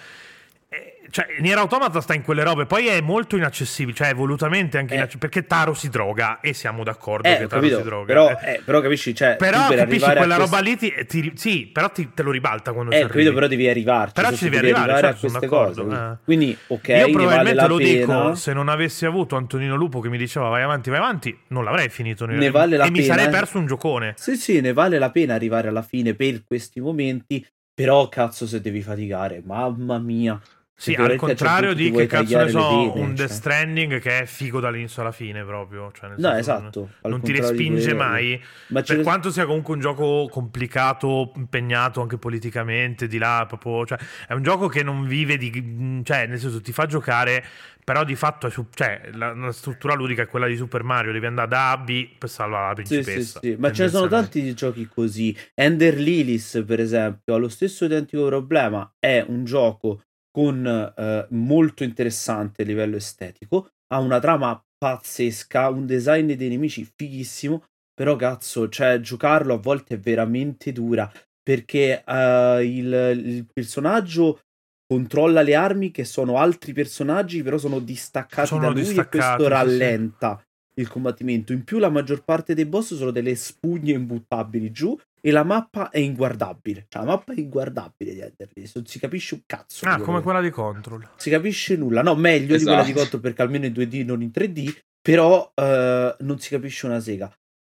cioè, 1.09 1.25
Nier 1.39 1.57
Automata 1.57 1.99
sta 1.99 2.13
in 2.13 2.21
quelle 2.21 2.43
robe, 2.43 2.65
poi 2.65 2.87
è 2.87 3.01
molto 3.01 3.35
inaccessibile, 3.35 3.93
cioè 3.93 4.07
è 4.11 4.13
volutamente 4.15 4.77
anche 4.77 4.93
Eh. 4.93 4.95
inaccessibile, 4.95 5.29
perché 5.29 5.45
Taro 5.47 5.73
si 5.73 5.89
droga 5.89 6.39
e 6.39 6.53
siamo 6.53 6.85
d'accordo 6.85 7.27
Eh, 7.27 7.31
che 7.31 7.47
Taro 7.47 7.59
capito, 7.59 7.77
si 7.79 7.83
droga. 7.83 8.05
però, 8.05 8.29
Eh, 8.29 8.53
eh, 8.53 8.61
però 8.63 8.79
capisci, 8.79 9.13
cioè, 9.13 9.35
però 9.35 9.67
per 9.67 9.79
capisci 9.79 10.05
arrivare 10.05 10.13
a 10.13 10.17
quella 10.19 10.35
quest- 10.35 10.51
roba 10.51 10.63
lì 10.63 10.77
ti, 10.77 10.93
ti- 11.07 11.31
sì, 11.35 11.65
però 11.67 11.89
ti- 11.89 12.11
te 12.13 12.23
lo 12.23 12.31
ribalta 12.31 12.71
quando 12.71 12.91
Eh, 12.93 13.01
ci 13.01 13.07
capito, 13.07 13.33
però 13.33 13.47
devi 13.47 13.67
arrivarci. 13.67 14.13
Però 14.13 14.31
ci 14.31 14.43
devi 14.45 14.55
devi 14.55 14.67
arrivare, 14.71 14.91
a 14.91 14.95
certo, 14.99 15.27
sono 15.27 15.31
queste 15.39 15.47
d'accordo, 15.47 15.83
cose. 15.85 15.95
eh. 16.13 16.17
Quindi, 16.23 16.57
ok, 16.67 16.87
Io 16.87 16.95
vale 16.95 17.11
probabilmente 17.11 17.53
la 17.61 17.67
lo 17.67 17.75
pena. 17.75 17.89
dico, 17.89 18.35
se 18.35 18.53
non 18.53 18.69
avessi 18.69 19.05
avuto 19.05 19.35
Antonino 19.35 19.75
Lupo 19.75 19.99
che 19.99 20.07
mi 20.07 20.17
diceva 20.17 20.47
vai 20.47 20.61
avanti, 20.63 20.89
vai 20.89 20.99
avanti, 20.99 21.37
non 21.47 21.65
l'avrei 21.65 21.89
finito. 21.89 22.25
Ne 22.25 22.49
vale 22.49 22.77
la 22.77 22.85
e 22.85 22.91
mi 22.91 23.01
pena, 23.01 23.13
sarei 23.13 23.25
eh. 23.25 23.29
perso 23.29 23.57
un 23.57 23.65
giocone. 23.65 24.13
Sì, 24.15 24.37
sì, 24.37 24.61
ne 24.61 24.71
vale 24.71 24.97
la 24.99 25.11
pena 25.11 25.33
arrivare 25.33 25.67
alla 25.67 25.81
fine 25.81 26.13
per 26.13 26.43
questi 26.45 26.79
momenti. 26.79 27.45
Però, 27.73 28.07
cazzo, 28.09 28.45
se 28.47 28.61
devi 28.61 28.81
faticare, 28.81 29.41
mamma 29.43 29.97
mia. 29.97 30.39
Sì, 30.81 30.95
al 30.95 31.15
contrario 31.15 31.73
di 31.73 31.91
che 31.91 32.07
cazzo 32.07 32.37
ne 32.37 32.49
so, 32.49 32.67
pene, 32.67 33.01
un 33.01 33.07
cioè. 33.07 33.13
Death 33.15 33.29
Stranding 33.29 33.99
che 33.99 34.19
è 34.21 34.25
figo 34.25 34.59
dall'inizio 34.59 35.01
alla 35.03 35.11
fine 35.11 35.43
proprio. 35.43 35.91
Cioè 35.91 36.09
No, 36.17 36.31
esatto. 36.33 36.79
Non, 37.03 37.11
non 37.11 37.21
ti 37.21 37.31
respinge 37.31 37.93
mai. 37.93 38.41
Ma 38.67 38.81
Per 38.81 39.01
quanto 39.01 39.29
sia 39.31 39.45
comunque 39.45 39.75
un 39.75 39.79
gioco 39.79 40.27
complicato, 40.29 41.31
impegnato 41.35 42.01
anche 42.01 42.17
politicamente, 42.17 43.07
di 43.07 43.17
là, 43.19 43.45
proprio, 43.47 43.85
cioè, 43.85 43.99
è 44.27 44.33
un 44.33 44.41
gioco 44.41 44.67
che 44.67 44.81
non 44.83 45.05
vive 45.05 45.37
di... 45.37 46.01
cioè, 46.03 46.25
nel 46.25 46.39
senso, 46.39 46.61
ti 46.61 46.71
fa 46.71 46.85
giocare, 46.87 47.43
però 47.83 48.03
di 48.03 48.15
fatto 48.15 48.49
su, 48.49 48.67
cioè, 48.73 49.09
la, 49.13 49.33
la 49.33 49.51
struttura 49.51 49.93
ludica 49.93 50.23
è 50.23 50.27
quella 50.27 50.47
di 50.47 50.55
Super 50.55 50.83
Mario, 50.83 51.11
devi 51.11 51.25
andare 51.27 51.47
da 51.47 51.69
A 51.69 51.71
a 51.73 51.77
B 51.77 52.07
per 52.17 52.29
salvare 52.29 52.67
la 52.69 52.73
Sì, 52.83 53.01
principessa. 53.03 53.39
sì, 53.39 53.51
sì. 53.51 53.55
Ma 53.57 53.71
ce 53.71 53.83
ne 53.83 53.89
sono 53.89 54.07
tanti 54.07 54.53
giochi 54.53 54.87
così. 54.87 55.35
Ender 55.53 55.95
Lilies, 55.97 56.63
per 56.65 56.79
esempio, 56.79 57.35
ha 57.35 57.37
lo 57.37 57.49
stesso 57.49 57.85
identico 57.85 58.25
problema. 58.25 58.93
È 58.99 59.23
un 59.27 59.43
gioco 59.45 60.03
con 60.31 60.65
eh, 60.65 61.27
molto 61.29 61.83
interessante 61.83 62.61
a 62.61 62.65
livello 62.65 62.95
estetico, 62.95 63.71
ha 63.93 63.99
una 63.99 64.19
trama 64.19 64.63
pazzesca, 64.77 65.69
un 65.69 65.85
design 65.85 66.31
dei 66.33 66.49
nemici 66.49 66.89
fighissimo, 66.95 67.63
Però 67.93 68.15
cazzo, 68.15 68.69
cioè, 68.69 68.99
giocarlo 68.99 69.53
a 69.53 69.57
volte 69.57 69.95
è 69.95 69.99
veramente 69.99 70.71
dura 70.71 71.11
perché 71.43 72.03
uh, 72.05 72.61
il, 72.61 73.13
il, 73.15 73.47
personaggio 73.51 74.41
controlla 74.87 75.41
le 75.41 75.55
armi 75.55 75.91
che 75.91 76.03
sono 76.03 76.37
altri 76.37 76.71
personaggi, 76.73 77.41
però 77.41 77.57
sono 77.57 77.79
distaccati 77.79 78.47
sono 78.47 78.61
da 78.61 78.69
lui 78.69 78.83
distaccati, 78.83 79.17
e 79.17 79.19
questo 79.19 79.47
rallenta 79.47 80.37
sì. 80.73 80.81
il 80.81 80.87
combattimento. 80.87 81.51
In 81.51 81.63
più 81.63 81.79
la 81.79 81.89
maggior 81.89 82.23
parte 82.23 82.53
dei 82.53 82.65
boss 82.65 82.95
sono 82.95 83.11
delle 83.11 83.35
spugne 83.35 83.93
imbuttabili 83.93 84.71
giù 84.71 84.97
e 85.21 85.29
la 85.29 85.43
mappa 85.43 85.91
è 85.91 85.99
inguardabile. 85.99 86.87
Cioè, 86.89 87.03
la 87.03 87.09
mappa 87.09 87.33
è 87.33 87.39
inguardabile 87.39 88.13
di 88.13 88.19
Ender 88.19 88.49
Non 88.73 88.85
si 88.85 88.99
capisce 88.99 89.35
un 89.35 89.41
cazzo. 89.45 89.85
Ah, 89.85 90.01
come 90.01 90.21
quella 90.21 90.41
di 90.41 90.49
Control. 90.49 91.07
Si 91.15 91.29
capisce 91.29 91.75
nulla. 91.75 92.01
No, 92.01 92.15
meglio 92.15 92.55
esatto. 92.55 92.57
di 92.57 92.63
quella 92.63 92.83
di 92.83 92.89
esatto. 92.89 92.99
Control 93.01 93.21
perché 93.21 93.41
almeno 93.43 93.65
in 93.67 93.73
2D, 93.73 94.05
non 94.05 94.21
in 94.23 94.31
3D. 94.33 94.77
Però 94.99 95.51
uh, 95.55 96.15
non 96.23 96.39
si 96.39 96.49
capisce 96.49 96.87
una 96.87 96.99
sega. 96.99 97.31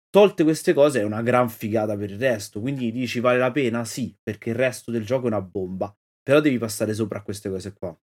Tolte 0.09 0.43
queste 0.43 0.73
cose 0.73 1.01
è 1.01 1.03
una 1.03 1.21
gran 1.21 1.49
figata 1.49 1.97
per 1.97 2.11
il 2.11 2.19
resto. 2.19 2.61
Quindi 2.61 2.91
dici 2.91 3.19
vale 3.19 3.39
la 3.39 3.51
pena? 3.51 3.83
Sì, 3.83 4.15
perché 4.23 4.51
il 4.51 4.55
resto 4.55 4.89
del 4.89 5.05
gioco 5.05 5.25
è 5.25 5.27
una 5.27 5.41
bomba. 5.41 5.93
Però 6.21 6.39
devi 6.39 6.57
passare 6.57 6.93
sopra 6.93 7.19
a 7.19 7.23
queste 7.23 7.49
cose 7.49 7.73
qua. 7.73 7.95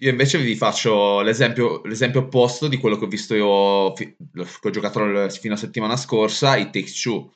Io 0.00 0.10
invece 0.10 0.38
vi 0.38 0.56
faccio 0.56 1.20
l'esempio, 1.20 1.82
l'esempio 1.84 2.20
opposto 2.20 2.66
di 2.66 2.78
quello 2.78 2.96
che 2.96 3.04
ho 3.04 3.08
visto 3.08 3.34
io, 3.34 3.92
che 3.92 4.16
ho 4.62 4.70
giocato 4.70 5.28
fino 5.28 5.54
a 5.54 5.58
settimana 5.58 5.96
scorsa, 5.96 6.56
i 6.56 6.70
Takes 6.70 7.02
Two 7.02 7.30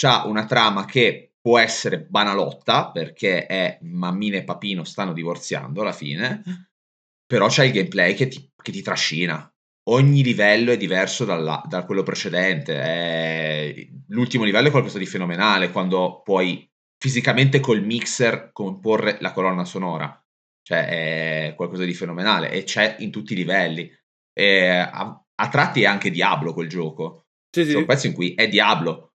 c'ha 0.00 0.24
una 0.24 0.46
trama 0.46 0.86
che 0.86 1.34
può 1.42 1.58
essere 1.58 2.00
banalotta 2.00 2.90
perché 2.90 3.44
è 3.44 3.78
mammina 3.82 4.38
e 4.38 4.44
papino 4.44 4.82
stanno 4.82 5.12
divorziando 5.12 5.82
alla 5.82 5.92
fine, 5.92 6.42
però 7.26 7.48
c'è 7.48 7.64
il 7.64 7.72
gameplay 7.72 8.14
che 8.14 8.28
ti, 8.28 8.50
che 8.56 8.72
ti 8.72 8.80
trascina. 8.80 9.46
Ogni 9.90 10.22
livello 10.22 10.72
è 10.72 10.78
diverso 10.78 11.24
dalla, 11.26 11.62
da 11.66 11.84
quello 11.84 12.02
precedente. 12.02 12.80
È... 12.80 13.74
L'ultimo 14.08 14.44
livello 14.44 14.68
è 14.68 14.70
qualcosa 14.70 14.98
di 14.98 15.06
fenomenale 15.06 15.70
quando 15.70 16.22
puoi 16.22 16.66
fisicamente 16.98 17.60
col 17.60 17.82
mixer 17.82 18.50
comporre 18.52 19.18
la 19.20 19.32
colonna 19.32 19.64
sonora. 19.64 20.14
Cioè 20.62 21.48
è 21.48 21.54
qualcosa 21.56 21.84
di 21.84 21.94
fenomenale 21.94 22.50
e 22.50 22.64
c'è 22.64 22.96
in 23.00 23.10
tutti 23.10 23.34
i 23.34 23.36
livelli. 23.36 23.90
E 24.32 24.68
a, 24.68 25.24
a 25.34 25.48
tratti 25.48 25.82
è 25.82 25.86
anche 25.86 26.10
Diablo 26.10 26.54
quel 26.54 26.68
gioco. 26.68 27.26
Sì, 27.50 27.64
sì. 27.64 27.74
Un 27.74 27.84
pezzo 27.84 28.06
in 28.06 28.12
cui 28.14 28.34
è 28.34 28.48
Diablo 28.48 29.09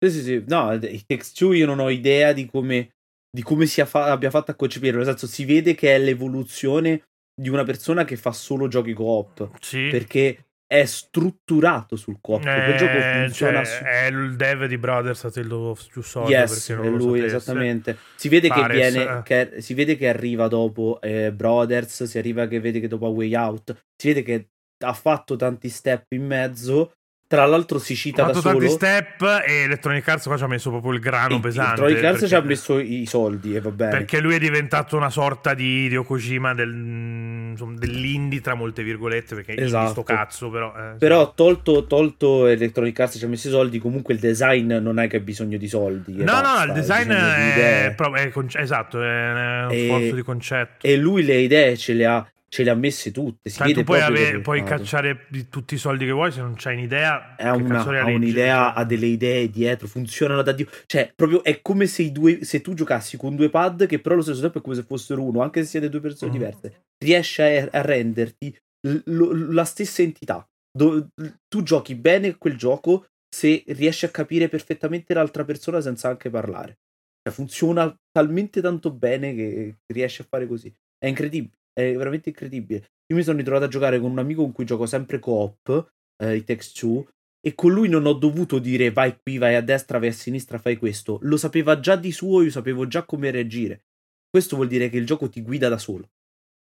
sì, 0.00 0.10
sì, 0.10 0.22
sì. 0.22 0.44
No, 0.46 0.72
i 0.74 1.02
Text 1.06 1.38
2 1.42 1.56
io 1.56 1.66
non 1.66 1.80
ho 1.80 1.90
idea 1.90 2.32
di 2.32 2.46
come, 2.46 2.90
di 3.30 3.42
come 3.42 3.66
sia 3.66 3.84
fa- 3.84 4.10
abbia 4.10 4.30
fatto 4.30 4.50
a 4.50 4.54
concepire. 4.54 4.96
Nel 4.96 5.06
senso, 5.06 5.26
si 5.26 5.44
vede 5.44 5.74
che 5.74 5.94
è 5.94 5.98
l'evoluzione 5.98 7.02
di 7.34 7.48
una 7.48 7.64
persona 7.64 8.04
che 8.04 8.16
fa 8.16 8.32
solo 8.32 8.68
giochi 8.68 8.92
co-op. 8.92 9.50
Sì. 9.60 9.88
Perché 9.90 10.48
è 10.68 10.84
strutturato 10.84 11.96
sul 11.96 12.18
co-op. 12.20 12.44
Eh, 12.44 12.64
Quel 12.64 12.76
gioco 12.76 13.00
funziona 13.00 13.64
cioè, 13.64 13.76
su... 13.76 13.84
È 13.84 14.06
il 14.06 14.36
dev 14.36 14.66
di 14.66 14.76
Brothers 14.76 15.24
a 15.24 15.30
Tale 15.30 15.54
of 15.54 15.88
Two 15.88 16.02
Swords. 16.02 16.30
Yes, 16.30 16.70
è 16.70 16.88
lui, 16.88 17.24
esattamente. 17.24 17.96
Si 18.16 18.28
vede, 18.28 18.50
che, 18.50 18.66
viene, 18.68 19.22
che, 19.24 19.62
si 19.62 19.72
vede 19.72 19.96
che 19.96 20.08
arriva 20.08 20.46
dopo 20.46 21.00
eh, 21.00 21.32
Brothers, 21.32 22.04
si 22.04 22.18
arriva 22.18 22.46
che 22.46 22.60
vede 22.60 22.80
che 22.80 22.88
dopo 22.88 23.06
A 23.06 23.10
Way 23.10 23.34
Out, 23.34 23.76
si 23.96 24.08
vede 24.08 24.22
che 24.22 24.48
ha 24.84 24.92
fatto 24.92 25.36
tanti 25.36 25.70
step 25.70 26.12
in 26.12 26.26
mezzo 26.26 26.92
tra 27.28 27.44
l'altro 27.44 27.78
si 27.78 27.94
cita 27.94 28.24
da 28.24 28.32
solo. 28.32 28.58
tanti 28.58 28.70
step 28.70 29.42
e 29.46 29.64
Electronic 29.64 30.08
Arts 30.08 30.24
qua 30.24 30.38
ci 30.38 30.44
ha 30.44 30.46
messo 30.46 30.70
proprio 30.70 30.92
il 30.92 30.98
grano 30.98 31.36
e, 31.36 31.40
pesante. 31.40 31.82
Electronic 31.82 32.04
Arts 32.04 32.20
perché... 32.20 32.26
ci 32.26 32.34
ha 32.34 32.40
messo 32.40 32.78
i 32.78 33.04
soldi 33.04 33.54
e 33.54 33.60
va 33.60 33.70
bene. 33.70 33.90
Perché 33.90 34.20
lui 34.20 34.34
è 34.34 34.38
diventato 34.38 34.96
una 34.96 35.10
sorta 35.10 35.52
di 35.52 35.84
Hideo 35.84 36.04
Kojima 36.04 36.54
del, 36.54 37.50
insomma, 37.50 37.76
dell'indie 37.76 38.40
tra 38.40 38.54
molte 38.54 38.82
virgolette 38.82 39.34
perché 39.34 39.56
esatto. 39.58 39.90
sto 39.90 40.02
cazzo 40.04 40.48
però. 40.48 40.72
Eh, 40.74 40.96
però 40.96 41.34
tolto, 41.34 41.84
tolto 41.84 42.46
Electronic 42.46 42.98
Arts 42.98 43.18
ci 43.18 43.24
ha 43.26 43.28
messo 43.28 43.48
i 43.48 43.50
soldi 43.50 43.78
comunque 43.78 44.14
il 44.14 44.20
design 44.20 44.72
non 44.72 44.98
è 44.98 45.06
che 45.06 45.18
ha 45.18 45.20
bisogno 45.20 45.58
di 45.58 45.68
soldi. 45.68 46.16
No, 46.16 46.24
basta, 46.24 46.64
no, 46.64 46.64
il 46.64 46.72
design 46.72 47.10
è, 47.10 47.94
è, 47.94 47.94
è, 47.94 48.32
esatto, 48.54 49.02
è 49.02 49.64
un 49.64 49.68
e, 49.70 49.84
sforzo 49.84 50.14
di 50.14 50.22
concetto. 50.22 50.86
E 50.86 50.96
lui 50.96 51.22
le 51.24 51.36
idee 51.36 51.76
ce 51.76 51.92
le 51.92 52.06
ha 52.06 52.26
ce 52.48 52.62
le 52.62 52.70
ha 52.70 52.74
messe 52.74 53.10
tutte. 53.10 53.50
Si 53.50 53.58
Tanto 53.58 53.84
puoi, 53.84 54.00
avere, 54.00 54.40
puoi 54.40 54.62
cacciare 54.62 55.26
tutti 55.50 55.74
i 55.74 55.78
soldi 55.78 56.06
che 56.06 56.12
vuoi, 56.12 56.32
se 56.32 56.40
non 56.40 56.54
c'hai 56.56 56.76
un'idea. 56.76 57.36
È 57.36 57.50
una, 57.50 57.82
ha 57.82 58.04
un'idea, 58.06 58.74
ha 58.74 58.84
delle 58.84 59.06
idee 59.06 59.50
dietro, 59.50 59.86
funzionano 59.86 60.42
da 60.42 60.52
Dio. 60.52 60.66
Cioè, 60.86 61.12
proprio 61.14 61.44
è 61.44 61.60
come 61.60 61.86
se, 61.86 62.02
i 62.02 62.12
due, 62.12 62.44
se 62.44 62.60
tu 62.60 62.74
giocassi 62.74 63.16
con 63.16 63.36
due 63.36 63.50
pad, 63.50 63.86
che 63.86 64.00
però 64.00 64.14
allo 64.14 64.24
stesso 64.24 64.40
tempo 64.40 64.58
è 64.58 64.62
come 64.62 64.74
se 64.74 64.82
fossero 64.82 65.22
uno, 65.22 65.42
anche 65.42 65.62
se 65.62 65.68
siete 65.68 65.88
due 65.88 66.00
persone 66.00 66.30
mm. 66.30 66.34
diverse. 66.34 66.82
Riesce 66.98 67.68
a, 67.70 67.78
a 67.78 67.82
renderti 67.82 68.56
l- 68.86 69.02
l- 69.04 69.52
la 69.52 69.64
stessa 69.64 70.02
entità. 70.02 70.46
Do- 70.70 71.08
tu 71.48 71.62
giochi 71.62 71.94
bene 71.94 72.36
quel 72.38 72.56
gioco 72.56 73.06
se 73.28 73.62
riesci 73.68 74.06
a 74.06 74.10
capire 74.10 74.48
perfettamente 74.48 75.12
l'altra 75.12 75.44
persona 75.44 75.80
senza 75.80 76.08
anche 76.08 76.30
parlare. 76.30 76.78
Cioè, 77.22 77.34
funziona 77.34 77.94
talmente 78.10 78.62
tanto 78.62 78.90
bene 78.90 79.34
che 79.34 79.76
riesci 79.92 80.22
a 80.22 80.26
fare 80.26 80.46
così. 80.46 80.72
È 80.96 81.06
incredibile 81.06 81.57
è 81.78 81.96
veramente 81.96 82.30
incredibile. 82.30 82.90
Io 83.06 83.16
mi 83.16 83.22
sono 83.22 83.38
ritrovato 83.38 83.66
a 83.66 83.68
giocare 83.68 84.00
con 84.00 84.10
un 84.10 84.18
amico 84.18 84.42
con 84.42 84.52
cui 84.52 84.64
gioco 84.64 84.86
sempre 84.86 85.20
co-op, 85.20 85.90
eh, 86.22 86.36
i 86.36 86.44
Text 86.44 86.84
2, 86.84 87.04
e 87.40 87.54
con 87.54 87.72
lui 87.72 87.88
non 87.88 88.04
ho 88.04 88.14
dovuto 88.14 88.58
dire 88.58 88.90
vai 88.90 89.16
qui, 89.22 89.38
vai 89.38 89.54
a 89.54 89.60
destra, 89.60 89.98
vai 89.98 90.08
a 90.08 90.12
sinistra, 90.12 90.58
fai 90.58 90.76
questo. 90.76 91.18
Lo 91.22 91.36
sapeva 91.36 91.78
già 91.78 91.94
di 91.94 92.10
suo, 92.10 92.42
io 92.42 92.50
sapevo 92.50 92.88
già 92.88 93.04
come 93.04 93.30
reagire. 93.30 93.84
Questo 94.28 94.56
vuol 94.56 94.68
dire 94.68 94.90
che 94.90 94.96
il 94.96 95.06
gioco 95.06 95.28
ti 95.28 95.40
guida 95.40 95.68
da 95.68 95.78
solo. 95.78 96.08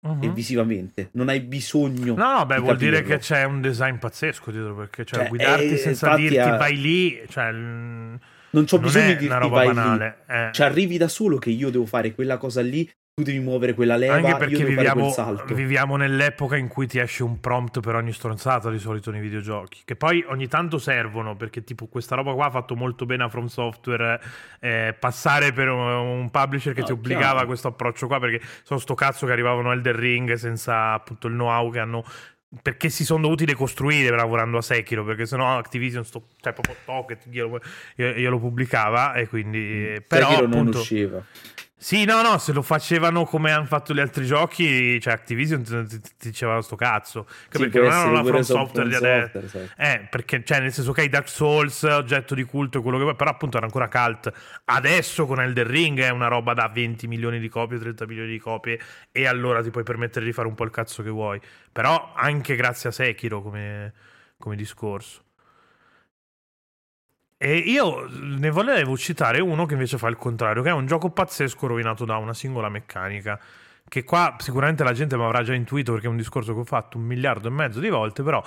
Uh-huh. 0.08 0.19
E 0.21 0.30
visivamente 0.30 1.10
non 1.13 1.30
hai 1.30 1.39
bisogno. 1.39 2.13
No, 2.13 2.38
no, 2.38 2.45
beh, 2.45 2.60
vuol 2.60 2.77
dire 2.77 3.01
che 3.01 3.17
c'è 3.17 3.43
un 3.43 3.60
design 3.62 3.95
pazzesco 3.95 4.51
dietro 4.51 4.75
perché 4.75 5.03
cioè, 5.03 5.21
cioè 5.21 5.30
guidarti 5.30 5.73
eh, 5.73 5.77
senza 5.77 6.15
dirti 6.15 6.38
a... 6.38 6.56
vai 6.58 6.80
lì, 6.80 7.23
cioè, 7.27 7.51
non 7.51 8.19
c'ho 8.51 8.77
bisogno 8.77 9.08
di 9.08 9.27
dirti 9.27 9.49
vai 9.49 9.65
banale, 9.65 10.17
lì. 10.27 10.34
Eh. 10.36 10.49
Ci 10.53 10.62
arrivi 10.62 10.97
da 10.97 11.08
solo 11.08 11.39
che 11.39 11.49
io 11.49 11.71
devo 11.71 11.88
fare 11.88 12.13
quella 12.13 12.38
cosa 12.38 12.62
lì 12.62 12.88
tu 13.17 13.23
devi 13.23 13.39
muovere 13.39 13.73
quella 13.73 13.95
leva. 13.95 14.13
Anche 14.13 14.36
perché 14.36 14.63
viviamo, 14.63 15.12
viviamo, 15.47 15.95
nell'epoca 15.95 16.56
in 16.56 16.67
cui 16.67 16.86
ti 16.86 16.99
esce 16.99 17.23
un 17.23 17.39
prompt 17.39 17.80
per 17.80 17.95
ogni 17.95 18.13
stronzata 18.13 18.69
di 18.69 18.77
solito 18.77 19.10
nei 19.10 19.21
videogiochi. 19.21 19.82
Che 19.86 19.95
poi 19.95 20.23
ogni 20.27 20.47
tanto 20.47 20.77
servono 20.77 21.36
perché, 21.36 21.63
tipo, 21.63 21.88
questa 21.88 22.13
roba 22.13 22.34
qua 22.34 22.45
ha 22.45 22.51
fatto 22.51 22.75
molto 22.75 23.08
bene 23.08 23.23
a 23.23 23.30
From 23.30 23.47
Software. 23.47 24.21
Eh, 24.60 24.95
passare 24.99 25.51
per 25.51 25.67
un 25.67 26.30
publisher 26.30 26.73
che 26.73 26.82
no, 26.82 26.86
ti 26.86 26.91
obbligava 26.91 27.23
chiaro. 27.23 27.39
a 27.39 27.45
questo 27.47 27.67
approccio 27.69 28.06
qua. 28.06 28.19
Perché 28.19 28.39
sono 28.62 28.80
sto 28.80 28.93
cazzo 28.93 29.25
che 29.25 29.32
arrivavano 29.32 29.71
Elder 29.71 29.95
Ring 29.95 30.34
senza 30.34 30.93
appunto 30.93 31.25
il 31.25 31.34
know-how 31.34 31.71
che 31.71 31.80
hanno 31.80 32.03
perché 32.62 32.89
si 32.89 33.03
sono 33.03 33.23
dovuti 33.23 33.45
decostruire 33.45 34.15
lavorando 34.15 34.58
a 34.58 34.62
Sekiro 34.62 35.03
perché 35.03 35.25
sennò 35.25 35.58
Activision 35.58 36.06
sto, 36.06 36.27
cioè 36.39 36.53
proprio 36.53 36.75
Pocket 36.86 37.27
glielo, 37.27 37.60
glielo 37.93 38.39
pubblicava 38.39 39.15
e 39.15 39.27
quindi 39.27 39.60
mm. 39.60 39.95
però 40.08 40.30
Sekiro 40.30 40.45
appunto, 40.45 40.71
non 40.71 40.80
usciva 40.80 41.25
sì, 41.79 42.05
no, 42.05 42.23
no, 42.23 42.39
se 42.39 42.53
lo 42.53 42.63
facevano 42.63 43.23
come 43.23 43.51
hanno 43.51 43.65
fatto 43.65 43.93
gli 43.93 43.99
altri 43.99 44.25
giochi, 44.25 44.99
cioè 44.99 45.13
Activision 45.13 45.63
ti, 45.87 46.01
diceva 46.19 46.59
sto 46.63 46.75
cazzo. 46.75 47.27
Sì, 47.49 47.59
perché 47.59 47.79
non 47.79 47.91
erano 47.91 48.11
la 48.13 48.23
From 48.23 48.41
Software 48.41 48.89
di 48.89 48.95
adesso. 48.95 49.47
Sì. 49.47 49.59
Eh, 49.77 50.07
perché, 50.09 50.43
cioè, 50.43 50.59
nel 50.59 50.73
senso 50.73 50.91
che 50.91 51.01
okay, 51.01 51.11
Dark 51.11 51.29
Souls, 51.29 51.83
oggetto 51.83 52.33
di 52.33 52.41
culto 52.43 52.79
e 52.79 52.81
quello 52.81 52.97
che 52.97 53.03
vuoi, 53.03 53.15
però 53.15 53.29
appunto 53.29 53.57
era 53.57 53.67
ancora 53.67 53.89
cult. 53.89 54.33
Adesso 54.65 55.27
con 55.27 55.39
Elder 55.39 55.67
Ring 55.67 56.01
è 56.01 56.09
una 56.09 56.27
roba 56.27 56.55
da 56.55 56.67
20 56.67 57.05
milioni 57.05 57.39
di 57.39 57.47
copie, 57.47 57.77
30 57.77 58.07
milioni 58.07 58.31
di 58.31 58.39
copie, 58.39 58.79
e 59.11 59.27
allora 59.27 59.61
ti 59.61 59.69
puoi 59.69 59.83
permettere 59.83 60.25
di 60.25 60.33
fare 60.33 60.47
un 60.47 60.55
po' 60.55 60.63
il 60.63 60.71
cazzo 60.71 61.03
che 61.03 61.11
vuoi. 61.11 61.39
Però 61.71 62.11
anche 62.15 62.55
grazie 62.55 62.89
a 62.89 62.91
Sekiro 62.91 63.43
come, 63.43 63.93
come 64.39 64.55
discorso. 64.55 65.25
E 67.39 67.56
io 67.56 68.08
ne 68.10 68.50
volevo 68.50 68.97
citare 68.97 69.39
uno 69.39 69.67
che 69.67 69.73
invece 69.73 70.00
fa 70.00 70.08
il 70.08 70.15
contrario, 70.15 70.63
che 70.63 70.69
è 70.69 70.73
un 70.73 70.88
gioco 70.88 71.12
pazzesco 71.12 71.67
rovinato 71.67 72.04
da 72.04 72.17
una 72.17 72.34
singola 72.34 72.67
meccanica. 72.67 73.39
Che 73.88 74.04
qua 74.04 74.36
sicuramente 74.39 74.84
la 74.84 74.91
gente 74.91 75.15
mi 75.15 75.23
avrà 75.23 75.43
già 75.43 75.54
intuito 75.54 75.91
perché 75.91 76.08
è 76.08 76.10
un 76.10 76.17
discorso 76.17 76.54
che 76.54 76.60
ho 76.62 76.65
fatto 76.65 76.97
un 76.97 77.04
miliardo 77.04 77.47
e 77.47 77.52
mezzo 77.52 77.80
di 77.80 77.89
volte, 77.89 78.23
però 78.23 78.43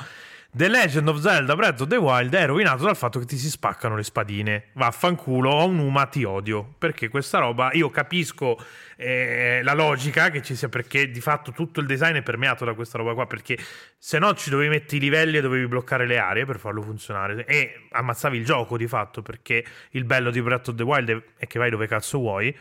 The 0.52 0.66
Legend 0.66 1.06
of 1.06 1.20
Zelda 1.20 1.54
Breath 1.54 1.82
of 1.82 1.86
the 1.86 1.94
Wild 1.94 2.34
è 2.34 2.44
rovinato 2.44 2.83
dal 2.83 2.96
fatto 2.96 3.20
che 3.20 3.25
ti 3.25 3.37
si 3.37 3.48
spaccano 3.48 3.94
le 3.94 4.02
spadine. 4.02 4.70
Vaffanculo, 4.72 5.48
ho 5.48 5.66
un 5.66 5.79
Uma, 5.79 6.06
ti 6.06 6.25
odio. 6.25 6.75
Perché 6.77 7.08
questa 7.08 7.38
roba, 7.38 7.70
io 7.72 7.88
capisco 7.90 8.58
eh, 8.96 9.60
la 9.62 9.75
logica 9.75 10.29
che 10.31 10.42
ci 10.42 10.56
sia, 10.56 10.68
perché 10.68 11.08
di 11.12 11.20
fatto 11.20 11.52
tutto 11.52 11.79
il 11.79 11.87
design 11.87 12.16
è 12.16 12.22
permeato 12.22 12.64
da 12.64 12.75
questa 12.75 12.98
roba 12.98 13.14
qua, 13.14 13.29
perché 13.29 13.56
se 13.96 14.18
no 14.18 14.35
ci 14.35 14.50
dovevi 14.50 14.70
mettere 14.70 14.96
i 14.96 15.00
livelli 15.00 15.37
e 15.37 15.40
dovevi 15.40 15.68
bloccare 15.68 16.04
le 16.04 16.18
aree 16.18 16.44
per 16.44 16.58
farlo 16.58 16.83
funzionare. 16.83 17.44
E 17.46 17.87
ammazzavi 17.92 18.37
il 18.37 18.44
gioco 18.44 18.77
di 18.77 18.88
fatto, 18.88 19.22
perché 19.22 19.64
il 19.90 20.02
bello 20.02 20.33
di 20.33 20.42
Breath 20.42 20.66
of 20.66 20.75
the 20.75 20.83
Wild 20.83 21.22
è 21.37 21.46
che 21.46 21.60
vai 21.60 21.70
dove 21.70 21.87
cazzo 21.87 22.18
vuoi. 22.18 22.52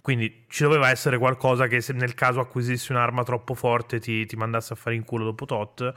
Quindi 0.00 0.46
ci 0.48 0.64
doveva 0.64 0.90
essere 0.90 1.16
qualcosa 1.16 1.68
che 1.68 1.80
se 1.80 1.92
nel 1.92 2.14
caso 2.14 2.40
acquisissi 2.40 2.90
un'arma 2.90 3.22
troppo 3.22 3.54
forte 3.54 4.00
ti, 4.00 4.26
ti 4.26 4.34
mandasse 4.34 4.72
a 4.72 4.76
fare 4.76 4.96
in 4.96 5.04
culo 5.04 5.22
dopo 5.22 5.46
tot 5.46 5.94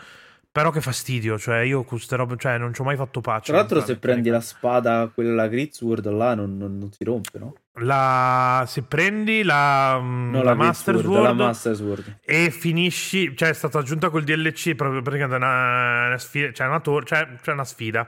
però 0.52 0.72
che 0.72 0.82
fastidio, 0.82 1.38
cioè 1.38 1.60
io 1.60 1.84
queste 1.84 2.16
robe, 2.16 2.36
cioè 2.38 2.58
non 2.58 2.74
ci 2.74 2.82
ho 2.82 2.84
mai 2.84 2.96
fatto 2.96 3.22
pace. 3.22 3.52
Tra 3.52 3.58
l'altro 3.58 3.82
se 3.82 3.98
prendi 3.98 4.30
la 4.30 4.42
spada, 4.42 5.10
quella 5.14 5.34
la 5.34 5.48
Grizzword 5.48 6.08
là 6.12 6.34
non, 6.34 6.58
non, 6.58 6.78
non, 6.78 6.92
si 6.92 7.04
rompe, 7.04 7.38
no? 7.38 7.56
La, 7.82 8.66
se 8.68 8.82
prendi 8.84 9.44
la, 9.44 10.00
mm, 10.02 10.32
no, 10.32 10.38
la, 10.44 10.50
la 10.50 10.56
Master 10.56 10.98
Sword, 10.98 11.24
la 11.24 11.34
Master 11.34 11.76
Sword 11.76 12.18
e 12.26 12.50
finisci, 12.52 13.36
cioè 13.38 13.50
è 13.50 13.54
stata 13.54 13.80
aggiunta 13.80 14.10
col 14.10 14.24
DLC 14.24 14.76
proprio 14.76 15.02
perché 15.02 15.22
è 15.22 15.26
una, 15.26 16.08
una 16.08 16.18
sfida, 16.18 16.52
cioè 16.52 16.68
una, 16.68 16.80
tor- 16.80 17.06
cioè, 17.06 17.28
cioè 17.42 17.54
una 17.54 17.66
sfida 17.66 18.02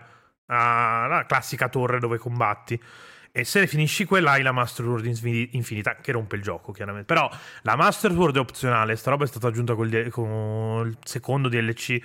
uh, 0.51 1.07
la 1.07 1.25
classica 1.27 1.69
torre 1.69 1.99
dove 1.99 2.17
combatti. 2.17 2.81
E 3.33 3.45
se 3.45 3.65
finisci 3.65 4.03
quella 4.03 4.31
hai 4.31 4.41
la 4.41 4.51
Master 4.51 4.83
Sword 4.83 5.05
infinita, 5.05 5.95
che 5.95 6.11
rompe 6.11 6.35
il 6.35 6.41
gioco, 6.41 6.73
chiaramente. 6.73 7.05
Però 7.05 7.29
la 7.61 7.77
Master 7.77 8.11
Sword 8.11 8.35
è 8.35 8.39
opzionale, 8.39 8.97
sta 8.97 9.11
roba 9.11 9.23
è 9.23 9.27
stata 9.27 9.47
aggiunta 9.47 9.73
con 9.73 9.87
il 9.87 10.97
secondo 11.05 11.47
DLC. 11.47 12.01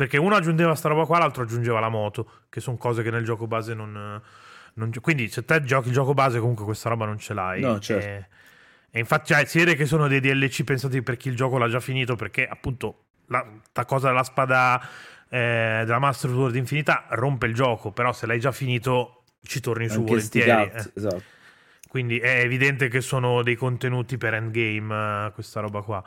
Perché 0.00 0.16
uno 0.16 0.34
aggiungeva 0.34 0.74
sta 0.74 0.88
roba 0.88 1.04
qua, 1.04 1.18
l'altro 1.18 1.42
aggiungeva 1.42 1.78
la 1.78 1.90
moto, 1.90 2.44
che 2.48 2.60
sono 2.60 2.78
cose 2.78 3.02
che 3.02 3.10
nel 3.10 3.22
gioco 3.22 3.46
base 3.46 3.74
non, 3.74 4.18
non... 4.72 4.90
quindi 5.02 5.28
se 5.28 5.44
te 5.44 5.62
giochi 5.62 5.88
il 5.88 5.92
gioco 5.92 6.14
base, 6.14 6.38
comunque 6.38 6.64
questa 6.64 6.88
roba 6.88 7.04
non 7.04 7.18
ce 7.18 7.34
l'hai. 7.34 7.60
No, 7.60 7.78
certo. 7.78 8.06
E, 8.06 8.26
e 8.92 8.98
infatti 8.98 9.34
cioè, 9.34 9.44
si 9.44 9.58
vede 9.58 9.74
che 9.74 9.84
sono 9.84 10.08
dei 10.08 10.20
DLC 10.20 10.64
pensati 10.64 11.02
per 11.02 11.18
chi 11.18 11.28
il 11.28 11.36
gioco 11.36 11.58
l'ha 11.58 11.68
già 11.68 11.80
finito, 11.80 12.16
perché 12.16 12.46
appunto 12.46 13.08
la, 13.26 13.46
la 13.74 13.84
cosa 13.84 14.08
della 14.08 14.22
spada 14.22 14.80
eh, 15.28 15.82
della 15.84 15.98
Master 15.98 16.30
Sword 16.30 16.54
infinita 16.54 17.04
rompe 17.10 17.44
il 17.44 17.52
gioco, 17.52 17.92
però 17.92 18.14
se 18.14 18.24
l'hai 18.24 18.40
già 18.40 18.52
finito 18.52 19.24
ci 19.42 19.60
torni 19.60 19.86
su 19.86 19.98
Anche 19.98 20.12
volentieri. 20.12 20.48
Cazzo, 20.70 20.88
eh. 20.88 20.92
esatto. 20.94 21.22
Quindi 21.88 22.18
è 22.20 22.40
evidente 22.40 22.88
che 22.88 23.02
sono 23.02 23.42
dei 23.42 23.54
contenuti 23.54 24.16
per 24.16 24.32
endgame, 24.32 25.26
uh, 25.26 25.32
questa 25.34 25.60
roba 25.60 25.82
qua. 25.82 26.02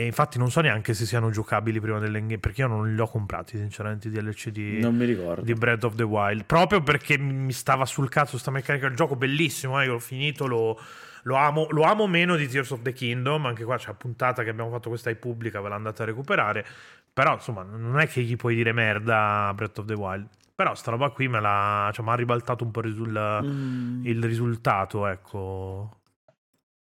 E 0.00 0.06
infatti 0.06 0.38
non 0.38 0.50
so 0.50 0.62
neanche 0.62 0.94
se 0.94 1.04
siano 1.04 1.28
giocabili 1.28 1.78
prima 1.78 1.98
dell'endgame, 1.98 2.38
perché 2.38 2.62
io 2.62 2.68
non 2.68 2.94
li 2.94 2.98
ho 2.98 3.06
comprati, 3.06 3.58
sinceramente, 3.58 4.08
i 4.08 4.10
DLC 4.10 4.48
di, 4.48 4.80
non 4.80 4.96
mi 4.96 5.04
ricordo. 5.04 5.42
di 5.42 5.52
Breath 5.52 5.84
of 5.84 5.94
the 5.94 6.04
Wild. 6.04 6.46
Proprio 6.46 6.82
perché 6.82 7.18
mi 7.18 7.52
stava 7.52 7.84
sul 7.84 8.08
cazzo 8.08 8.38
sta 8.38 8.50
meccanica 8.50 8.86
del 8.86 8.96
gioco, 8.96 9.14
bellissimo, 9.14 9.78
eh, 9.78 9.84
io 9.84 9.92
l'ho 9.92 9.98
finito, 9.98 10.46
lo, 10.46 10.80
lo, 11.24 11.34
amo, 11.34 11.66
lo 11.68 11.82
amo 11.82 12.06
meno 12.06 12.36
di 12.36 12.48
Tears 12.48 12.70
of 12.70 12.80
the 12.80 12.94
Kingdom, 12.94 13.44
anche 13.44 13.62
qua 13.62 13.76
c'è 13.76 13.88
la 13.88 13.92
puntata 13.92 14.42
che 14.42 14.48
abbiamo 14.48 14.70
fatto 14.70 14.88
questa 14.88 15.10
è 15.10 15.14
pubblica, 15.16 15.60
ve 15.60 15.68
l'andate 15.68 16.00
a 16.00 16.06
recuperare. 16.06 16.64
Però 17.12 17.34
insomma, 17.34 17.62
non 17.62 18.00
è 18.00 18.08
che 18.08 18.22
gli 18.22 18.36
puoi 18.36 18.54
dire 18.54 18.72
merda 18.72 19.48
a 19.48 19.52
Breath 19.52 19.80
of 19.80 19.84
the 19.84 19.92
Wild. 19.92 20.26
Però 20.54 20.74
sta 20.74 20.92
roba 20.92 21.10
qui 21.10 21.28
me 21.28 21.40
l'ha, 21.40 21.90
cioè, 21.92 22.02
mi 22.02 22.10
ha 22.10 22.14
ribaltato 22.14 22.64
un 22.64 22.70
po' 22.70 22.80
risul- 22.80 23.40
mm. 23.44 24.06
il 24.06 24.22
risultato, 24.22 25.06
ecco. 25.06 26.00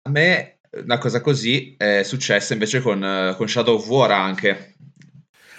A 0.04 0.10
me 0.12 0.60
una 0.72 0.98
cosa 0.98 1.22
così 1.22 1.76
è 1.78 2.04
successa 2.04 2.54
invece 2.54 2.82
con, 2.82 3.34
con 3.38 3.48
Shadow 3.48 3.76
of 3.76 3.88
War 3.88 4.12
anche. 4.12 4.76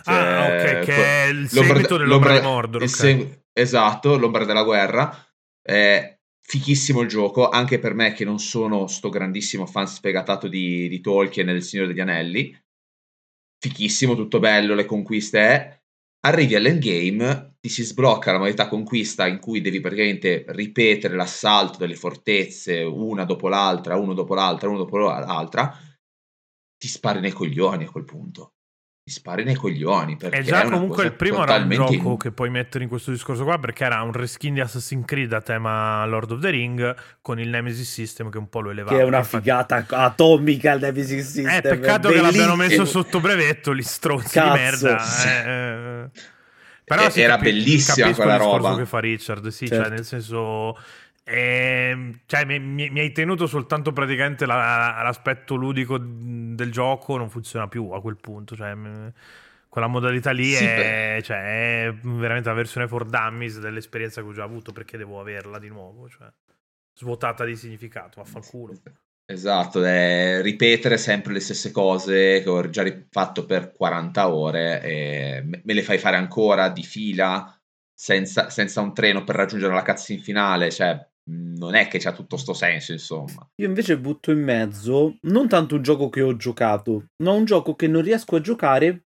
Cioè, 0.02 0.14
ah, 0.14 0.46
ok, 0.46 0.84
che 0.84 0.94
è 0.94 1.26
il 1.26 1.48
seguito 1.48 1.96
dell'ombra 1.96 2.38
di 2.38 2.44
Mordor. 2.44 2.82
Okay. 2.82 2.94
Seg- 2.94 3.42
esatto, 3.52 4.16
l'ombra 4.16 4.44
della 4.44 4.64
guerra. 4.64 5.14
È 5.60 6.18
fichissimo 6.40 7.02
il 7.02 7.08
gioco, 7.08 7.48
anche 7.48 7.78
per 7.78 7.94
me 7.94 8.12
che 8.12 8.24
non 8.24 8.38
sono 8.38 8.86
sto 8.88 9.10
grandissimo 9.10 9.64
fan 9.66 9.86
sfegatato 9.86 10.48
di, 10.48 10.88
di 10.88 11.00
Tolkien 11.00 11.48
e 11.48 11.52
del 11.52 11.62
Signore 11.62 11.88
degli 11.88 12.00
Anelli. 12.00 12.58
Fichissimo, 13.58 14.16
tutto 14.16 14.40
bello, 14.40 14.74
le 14.74 14.86
conquiste 14.86 15.38
è 15.38 15.81
arrivi 16.24 16.54
all'endgame, 16.56 17.56
ti 17.60 17.68
si 17.68 17.84
sblocca 17.84 18.32
la 18.32 18.38
modalità 18.38 18.66
conquista 18.68 19.26
in 19.28 19.38
cui 19.38 19.60
devi 19.60 19.80
praticamente 19.80 20.44
ripetere 20.48 21.14
l'assalto 21.14 21.78
delle 21.78 21.94
fortezze 21.94 22.82
una 22.82 23.24
dopo 23.24 23.48
l'altra, 23.48 23.96
uno 23.96 24.14
dopo 24.14 24.34
l'altra, 24.34 24.68
uno 24.68 24.78
dopo 24.78 24.98
l'altra, 24.98 25.72
ti 26.76 26.88
spari 26.88 27.20
nei 27.20 27.32
coglioni 27.32 27.84
a 27.84 27.90
quel 27.90 28.04
punto. 28.04 28.54
Ti 29.04 29.10
spari 29.10 29.42
nei 29.42 29.56
coglioni. 29.56 30.16
Perché 30.16 30.38
è 30.38 30.42
già 30.42 30.62
comunque 30.62 31.04
il 31.04 31.12
primo 31.14 31.42
era 31.42 31.56
un 31.56 31.68
gioco 31.70 31.92
in... 31.92 32.16
che 32.18 32.30
puoi 32.30 32.50
mettere 32.50 32.84
in 32.84 32.90
questo 32.90 33.10
discorso 33.10 33.42
qua 33.42 33.58
perché 33.58 33.82
era 33.82 34.00
un 34.02 34.12
reskin 34.12 34.54
di 34.54 34.60
Assassin's 34.60 35.04
Creed 35.04 35.32
a 35.32 35.40
tema 35.40 36.06
Lord 36.06 36.30
of 36.30 36.40
the 36.40 36.50
Ring 36.50 36.94
con 37.20 37.40
il 37.40 37.48
Nemesis 37.48 37.90
System 37.90 38.30
che 38.30 38.38
un 38.38 38.48
po' 38.48 38.60
lo 38.60 38.70
elevava. 38.70 38.96
Che 38.96 39.02
è 39.02 39.04
una 39.04 39.18
infatti... 39.18 39.38
figata 39.38 39.84
atomica 39.88 40.72
il 40.74 40.80
Nemesis 40.82 41.32
System. 41.32 41.48
È 41.48 41.62
peccato 41.62 42.10
è 42.10 42.12
che 42.12 42.20
l'abbiano 42.20 42.54
messo 42.54 42.84
sotto 42.84 43.18
brevetto, 43.18 43.74
gli 43.74 43.82
stronzi 43.82 44.38
Cazzo. 44.38 44.52
di 44.52 44.58
merda. 44.60 45.04
Eh, 45.24 45.50
eh. 45.50 46.10
Però 46.84 47.02
era 47.12 47.34
capi- 47.34 47.44
bellissima 47.44 48.14
quella 48.14 48.36
roba. 48.36 48.76
che 48.76 48.86
fa 48.86 49.00
Richard, 49.00 49.48
sì, 49.48 49.66
cioè, 49.66 49.78
certo. 49.78 49.84
cioè 49.84 49.96
nel 49.96 50.04
senso... 50.04 50.78
Eh, 51.24 52.20
cioè, 52.26 52.44
mi, 52.44 52.58
mi, 52.58 52.90
mi, 52.90 53.00
hai 53.00 53.12
tenuto 53.12 53.46
soltanto 53.46 53.92
praticamente 53.92 54.44
la, 54.44 55.00
l'aspetto 55.02 55.54
ludico 55.54 55.98
del 55.98 56.72
gioco, 56.72 57.16
non 57.16 57.30
funziona 57.30 57.68
più 57.68 57.90
a 57.90 58.00
quel 58.00 58.16
punto. 58.16 58.56
Cioè, 58.56 58.74
quella 59.68 59.86
modalità 59.86 60.32
lì 60.32 60.52
sì, 60.52 60.64
è, 60.64 61.20
cioè, 61.22 61.86
è, 61.86 61.94
veramente 61.94 62.48
la 62.48 62.54
versione 62.54 62.88
for 62.88 63.06
dummies 63.06 63.58
dell'esperienza 63.58 64.20
che 64.20 64.28
ho 64.28 64.32
già 64.32 64.42
avuto 64.42 64.72
perché 64.72 64.96
devo 64.98 65.20
averla 65.20 65.58
di 65.58 65.68
nuovo. 65.68 66.08
Cioè, 66.08 66.28
svuotata 66.94 67.44
di 67.44 67.56
significato, 67.56 68.20
vaffanculo. 68.20 68.74
Esatto, 69.24 69.82
è 69.82 70.42
ripetere 70.42 70.98
sempre 70.98 71.32
le 71.32 71.40
stesse 71.40 71.70
cose 71.70 72.42
che 72.42 72.50
ho 72.50 72.68
già 72.68 72.84
fatto 73.08 73.46
per 73.46 73.72
40 73.72 74.28
ore 74.34 74.82
e 74.82 75.42
me 75.42 75.72
le 75.72 75.82
fai 75.82 75.96
fare 75.96 76.16
ancora 76.16 76.68
di 76.68 76.82
fila 76.82 77.58
senza, 77.94 78.50
senza 78.50 78.80
un 78.80 78.92
treno 78.92 79.24
per 79.24 79.36
raggiungere 79.36 79.72
la 79.72 79.82
cutscene 79.82 80.20
finale, 80.20 80.70
cioè 80.70 81.08
non 81.30 81.74
è 81.74 81.88
che 81.88 81.98
c'ha 81.98 82.12
tutto 82.12 82.36
sto 82.36 82.52
senso, 82.52 82.92
insomma. 82.92 83.48
Io 83.56 83.66
invece 83.66 83.98
butto 83.98 84.30
in 84.30 84.42
mezzo 84.42 85.18
non 85.22 85.48
tanto 85.48 85.76
un 85.76 85.82
gioco 85.82 86.08
che 86.08 86.22
ho 86.22 86.36
giocato, 86.36 87.06
ma 87.22 87.30
un 87.32 87.44
gioco 87.44 87.74
che 87.74 87.86
non 87.86 88.02
riesco 88.02 88.36
a 88.36 88.40
giocare 88.40 89.04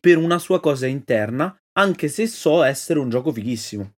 per 0.00 0.16
una 0.18 0.38
sua 0.38 0.60
cosa 0.60 0.86
interna, 0.86 1.56
anche 1.76 2.08
se 2.08 2.26
so 2.26 2.62
essere 2.62 2.98
un 2.98 3.08
gioco 3.08 3.32
fighissimo. 3.32 3.94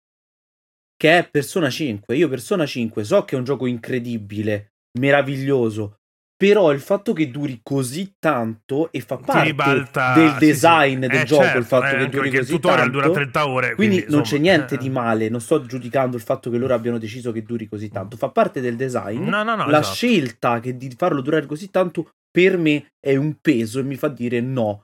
Che 0.96 1.18
è 1.18 1.28
Persona 1.28 1.68
5. 1.68 2.16
Io 2.16 2.28
Persona 2.28 2.64
5 2.64 3.04
so 3.04 3.24
che 3.24 3.34
è 3.34 3.38
un 3.38 3.44
gioco 3.44 3.66
incredibile, 3.66 4.72
meraviglioso. 4.98 5.98
Però 6.38 6.70
il 6.70 6.80
fatto 6.80 7.14
che 7.14 7.30
duri 7.30 7.60
così 7.62 8.16
tanto 8.18 8.92
e 8.92 9.00
fa 9.00 9.16
parte 9.16 9.44
ribalta... 9.44 10.12
del 10.12 10.34
design 10.38 11.00
sì, 11.00 11.02
sì. 11.02 11.08
del 11.08 11.20
eh, 11.20 11.24
gioco, 11.24 11.42
certo, 11.42 11.58
il 11.58 11.64
fatto 11.64 11.96
eh, 11.96 11.98
che 11.98 12.08
duri 12.10 12.28
così 12.30 12.40
il 12.40 12.46
tutorial 12.48 12.90
tanto, 12.90 12.98
dura 12.98 13.10
30 13.10 13.48
ore. 13.48 13.74
Quindi, 13.74 13.96
quindi 13.96 14.14
non 14.14 14.22
c'è 14.22 14.36
niente 14.36 14.74
eh. 14.74 14.78
di 14.78 14.90
male, 14.90 15.30
non 15.30 15.40
sto 15.40 15.64
giudicando 15.64 16.16
il 16.16 16.22
fatto 16.22 16.50
che 16.50 16.58
loro 16.58 16.74
abbiano 16.74 16.98
deciso 16.98 17.32
che 17.32 17.42
duri 17.42 17.66
così 17.66 17.88
tanto, 17.88 18.18
fa 18.18 18.28
parte 18.28 18.60
del 18.60 18.76
design. 18.76 19.24
No, 19.24 19.42
no, 19.42 19.54
no, 19.54 19.66
La 19.66 19.80
esatto. 19.80 19.94
scelta 19.94 20.60
che 20.60 20.76
di 20.76 20.94
farlo 20.94 21.22
durare 21.22 21.46
così 21.46 21.70
tanto 21.70 22.10
per 22.30 22.58
me 22.58 22.92
è 23.00 23.16
un 23.16 23.36
peso 23.40 23.78
e 23.78 23.82
mi 23.82 23.96
fa 23.96 24.08
dire 24.08 24.40
no. 24.40 24.82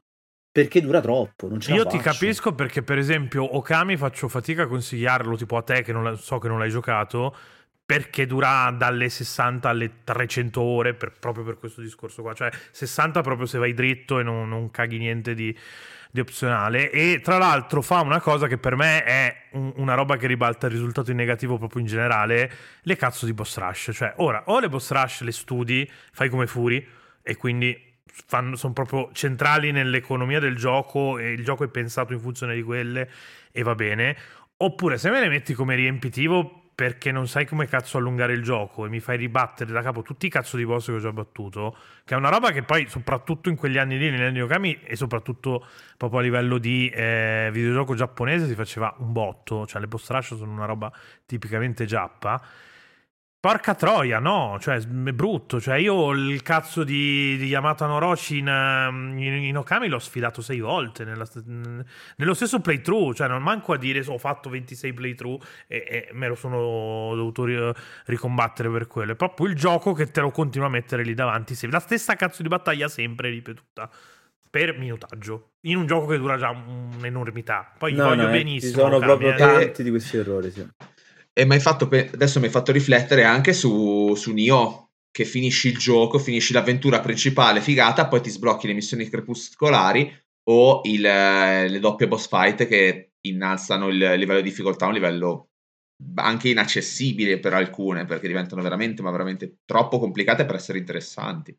Perché 0.51 0.81
dura 0.81 1.01
troppo, 1.01 1.49
non 1.49 1.61
ce 1.61 1.73
Io 1.73 1.87
ti 1.87 1.97
capisco 1.97 2.55
perché, 2.55 2.83
per 2.83 2.99
esempio, 2.99 3.57
Okami 3.57 3.97
faccio 3.97 4.29
fatica 4.29 4.65
a 4.65 4.67
consigliarlo 4.67 5.37
tipo 5.37 5.57
a 5.57 5.63
te 5.63 5.83
che 5.83 5.93
non 5.93 6.17
so 6.19 6.39
che 6.39 6.49
non 6.49 6.59
l'hai 6.59 6.69
giocato 6.69 7.35
perché 7.85 8.27
dura 8.27 8.71
dalle 8.71 9.09
60 9.09 9.69
alle 9.69 9.91
300 10.05 10.61
ore 10.61 10.95
per, 10.95 11.13
proprio 11.19 11.45
per 11.45 11.59
questo 11.59 11.81
discorso 11.81 12.23
qua, 12.23 12.33
cioè 12.33 12.51
60 12.71 13.21
proprio 13.23 13.47
se 13.47 13.59
vai 13.59 13.75
dritto 13.75 14.19
e 14.19 14.23
non, 14.23 14.49
non 14.49 14.71
caghi 14.71 14.99
niente 14.99 15.35
di, 15.35 15.55
di, 16.11 16.21
opzionale. 16.21 16.91
E 16.91 17.21
tra 17.23 17.39
l'altro 17.39 17.83
fa 17.83 18.01
una 18.01 18.21
cosa 18.21 18.47
che 18.47 18.57
per 18.57 18.77
me 18.77 19.05
è 19.05 19.49
un, 19.53 19.73
una 19.77 19.95
roba 19.95 20.17
che 20.17 20.27
ribalta 20.27 20.67
il 20.67 20.73
risultato 20.73 21.11
in 21.11 21.17
negativo 21.17 21.59
proprio 21.59 21.83
in 21.83 21.87
generale, 21.87 22.51
le 22.83 22.97
cazzo 22.97 23.27
di 23.27 23.35
boss 23.35 23.59
rush, 23.59 23.91
cioè 23.93 24.15
ora 24.17 24.45
o 24.47 24.61
le 24.61 24.69
boss 24.69 24.91
rush 24.91 25.23
le 25.23 25.33
studi, 25.33 25.91
fai 26.13 26.29
come 26.29 26.47
furi 26.47 26.87
e 27.23 27.37
quindi 27.37 27.91
fanno, 28.07 28.57
sono 28.57 28.73
proprio 28.73 29.11
centrali 29.13 29.73
nell'economia 29.73 30.39
del 30.39 30.57
gioco 30.57 31.19
e 31.19 31.33
il 31.33 31.45
gioco 31.45 31.65
è 31.65 31.69
pensato 31.69 32.13
in 32.13 32.21
funzione 32.21 32.55
di 32.55 32.63
quelle 32.63 33.11
e 33.51 33.63
va 33.63 33.75
bene, 33.75 34.17
oppure 34.59 34.99
se 34.99 35.11
me 35.11 35.21
le 35.21 35.29
metti 35.29 35.55
come 35.55 35.75
riempitivo 35.75 36.62
perché 36.75 37.13
non 37.13 37.29
sai 37.29 37.47
come 37.47 37.67
cazzo 37.67 37.99
allungare 37.99 38.33
il 38.33 38.43
gioco 38.43 38.87
e 38.87 38.89
mi 38.89 39.01
fai 39.01 39.17
ribattere 39.17 39.73
da 39.73 39.83
capo 39.83 40.03
tutti 40.03 40.27
i 40.27 40.29
cazzo 40.31 40.57
di 40.57 40.65
boss 40.65 40.87
che 40.87 40.93
ho 40.93 40.99
già 40.99 41.13
battuto, 41.13 41.77
che 42.05 42.15
è 42.15 42.17
una 42.17 42.31
roba 42.31 42.51
che 42.51 42.63
poi 42.63 42.89
soprattutto 42.89 43.49
in 43.49 43.57
quegli 43.57 43.79
anni 43.79 43.99
lì, 43.99 44.11
negli 44.11 44.23
anni 44.23 44.41
Okami 44.41 44.81
e 44.83 44.97
soprattutto 44.97 45.67
proprio 45.97 46.21
a 46.21 46.23
livello 46.23 46.59
di 46.59 46.89
eh, 46.89 47.51
videogioco 47.53 47.95
giapponese 47.95 48.47
si 48.47 48.55
faceva 48.55 48.95
un 48.99 49.13
botto, 49.13 49.67
cioè 49.67 49.81
le 49.81 49.87
boss 49.87 50.09
rush 50.11 50.37
sono 50.37 50.53
una 50.53 50.65
roba 50.67 50.91
tipicamente 51.27 51.85
giappa 51.85 52.43
Porca 53.43 53.75
troia, 53.75 54.21
no, 54.21 54.57
cioè 54.61 54.77
è 54.77 55.13
brutto. 55.13 55.61
Cioè, 55.61 55.75
io 55.75 56.13
il 56.13 56.43
cazzo 56.43 56.85
di, 56.85 57.37
di 57.37 57.47
Yamato 57.47 57.85
Noroshi 57.87 58.39
in, 58.39 58.47
ehm, 58.47 59.19
in, 59.19 59.33
in, 59.43 59.57
Okami 59.57 59.89
l'ho 59.89 59.99
sfidato 59.99 60.41
sei 60.41 60.61
volte 60.61 61.03
nella, 61.03 61.27
nello 62.19 62.35
stesso 62.35 62.61
playthrough. 62.61 63.15
Cioè, 63.15 63.27
non 63.27 63.43
manco 63.43 63.73
a 63.73 63.79
dire 63.79 64.01
ho 64.07 64.17
fatto 64.17 64.49
26 64.49 64.93
playthrough 64.93 65.43
e, 65.67 65.85
e 65.89 66.09
me 66.13 66.29
lo 66.29 66.37
sono 66.37 67.17
dovuto 67.17 67.75
ricombattere 68.05 68.71
per 68.71 68.87
quello. 68.87 69.11
È 69.11 69.17
proprio 69.17 69.49
il 69.49 69.57
gioco 69.57 69.93
che 69.93 70.13
te 70.13 70.21
lo 70.21 70.31
continua 70.31 70.69
a 70.69 70.71
mettere 70.71 71.03
lì 71.03 71.15
davanti. 71.15 71.59
La 71.69 71.81
stessa 71.81 72.15
cazzo 72.15 72.43
di 72.43 72.49
battaglia 72.49 72.87
sempre 72.87 73.29
ripetuta 73.29 73.91
per 74.49 74.79
minutaggio 74.79 75.55
in 75.63 75.79
un 75.79 75.87
gioco 75.87 76.07
che 76.07 76.19
dura 76.19 76.37
già 76.37 76.51
un'enormità. 76.51 77.73
Poi 77.77 77.93
no, 77.93 78.05
voglio 78.05 78.27
no, 78.27 78.31
benissimo. 78.31 78.73
Ci 78.73 78.79
sono 78.79 78.99
proprio 79.01 79.33
eh. 79.33 79.37
tanti 79.37 79.83
di 79.83 79.91
questi 79.91 80.19
errori, 80.19 80.53
sì. 80.53 80.65
E 81.35 81.47
mi 81.47 81.59
fatto, 81.61 81.89
adesso 81.91 82.39
mi 82.39 82.47
hai 82.47 82.51
fatto 82.51 82.73
riflettere 82.73 83.25
anche 83.25 83.53
su, 83.53 84.15
su 84.15 84.33
Nioh, 84.33 84.91
che 85.11 85.25
finisci 85.25 85.69
il 85.69 85.79
gioco, 85.79 86.19
finisci 86.19 86.53
l'avventura 86.53 87.01
principale 87.01 87.61
figata, 87.61 88.09
poi 88.09 88.21
ti 88.21 88.31
sblocchi 88.31 88.67
le 88.67 88.75
missioni 88.75 89.09
crepuscolari 89.09 90.13
o 90.51 90.81
il, 90.85 91.01
le 91.01 91.79
doppie 91.79 92.09
boss 92.09 92.29
fight 92.29 92.67
che 92.67 93.13
innalzano 93.23 93.89
il 93.89 93.97
livello 93.97 94.41
di 94.41 94.49
difficoltà 94.49 94.85
a 94.85 94.89
un 94.89 94.95
livello 94.95 95.49
anche 96.17 96.49
inaccessibile 96.49 97.39
per 97.39 97.55
alcune, 97.55 98.05
perché 98.05 98.27
diventano 98.27 98.61
veramente, 98.61 99.03
ma 99.03 99.11
veramente 99.11 99.59
troppo 99.65 99.99
complicate 99.99 100.45
per 100.45 100.57
essere 100.57 100.79
interessanti. 100.79 101.57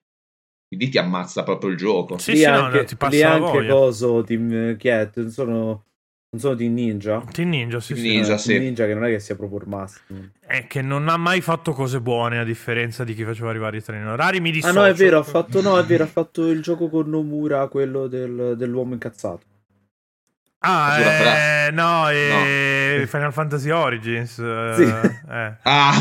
Quindi 0.68 0.90
ti 0.90 0.98
ammazza 0.98 1.44
proprio 1.44 1.70
il 1.70 1.78
gioco. 1.78 2.18
Sì, 2.18 2.32
lì 2.32 2.38
sì, 2.40 2.46
anche, 2.46 2.78
no, 2.80 2.84
ti 2.84 2.96
passa 2.96 3.16
lì 3.16 3.24
anche 3.24 3.68
coso, 3.68 4.24
ti, 4.24 4.38
che 4.78 5.02
è, 5.02 5.30
sono 5.30 5.86
Non 6.34 6.42
sono 6.42 6.56
Team 6.56 6.74
Ninja? 6.74 7.24
Team 7.32 7.50
Ninja, 7.50 7.80
sì, 7.80 7.94
Team 7.94 8.06
sì. 8.06 8.12
Ninja, 8.16 8.34
Eh, 8.34 8.38
sì. 8.40 8.48
Team 8.50 8.64
Ninja 8.64 8.86
che 8.88 8.94
non 8.96 9.06
è 9.06 9.10
che 9.10 9.20
sia 9.20 9.36
proprio 9.36 9.60
il 9.60 9.68
massimo. 9.68 10.30
È 10.40 10.66
che 10.66 10.82
non 10.82 11.08
ha 11.08 11.16
mai 11.18 11.42
fatto 11.42 11.74
cose 11.74 12.02
buone 12.02 12.40
a 12.40 12.44
differenza 12.44 13.04
di 13.04 13.14
chi 13.14 13.24
faceva 13.24 13.52
arrivare 13.52 13.78
i 13.78 13.84
treni. 13.84 14.04
Rari 14.16 14.40
mi 14.40 14.50
Ah 14.50 14.54
dissocio. 14.54 14.74
no, 14.80 14.86
è 14.86 14.94
vero, 14.94 15.20
ha 15.20 15.24
fatto, 15.24 15.62
no, 15.62 15.78
è 15.78 15.84
vero, 15.84 16.06
ha 16.06 16.08
fatto 16.08 16.48
il 16.50 16.62
gioco 16.64 16.90
con 16.90 17.08
Nomura, 17.08 17.68
quello 17.68 18.08
del- 18.08 18.56
dell'uomo 18.58 18.94
incazzato. 18.94 19.42
Ah, 20.66 20.98
eh, 21.68 21.72
no, 21.72 22.10
eh, 22.10 23.06
Final 23.08 23.32
Fantasy 23.34 23.70
Origins. 23.70 24.40
eh, 24.40 24.74
Sì. 24.76 24.84
eh. 25.30 25.54
Ah, 25.62 25.94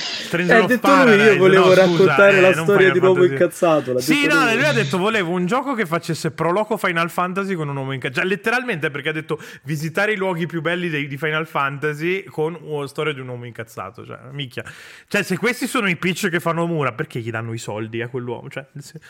Stranger 0.00 0.56
Eh, 0.62 0.66
detto 0.66 0.86
lui, 0.88 0.96
Paradise, 0.96 1.30
io 1.32 1.38
volevo 1.38 1.64
no, 1.66 1.70
scusa, 1.70 1.82
raccontare 1.86 2.36
eh, 2.36 2.40
la 2.40 2.50
non 2.52 2.64
storia 2.64 2.90
di 2.92 2.98
un 2.98 3.04
uomo 3.04 3.14
Fantasy. 3.20 3.32
incazzato. 3.42 3.98
Sì, 4.00 4.26
no, 4.26 4.44
lui. 4.44 4.54
lui 4.54 4.64
ha 4.64 4.72
detto 4.72 4.98
volevo 4.98 5.30
un 5.32 5.46
gioco 5.46 5.74
che 5.74 5.86
facesse 5.86 6.30
proloco 6.30 6.76
Final 6.76 7.10
Fantasy 7.10 7.54
con 7.54 7.68
un 7.68 7.76
uomo 7.76 7.92
incazzato. 7.92 8.20
Cioè, 8.20 8.28
letteralmente 8.28 8.90
perché 8.90 9.08
ha 9.10 9.12
detto 9.12 9.38
visitare 9.64 10.12
i 10.12 10.16
luoghi 10.16 10.46
più 10.46 10.60
belli 10.60 10.88
dei- 10.88 11.06
di 11.06 11.16
Final 11.16 11.46
Fantasy 11.46 12.24
con 12.24 12.56
una 12.60 12.86
storia 12.86 13.12
di 13.12 13.20
un 13.20 13.28
uomo 13.28 13.44
incazzato. 13.46 14.04
Cioè, 14.04 14.18
minchia. 14.32 14.64
Cioè, 15.08 15.22
se 15.22 15.36
questi 15.36 15.66
sono 15.66 15.88
i 15.88 15.96
pitch 15.96 16.28
che 16.28 16.40
fanno 16.40 16.66
Mura, 16.66 16.92
perché 16.92 17.20
gli 17.20 17.30
danno 17.30 17.52
i 17.52 17.58
soldi 17.58 18.00
a 18.02 18.08
quell'uomo? 18.08 18.48
Cioè, 18.48 18.66
se- 18.78 19.00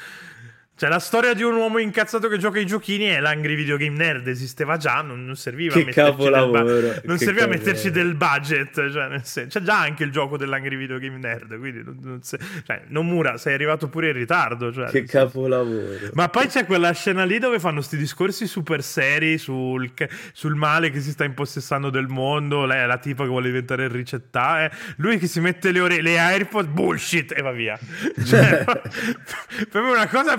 cioè, 0.80 0.88
la 0.88 0.98
storia 0.98 1.34
di 1.34 1.42
un 1.42 1.56
uomo 1.56 1.76
incazzato 1.76 2.26
che 2.28 2.38
gioca 2.38 2.58
ai 2.58 2.64
giochini 2.64 3.04
è 3.04 3.20
l'Angry 3.20 3.54
Video 3.54 3.76
Game 3.76 3.98
Nerd, 3.98 4.26
esisteva 4.28 4.78
già, 4.78 5.02
non, 5.02 5.26
non 5.26 5.36
serviva 5.36 5.74
Che 5.74 5.84
metterci 5.84 6.22
del 6.22 7.02
non 7.04 7.16
che 7.18 7.24
serviva 7.24 7.46
metterci 7.46 7.90
del 7.90 8.14
budget, 8.14 8.90
cioè, 8.90 9.08
nel 9.08 9.22
senso, 9.26 9.58
c'è 9.58 9.62
già 9.62 9.78
anche 9.78 10.04
il 10.04 10.10
gioco 10.10 10.38
dell'Angry 10.38 10.76
Video 10.76 10.96
Game 10.96 11.18
Nerd, 11.18 11.58
quindi 11.58 11.82
non, 11.84 11.98
non 12.00 12.22
se- 12.22 12.38
cioè, 12.64 12.80
non 12.86 13.06
Mura, 13.06 13.36
sei 13.36 13.52
arrivato 13.52 13.90
pure 13.90 14.06
in 14.06 14.14
ritardo, 14.14 14.72
cioè, 14.72 14.88
Che 14.88 15.04
capolavoro. 15.04 16.12
ma 16.14 16.30
poi 16.30 16.46
c'è 16.46 16.64
quella 16.64 16.92
scena 16.92 17.24
lì 17.24 17.38
dove 17.38 17.58
fanno 17.58 17.82
sti 17.82 17.98
discorsi 17.98 18.46
super 18.46 18.82
seri 18.82 19.36
sul, 19.36 19.92
sul 20.32 20.54
male 20.54 20.88
che 20.88 21.00
si 21.00 21.10
sta 21.10 21.24
impossessando 21.24 21.90
del 21.90 22.08
mondo. 22.08 22.64
Lei 22.64 22.84
è 22.84 22.86
la 22.86 22.96
tipa 22.96 23.24
che 23.24 23.28
vuole 23.28 23.48
diventare 23.48 23.84
il 23.84 23.90
ricettare. 23.90 24.72
Lui 24.96 25.18
che 25.18 25.26
si 25.26 25.40
mette 25.40 25.72
le, 25.72 25.80
ore- 25.80 26.00
le 26.00 26.18
AirPod, 26.18 26.68
bullshit, 26.68 27.36
e 27.36 27.42
va 27.42 27.52
via. 27.52 27.78
Cioè, 28.30 28.64
per 29.70 29.82
me 29.82 29.90
una 29.90 30.06
cosa 30.08 30.38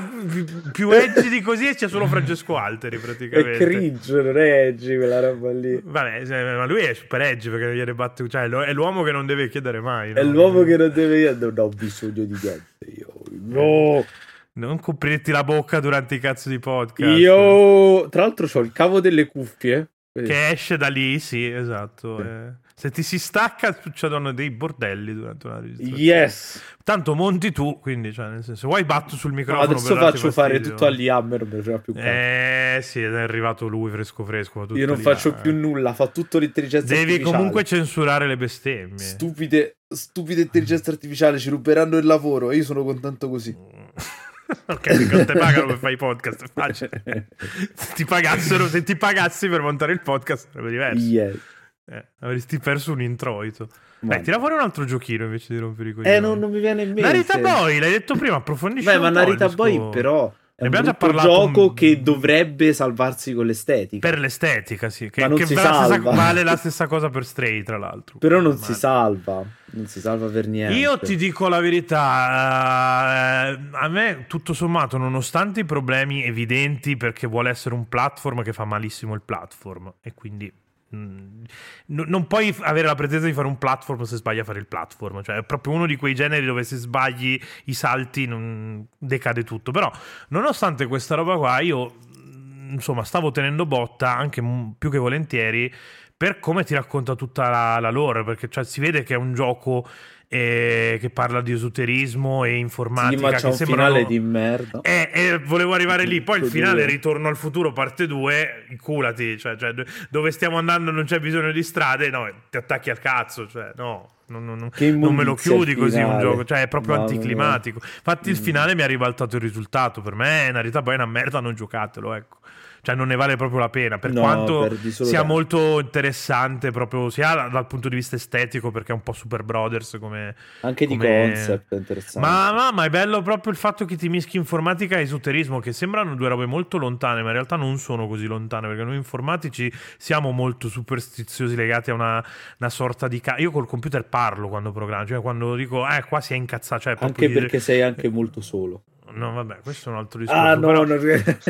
più, 0.71 0.89
edgy 0.91 1.29
di 1.29 1.41
così 1.41 1.67
e 1.67 1.75
c'è 1.75 1.87
solo 1.87 2.07
Francesco 2.07 2.57
Alteri 2.57 2.97
È 2.97 2.99
praticamente. 2.99 3.65
cringe, 3.65 4.21
non 4.21 4.37
è 4.37 4.67
edgy 4.67 4.95
quella 4.97 5.19
roba 5.19 5.51
lì. 5.51 5.79
Vabbè, 5.83 6.55
ma 6.55 6.65
lui 6.65 6.81
è 6.81 6.93
super 6.93 7.21
edgy 7.21 7.49
perché 7.49 7.75
gliene 7.75 7.93
batte. 7.93 8.27
Cioè, 8.27 8.43
è 8.43 8.73
l'uomo 8.73 9.03
che 9.03 9.11
non 9.11 9.25
deve 9.25 9.49
chiedere 9.49 9.79
mai. 9.79 10.11
È 10.11 10.23
no? 10.23 10.31
l'uomo 10.31 10.63
che 10.63 10.77
non 10.77 10.91
deve... 10.93 11.33
Non 11.33 11.53
ho 11.57 11.69
bisogno 11.69 12.11
di 12.11 12.37
niente, 12.41 12.85
io. 12.95 13.13
No! 13.43 14.05
Non 14.53 14.79
coprirti 14.79 15.31
la 15.31 15.43
bocca 15.43 15.79
durante 15.79 16.15
i 16.15 16.19
cazzo 16.19 16.49
di 16.49 16.59
podcast. 16.59 17.17
Io... 17.17 18.09
Tra 18.09 18.21
l'altro 18.21 18.47
ho 18.51 18.59
il 18.61 18.71
cavo 18.71 18.99
delle 18.99 19.27
cuffie. 19.27 19.89
Che 20.13 20.49
esce 20.49 20.75
da 20.75 20.87
lì, 20.89 21.19
sì, 21.19 21.49
esatto. 21.49 22.17
Sì. 22.17 22.23
eh. 22.23 22.69
Se 22.81 22.89
ti 22.89 23.03
si 23.03 23.19
stacca, 23.19 23.77
succedono 23.79 24.33
dei 24.33 24.49
bordelli 24.49 25.13
durante 25.13 25.45
una 25.45 25.59
registrazione. 25.59 26.01
Yes! 26.01 26.61
Tanto 26.83 27.13
monti 27.13 27.51
tu, 27.51 27.79
quindi, 27.79 28.11
cioè, 28.11 28.29
nel 28.29 28.43
senso, 28.43 28.65
vuoi 28.65 28.83
batto 28.85 29.15
sul 29.15 29.29
No, 29.29 29.35
microfono. 29.35 29.69
adesso 29.69 29.93
per 29.93 29.97
darti 30.01 30.17
faccio 30.17 30.31
fare 30.31 30.59
tutto 30.61 30.87
agli 30.87 31.07
Hammer, 31.07 31.41
non 31.45 31.57
mi 31.57 31.61
frega 31.61 31.77
più 31.77 31.93
cazzo. 31.93 32.07
Eh, 32.07 32.79
sì, 32.81 33.03
è 33.03 33.05
arrivato 33.05 33.67
lui 33.67 33.91
fresco 33.91 34.25
fresco. 34.25 34.65
Io 34.73 34.87
non 34.87 34.97
faccio 34.97 35.29
eh. 35.29 35.33
più 35.33 35.53
nulla, 35.53 35.93
fa 35.93 36.07
tutto 36.07 36.39
l'intelligenza 36.39 36.87
Devi 36.87 37.01
artificiale. 37.01 37.35
comunque 37.37 37.63
censurare 37.63 38.25
le 38.25 38.37
bestemmie. 38.37 38.97
Stupide, 38.97 39.77
stupide 39.87 40.41
intelligenze 40.41 40.89
artificiali 40.89 41.37
ci 41.37 41.51
ruberanno 41.51 41.97
il 41.97 42.05
lavoro 42.07 42.49
e 42.49 42.55
io 42.55 42.63
sono 42.63 42.83
contento 42.83 43.29
così. 43.29 43.55
ok, 44.65 44.87
non 45.11 45.25
te 45.27 45.33
pagano 45.33 45.67
per 45.67 45.77
fare 45.77 45.93
i 45.93 45.97
podcast, 45.97 46.45
è 46.45 46.47
facile. 46.51 47.03
se, 47.75 47.93
ti 47.93 48.05
pagassero, 48.05 48.67
se 48.67 48.81
ti 48.81 48.97
pagassi 48.97 49.47
per 49.47 49.61
montare 49.61 49.93
il 49.93 50.01
podcast 50.01 50.47
sarebbe 50.51 50.71
diverso. 50.71 51.05
Yes. 51.05 51.50
Eh, 51.85 52.05
avresti 52.19 52.59
perso 52.59 52.91
un 52.93 53.01
introito. 53.01 53.67
Beh, 53.99 54.21
tira 54.21 54.39
fuori 54.39 54.53
un 54.55 54.61
altro 54.61 54.85
giochino 54.85 55.25
invece 55.25 55.53
di 55.53 55.59
rompere 55.59 55.89
i 55.89 55.93
coglioni. 55.93 56.15
Eh, 56.15 56.19
non, 56.19 56.39
non 56.39 56.51
mi 56.51 56.59
viene 56.59 56.83
in 56.83 56.89
mente. 56.93 57.01
Narita 57.01 57.37
Boy, 57.37 57.79
l'hai 57.79 57.91
detto 57.91 58.15
prima, 58.15 58.37
approfondisci 58.37 58.85
Beh, 58.87 58.95
un 58.95 59.01
ma 59.01 59.07
po' 59.09 59.13
Narita 59.15 59.49
Boy 59.49 59.89
però 59.89 60.33
è 60.55 60.61
un 60.65 60.67
abbiamo 60.75 60.95
già 60.97 61.21
gioco 61.21 61.63
un- 61.69 61.73
che 61.73 62.01
dovrebbe 62.01 62.71
salvarsi 62.73 63.33
con 63.33 63.45
l'estetica. 63.47 64.07
Per 64.09 64.19
l'estetica, 64.19 64.89
sì. 64.89 65.09
Che, 65.09 65.21
Ma 65.21 65.27
non 65.27 65.37
che 65.37 65.45
si 65.47 65.53
vale 65.55 65.67
la 65.67 65.73
stessa- 65.75 65.93
salva. 65.93 66.11
vale 66.11 66.43
la 66.43 66.55
stessa 66.57 66.87
cosa 66.87 67.09
per 67.09 67.25
Stray, 67.25 67.63
tra 67.63 67.77
l'altro. 67.77 68.17
Però 68.19 68.39
non 68.39 68.57
Ma- 68.59 68.65
si 68.65 68.73
salva. 68.73 69.43
Non 69.73 69.87
si 69.87 69.99
salva 69.99 70.27
per 70.27 70.47
niente. 70.47 70.75
Io 70.77 70.97
ti 70.99 71.15
dico 71.15 71.47
la 71.47 71.59
verità, 71.59 73.49
eh, 73.51 73.59
a 73.71 73.87
me 73.87 74.25
tutto 74.27 74.53
sommato, 74.53 74.97
nonostante 74.97 75.61
i 75.61 75.65
problemi 75.65 76.23
evidenti, 76.23 76.97
perché 76.97 77.27
vuole 77.27 77.49
essere 77.49 77.73
un 77.75 77.87
platform 77.87 78.41
che 78.43 78.53
fa 78.53 78.65
malissimo 78.65 79.13
il 79.13 79.21
platform, 79.21 79.93
e 80.01 80.13
quindi 80.13 80.51
mm, 80.95 81.43
no- 81.87 82.05
non 82.07 82.27
puoi 82.27 82.55
avere 82.61 82.87
la 82.87 82.95
pretesa 82.95 83.25
di 83.25 83.33
fare 83.33 83.47
un 83.47 83.57
platform 83.57 84.03
se 84.03 84.15
sbagli 84.17 84.39
a 84.39 84.43
fare 84.43 84.59
il 84.59 84.67
platform, 84.67 85.23
cioè 85.23 85.37
è 85.37 85.43
proprio 85.43 85.73
uno 85.73 85.85
di 85.85 85.95
quei 85.95 86.13
generi 86.15 86.45
dove 86.45 86.63
se 86.63 86.77
sbagli 86.77 87.39
i 87.65 87.73
salti 87.73 88.25
non 88.25 88.85
decade 88.97 89.43
tutto. 89.43 89.71
Però, 89.71 89.91
nonostante 90.29 90.87
questa 90.87 91.15
roba 91.15 91.37
qua, 91.37 91.59
io 91.59 91.95
mm, 92.17 92.73
insomma 92.73 93.03
stavo 93.03 93.31
tenendo 93.31 93.65
botta 93.65 94.15
anche 94.15 94.41
mm, 94.41 94.71
più 94.77 94.89
che 94.89 94.97
volentieri 94.97 95.73
per 96.21 96.39
come 96.39 96.63
ti 96.63 96.75
racconta 96.75 97.15
tutta 97.15 97.49
la, 97.49 97.79
la 97.79 97.89
lore, 97.89 98.23
perché 98.23 98.47
cioè, 98.47 98.63
si 98.63 98.79
vede 98.79 99.01
che 99.01 99.15
è 99.15 99.17
un 99.17 99.33
gioco 99.33 99.87
eh, 100.33 100.97
che 101.01 101.09
parla 101.09 101.41
di 101.41 101.51
esoterismo 101.51 102.45
e 102.45 102.55
informatica. 102.55 103.17
sì, 103.17 103.21
ma 103.33 103.37
c'è 103.37 103.45
un 103.47 103.53
sembrano- 103.53 103.87
finale 103.89 104.05
di 104.05 104.19
merda. 104.21 104.79
eh, 104.81 105.09
eh, 105.13 105.37
volevo 105.39 105.73
arrivare 105.73 106.05
lì. 106.05 106.21
Poi 106.21 106.39
il 106.39 106.45
finale. 106.45 106.85
Ritorno 106.85 107.27
al 107.27 107.35
futuro, 107.35 107.73
parte 107.73 108.07
2. 108.07 108.65
Inculati, 108.69 109.37
cioè, 109.37 109.57
cioè, 109.57 109.73
do- 109.73 109.83
dove 110.09 110.31
stiamo 110.31 110.57
andando 110.57 110.89
non 110.91 111.03
c'è 111.03 111.19
bisogno 111.19 111.51
di 111.51 111.63
strade. 111.63 112.09
No, 112.09 112.29
ti 112.49 112.55
attacchi 112.55 112.89
al 112.89 112.99
cazzo. 112.99 113.45
Cioè, 113.49 113.73
no, 113.75 114.09
non, 114.27 114.45
non- 114.45 114.69
non- 114.79 115.15
me 115.15 115.23
lo 115.25 115.35
chiudi 115.35 115.75
così 115.75 115.99
un 116.01 116.17
gioco. 116.19 116.45
Cioè, 116.45 116.61
è 116.61 116.67
proprio 116.69 116.93
Mamma 116.95 117.05
mia. 117.07 117.13
anticlimatico. 117.15 117.79
Infatti, 117.83 118.29
il 118.29 118.39
Mm. 118.39 118.43
finale 118.43 118.73
mi 118.75 118.83
ha 118.83 118.87
ribaltato 118.87 119.35
il 119.35 119.41
risultato. 119.41 119.99
Per 120.01 120.15
me, 120.15 120.45
in 120.47 120.53
realtà, 120.53 120.81
poi 120.81 120.93
è 120.93 120.95
una 120.95 121.05
merda. 121.07 121.41
Non 121.41 121.55
giocatelo, 121.55 122.13
ecco. 122.13 122.37
Cioè, 122.83 122.95
non 122.95 123.09
ne 123.09 123.15
vale 123.15 123.35
proprio 123.35 123.59
la 123.59 123.69
pena. 123.69 123.99
Per 123.99 124.11
No, 124.11 124.21
quanto 124.21 124.67
solo 124.89 125.07
sia 125.07 125.21
molto 125.21 125.79
interessante, 125.79 126.71
proprio 126.71 127.11
sia 127.11 127.35
da- 127.35 127.47
dal 127.47 127.67
punto 127.67 127.89
di 127.89 127.95
vista 127.95 128.15
estetico, 128.15 128.71
perché 128.71 128.91
è 128.91 128.95
un 128.95 129.03
po' 129.03 129.13
Super 129.13 129.43
Brothers 129.43 129.97
come, 129.99 130.35
Anche 130.61 130.87
di 130.87 130.97
come- 130.97 131.27
concept 131.27 131.73
è 131.73 131.77
interessante. 131.77 132.27
ma, 132.27 132.51
ma- 132.51 132.71
ma 132.71 132.83
è 132.85 132.89
bello 132.89 133.21
proprio 133.21 133.51
il 133.51 133.57
fatto 133.59 133.85
che 133.85 133.95
ti 133.95 134.09
mischi 134.09 134.37
informatica 134.37 134.97
e 134.97 135.01
esoterismo, 135.01 135.59
che 135.59 135.73
sembrano 135.73 136.15
due 136.15 136.27
robe 136.27 136.47
molto 136.47 136.77
lontane, 136.77 137.21
ma 137.21 137.27
in 137.27 137.33
realtà 137.33 137.55
non 137.55 137.77
sono 137.77 138.07
così 138.07 138.25
lontane, 138.25 138.67
perché 138.67 138.83
noi 138.83 138.95
informatici 138.95 139.71
siamo 139.97 140.31
molto 140.31 140.67
superstiziosi 140.67 141.55
legati 141.55 141.91
a 141.91 141.93
una, 141.93 142.25
una 142.57 142.69
sorta 142.69 143.07
di... 143.07 143.19
Ca- 143.21 143.37
Io 143.37 143.51
col 143.51 143.67
computer 143.67 144.05
parlo 144.05 144.47
quando 144.49 144.71
programmo, 144.71 145.05
cioè 145.05 145.21
quando 145.21 145.53
dico, 145.55 145.87
eh, 145.87 146.03
qua 146.07 146.19
si 146.19 146.33
è 146.33 146.35
incazzato, 146.35 146.81
cioè 146.81 146.95
Anche 146.99 147.27
dire- 147.27 147.41
perché 147.41 147.59
sei 147.59 147.81
anche 147.83 148.09
molto 148.09 148.41
solo. 148.41 148.81
No, 149.13 149.33
vabbè, 149.33 149.59
questo 149.63 149.89
è 149.89 149.91
un 149.93 149.97
altro 149.99 150.19
discorso. 150.19 150.41
Ah, 150.41 150.55
no, 150.55 150.71
non... 150.71 150.87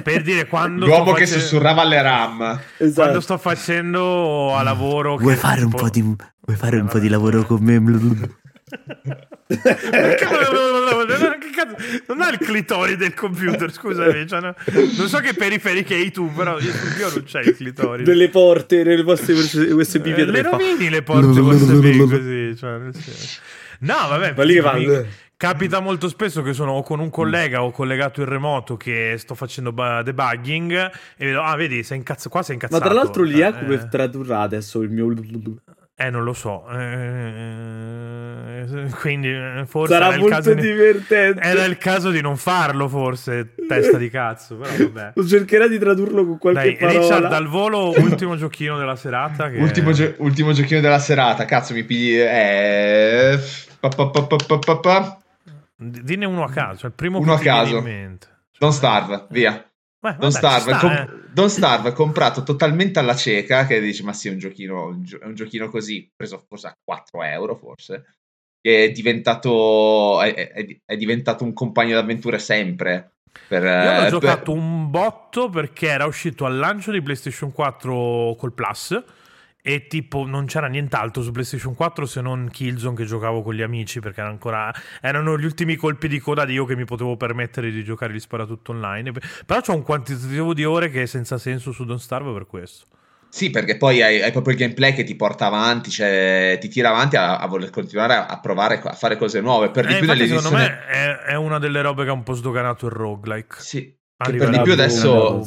Per 0.03 0.21
dire, 0.21 0.47
quando... 0.47 0.85
l'uomo 0.87 1.13
che 1.13 1.25
sussurrava 1.25 1.81
alle 1.81 2.01
RAM. 2.01 2.59
esatto. 2.77 2.93
Quando 3.01 3.19
sto 3.21 3.37
facendo 3.37 4.55
a 4.55 4.63
lavoro... 4.63 5.17
Vuoi 5.17 5.35
fare 5.35 5.63
un 5.63 5.71
po' 5.71 5.89
di, 5.89 6.01
vuoi 6.01 6.57
fare 6.57 6.77
Eh, 6.77 6.81
un 6.81 6.87
po' 6.87 6.99
di 6.99 7.09
lavoro 7.09 7.43
con 7.43 7.63
me? 7.63 7.79
Non 12.07 12.21
ha 12.21 12.29
il 12.29 12.37
clitori 12.37 12.95
del 12.95 13.13
computer, 13.13 13.71
scusami. 13.71 14.27
cioè, 14.27 14.39
no- 14.41 14.55
non 14.97 15.07
so 15.07 15.19
che 15.19 15.33
periferiche 15.33 15.93
hai 15.95 16.11
tu, 16.11 16.31
però 16.33 16.59
io 16.59 16.71
sul 16.71 16.93
mio 16.95 17.09
non 17.09 17.23
c'è 17.23 17.41
il 17.41 17.55
clitori. 17.55 18.03
Delle 18.03 18.29
porte 18.29 18.83
nelle 18.83 19.03
vostre 19.03 19.33
USB 19.33 20.05
Eh, 20.07 20.25
le 20.25 20.41
rovini 20.41 20.89
le 20.89 21.01
porte 21.01 21.39
USB 21.39 22.09
così. 22.09 22.55
Cioè. 22.57 22.79
No, 23.79 23.95
vabbè. 24.09 24.33
Ma 24.35 24.43
lì 24.43 24.59
fa- 24.59 24.77
Capita 25.41 25.79
molto 25.79 26.07
spesso 26.07 26.43
che 26.43 26.53
sono 26.53 26.73
o 26.73 26.83
con 26.83 26.99
un 26.99 27.09
collega 27.09 27.63
o 27.63 27.71
collegato 27.71 28.21
in 28.21 28.27
remoto 28.27 28.77
che 28.77 29.15
sto 29.17 29.33
facendo 29.33 29.71
debugging 29.71 30.71
e 31.17 31.25
vedo, 31.25 31.41
ah, 31.41 31.55
vedi, 31.55 31.81
sei 31.81 31.97
incazzo- 31.97 32.29
qua 32.29 32.43
sei 32.43 32.57
Ma 32.57 32.61
incazzato. 32.65 32.87
tra 32.87 32.93
l'altro 32.93 33.23
lì 33.23 33.41
Eh, 33.41 33.51
come 33.51 33.87
tradurrà 33.89 34.41
adesso 34.41 34.81
il 34.81 34.91
mio... 34.91 35.11
Eh, 35.95 36.11
non 36.11 36.23
lo 36.23 36.33
so. 36.33 36.67
Eh, 36.69 38.65
quindi 38.99 39.29
eh, 39.31 39.63
forse 39.65 39.93
Sarà 39.93 40.15
molto 40.15 40.27
caso 40.27 40.53
di- 40.53 40.61
divertente. 40.61 41.41
Era 41.41 41.65
il 41.65 41.77
caso 41.79 42.11
di 42.11 42.21
non 42.21 42.37
farlo, 42.37 42.87
forse, 42.87 43.55
testa 43.67 43.97
di 43.97 44.11
cazzo, 44.11 44.57
però 44.57 44.71
vabbè. 44.91 45.13
Cercherà 45.27 45.67
di 45.67 45.79
tradurlo 45.79 46.23
con 46.23 46.37
qualche 46.37 46.61
Dai, 46.61 46.75
parola. 46.77 46.99
Richard, 46.99 47.33
al 47.33 47.47
volo, 47.47 47.93
ultimo 47.97 48.35
giochino 48.35 48.77
della 48.77 48.95
serata. 48.95 49.49
Che... 49.49 49.57
Ultimo, 49.57 49.91
gio- 49.91 50.13
ultimo 50.17 50.51
giochino 50.53 50.81
della 50.81 50.99
serata. 50.99 51.45
Cazzo, 51.45 51.73
mi 51.73 51.83
pigli. 51.83 52.19
Eh... 52.19 53.39
pa, 53.79 53.89
pa, 53.89 54.07
pa, 54.09 55.17
pa, 55.81 55.87
pa, 55.87 55.89
pa, 55.89 55.89
pa. 55.89 55.99
D- 55.99 56.01
Dinne 56.01 56.25
uno 56.25 56.43
a 56.43 56.49
caso, 56.49 56.85
il 56.85 56.93
primo 56.93 57.19
Uno 57.19 57.35
che 57.37 57.49
a 57.49 57.53
caso. 57.53 57.77
in 57.77 57.83
mente. 57.83 58.27
Don't 58.57 58.73
Starve, 58.73 59.25
via. 59.29 59.65
Beh, 59.99 60.15
Don't 60.17 60.33
Starve, 60.33 60.73
sta, 60.73 61.03
eh. 61.03 61.09
Don't 61.31 61.49
Starve 61.49 61.93
comprato 61.93 62.43
totalmente 62.43 62.99
alla 62.99 63.15
cieca. 63.15 63.65
Che 63.65 63.79
dici, 63.79 64.03
ma 64.03 64.13
sì, 64.13 64.29
è 64.29 64.31
un 64.31 64.37
giochino, 64.37 64.85
un, 64.87 65.03
gio- 65.03 65.19
è 65.19 65.25
un 65.25 65.35
giochino 65.35 65.69
così, 65.69 66.09
preso 66.15 66.43
forse 66.47 66.67
a 66.67 66.77
4 66.83 67.23
euro, 67.23 67.55
forse. 67.55 68.05
che 68.59 68.85
è 68.85 68.91
diventato, 68.91 70.21
è, 70.21 70.33
è, 70.33 70.77
è 70.85 70.97
diventato 70.97 71.43
un 71.43 71.53
compagno 71.53 71.95
d'avventure 71.95 72.39
sempre. 72.39 73.13
Per, 73.47 73.63
Io 73.63 73.99
l'ho 74.01 74.05
eh, 74.05 74.09
giocato 74.09 74.51
un 74.51 74.89
botto 74.89 75.49
perché 75.49 75.87
era 75.87 76.05
uscito 76.05 76.45
al 76.45 76.57
lancio 76.57 76.91
di 76.91 77.01
PlayStation 77.01 77.51
4 77.51 78.35
col 78.37 78.53
Plus 78.53 79.03
e 79.61 79.87
tipo 79.87 80.25
non 80.25 80.45
c'era 80.45 80.67
nient'altro 80.67 81.21
su 81.21 81.31
PlayStation 81.31 81.75
4 81.75 82.05
se 82.05 82.21
non 82.21 82.49
Killzone 82.51 82.95
che 82.95 83.05
giocavo 83.05 83.41
con 83.41 83.53
gli 83.53 83.61
amici 83.61 83.99
perché 83.99 84.21
era 84.21 84.29
ancora, 84.29 84.73
erano 85.01 85.37
gli 85.37 85.45
ultimi 85.45 85.75
colpi 85.75 86.07
di 86.07 86.19
coda 86.19 86.45
di 86.45 86.53
io 86.53 86.65
che 86.65 86.75
mi 86.75 86.85
potevo 86.85 87.17
permettere 87.17 87.71
di 87.71 87.83
giocare 87.83 88.13
gli 88.13 88.19
sparatutto 88.19 88.71
online. 88.71 89.11
Però 89.45 89.61
c'ho 89.61 89.73
un 89.73 89.83
quantitativo 89.83 90.53
di 90.53 90.65
ore 90.65 90.89
che 90.89 91.03
è 91.03 91.05
senza 91.05 91.37
senso 91.37 91.71
su 91.71 91.85
Don't 91.85 91.99
Starve 91.99 92.33
per 92.33 92.45
questo. 92.47 92.85
Sì, 93.29 93.49
perché 93.49 93.77
poi 93.77 94.01
hai, 94.01 94.21
hai, 94.21 94.31
proprio 94.31 94.53
il 94.53 94.59
gameplay 94.59 94.93
che 94.93 95.05
ti 95.05 95.15
porta 95.15 95.45
avanti, 95.45 95.89
cioè 95.89 96.57
ti 96.59 96.67
tira 96.67 96.89
avanti 96.89 97.15
a, 97.15 97.37
a 97.37 97.47
voler 97.47 97.69
continuare 97.69 98.13
a, 98.13 98.25
a, 98.25 98.39
provare 98.41 98.81
a 98.83 98.91
fare 98.91 99.15
cose 99.15 99.39
nuove. 99.39 99.69
Per 99.69 99.85
eh, 99.85 100.01
di 100.01 100.05
più 100.05 100.27
secondo 100.27 100.51
me 100.51 100.85
è, 100.85 101.15
è, 101.27 101.35
una 101.35 101.57
delle 101.57 101.81
robe 101.81 102.03
che 102.03 102.09
ha 102.09 102.13
un 102.13 102.23
po' 102.23 102.33
sdoganato 102.33 102.87
il 102.87 102.91
roguelike. 102.91 103.55
Sì. 103.59 103.99
Che 104.23 104.33
per 104.33 104.49
di 104.49 104.61
più 104.61 104.73
adesso 104.73 105.45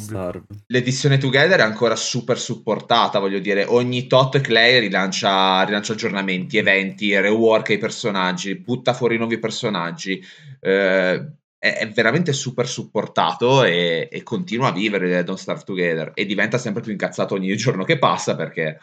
l'edizione 0.67 1.17
Together 1.17 1.59
è 1.59 1.63
ancora 1.63 1.95
super 1.95 2.37
supportata, 2.37 3.19
voglio 3.19 3.39
dire, 3.39 3.65
ogni 3.65 4.07
tot 4.07 4.41
Clay 4.41 4.79
rilancia, 4.79 5.63
rilancia 5.63 5.93
aggiornamenti, 5.93 6.57
eventi, 6.57 7.17
rework 7.17 7.69
ai 7.71 7.77
personaggi, 7.77 8.55
butta 8.55 8.93
fuori 8.93 9.17
nuovi 9.17 9.39
personaggi. 9.39 10.21
Eh, 10.59 11.25
è, 11.57 11.77
è 11.77 11.89
veramente 11.89 12.31
super 12.33 12.67
supportato 12.67 13.63
e, 13.63 14.07
e, 14.11 14.23
continua 14.23 14.67
a 14.67 14.71
vivere 14.71 15.23
Don't 15.23 15.39
Starve 15.39 15.63
Together 15.63 16.11
e 16.13 16.25
diventa 16.25 16.57
sempre 16.57 16.83
più 16.83 16.91
incazzato 16.91 17.33
ogni 17.33 17.55
giorno 17.57 17.83
che 17.83 17.97
passa 17.97 18.35
perché 18.35 18.77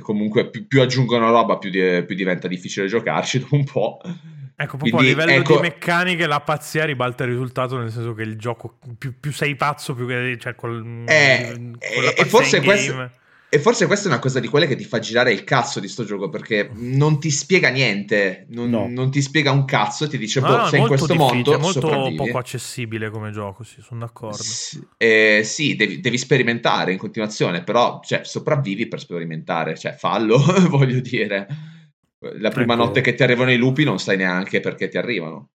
comunque 0.00 0.48
più, 0.48 0.66
più 0.66 0.80
aggiungono 0.80 1.30
roba 1.30 1.58
più, 1.58 1.70
di, 1.70 2.04
più, 2.06 2.14
diventa 2.14 2.48
difficile 2.48 2.86
giocarci 2.86 3.40
dopo 3.40 3.56
un 3.56 3.64
po'. 3.64 4.00
Ecco, 4.62 4.76
proprio 4.76 4.98
Quindi, 4.98 5.20
a 5.20 5.24
livello 5.24 5.40
ecco... 5.40 5.54
di 5.56 5.60
meccaniche 5.60 6.26
la 6.26 6.40
pazzia 6.40 6.84
ribalta 6.84 7.24
il 7.24 7.30
risultato 7.30 7.78
nel 7.78 7.90
senso 7.90 8.14
che 8.14 8.22
il 8.22 8.36
gioco 8.36 8.78
più, 8.96 9.14
più 9.18 9.32
sei 9.32 9.56
pazzo 9.56 9.94
più 9.94 10.06
che 10.06 10.36
cioè 10.38 10.54
col, 10.54 11.04
eh, 11.06 11.52
con 11.54 12.04
la 12.04 12.14
e 12.14 12.24
forse 12.24 12.60
questo 12.60 13.20
e 13.54 13.58
forse 13.58 13.84
questa 13.84 14.08
è 14.08 14.10
una 14.10 14.18
cosa 14.18 14.40
di 14.40 14.48
quelle 14.48 14.66
che 14.66 14.76
ti 14.76 14.84
fa 14.84 14.98
girare 14.98 15.30
il 15.30 15.44
cazzo 15.44 15.78
di 15.78 15.86
sto 15.86 16.04
gioco 16.04 16.30
perché 16.30 16.70
non 16.72 17.20
ti 17.20 17.30
spiega 17.30 17.68
niente, 17.68 18.46
non, 18.48 18.70
no. 18.70 18.88
non 18.88 19.10
ti 19.10 19.20
spiega 19.20 19.50
un 19.50 19.66
cazzo 19.66 20.06
e 20.06 20.08
ti 20.08 20.16
dice, 20.16 20.40
no, 20.40 20.46
boh, 20.46 20.56
no, 20.56 20.66
sei 20.68 20.80
in 20.80 20.86
questo 20.86 21.14
mondo. 21.14 21.52
È 21.52 21.58
molto 21.58 22.12
poco 22.16 22.38
accessibile 22.38 23.10
come 23.10 23.30
gioco, 23.30 23.62
sì, 23.62 23.82
sono 23.82 24.00
d'accordo. 24.00 24.42
Sì, 24.42 24.82
eh, 24.96 25.42
sì 25.44 25.76
devi, 25.76 26.00
devi, 26.00 26.16
sperimentare 26.16 26.92
in 26.92 26.98
continuazione, 26.98 27.62
però 27.62 28.00
cioè, 28.02 28.22
sopravvivi 28.24 28.88
per 28.88 29.00
sperimentare, 29.00 29.76
cioè 29.76 29.92
fallo, 29.92 30.42
voglio 30.70 31.00
dire. 31.00 31.46
La 32.38 32.50
prima 32.50 32.74
ecco. 32.74 32.84
notte 32.84 33.00
che 33.00 33.14
ti 33.14 33.22
arrivano 33.22 33.50
i 33.50 33.56
lupi 33.56 33.84
non 33.84 33.98
sai 33.98 34.16
neanche 34.16 34.60
perché 34.60 34.88
ti 34.88 34.96
arrivano. 34.96 35.50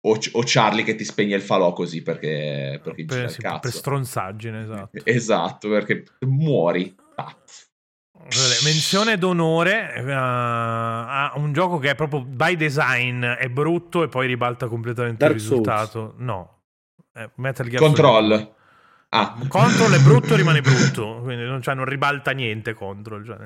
O, 0.00 0.16
o, 0.32 0.42
Charlie 0.44 0.84
che 0.84 0.94
ti 0.94 1.04
spegne 1.04 1.34
il 1.34 1.42
falò 1.42 1.72
così 1.72 2.02
perché, 2.02 2.80
perché 2.82 3.04
per, 3.04 3.30
sì, 3.30 3.40
per 3.40 3.72
stronzaggine, 3.72 4.62
esatto. 4.62 5.04
Esatto, 5.04 5.68
perché 5.68 6.04
muori. 6.20 6.94
Pazzo. 7.16 7.66
Menzione 8.64 9.16
d'onore 9.16 9.94
uh, 9.96 10.10
a 10.10 11.32
un 11.36 11.52
gioco 11.52 11.78
che 11.78 11.90
è 11.90 11.94
proprio 11.94 12.22
by 12.22 12.56
design 12.56 13.24
è 13.24 13.48
brutto 13.48 14.02
e 14.02 14.08
poi 14.08 14.26
ribalta 14.26 14.68
completamente 14.68 15.24
Dark 15.24 15.34
il 15.34 15.40
risultato. 15.40 15.90
Souls. 15.90 16.14
No, 16.18 16.62
eh, 17.14 17.30
Metal 17.36 17.68
Gear 17.68 17.82
Control. 17.82 18.56
Ah. 19.10 19.38
Control 19.48 19.94
è 19.94 20.00
brutto, 20.00 20.36
rimane 20.36 20.60
brutto, 20.60 21.20
quindi 21.22 21.42
non, 21.44 21.62
cioè, 21.62 21.74
non 21.74 21.86
ribalta 21.86 22.32
niente 22.32 22.74
Control. 22.74 23.24
Cioè, 23.24 23.38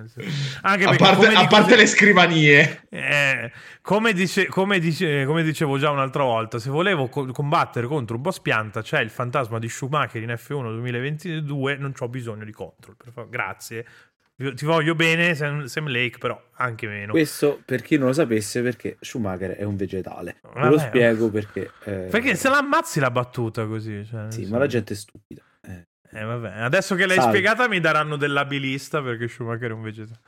Anche 0.63 0.85
a 0.85 0.97
parte, 0.97 1.27
a 1.29 1.47
parte 1.47 1.77
le 1.77 1.87
scrivanie. 1.87 2.87
Eh, 2.89 3.53
come, 3.81 4.13
dice, 4.13 4.49
come, 4.49 4.81
dice, 4.81 5.25
come, 5.25 5.45
dicevo 5.45 5.79
già 5.79 5.91
un'altra 5.91 6.25
volta, 6.25 6.59
se 6.59 6.69
volevo 6.69 7.09
co- 7.09 7.27
combattere 7.27 7.87
contro 7.87 8.17
un 8.17 8.23
boss 8.23 8.41
pianta, 8.41 8.83
c'è 8.83 9.01
il 9.01 9.11
fantasma 9.11 9.61
di 9.61 9.69
Schumacher 9.69 10.21
in 10.21 10.31
F1 10.31 10.63
2022, 10.63 11.77
non 11.77 11.93
ho 11.97 12.09
bisogno 12.09 12.45
di 12.45 12.53
Control. 12.53 12.97
Grazie. 13.29 13.87
Ti 14.35 14.65
voglio 14.65 14.97
bene, 14.97 15.37
Sam, 15.37 15.67
Sam, 15.67 15.87
Lake, 15.87 16.19
però 16.19 16.41
anche 16.55 16.89
meno. 16.89 17.13
Questo 17.13 17.63
per 17.65 17.83
chi 17.83 17.97
non 17.97 18.09
lo 18.09 18.13
sapesse, 18.13 18.63
perché 18.63 18.97
Schumacher 18.99 19.53
è 19.53 19.63
un 19.63 19.77
vegetale. 19.77 20.41
Ve 20.55 20.69
lo 20.69 20.79
spiego 20.79 21.31
perché. 21.31 21.71
Eh... 21.85 22.09
Perché 22.11 22.35
se 22.35 22.49
la 22.49 22.59
ammazzi 22.59 22.99
la 22.99 23.13
battuta 23.13 23.65
così. 23.67 24.05
Cioè, 24.05 24.33
sì, 24.33 24.47
ma 24.47 24.59
la 24.59 24.67
gente 24.67 24.95
è 24.95 24.97
stupida. 24.97 25.43
Eh. 26.13 26.25
vabbè. 26.25 26.61
Adesso 26.61 26.95
che 26.95 27.07
l'hai 27.07 27.17
Salve. 27.17 27.33
spiegata 27.33 27.69
mi 27.69 27.81
daranno 27.81 28.17
dell'abilista 28.17 29.03
perché 29.03 29.29
Schumacher 29.29 29.71
è 29.71 29.75
un 29.75 29.83
vegetale. 29.83 30.21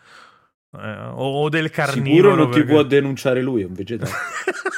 Eh, 0.76 0.98
o, 1.12 1.42
o, 1.42 1.48
del 1.48 1.70
carnivoro. 1.70 2.14
Sicuro 2.14 2.34
non 2.34 2.48
perché... 2.48 2.66
ti 2.66 2.72
può 2.72 2.82
denunciare 2.82 3.42
lui, 3.42 3.62
è 3.62 3.66
un 3.66 3.74
vegetale. 3.74 4.10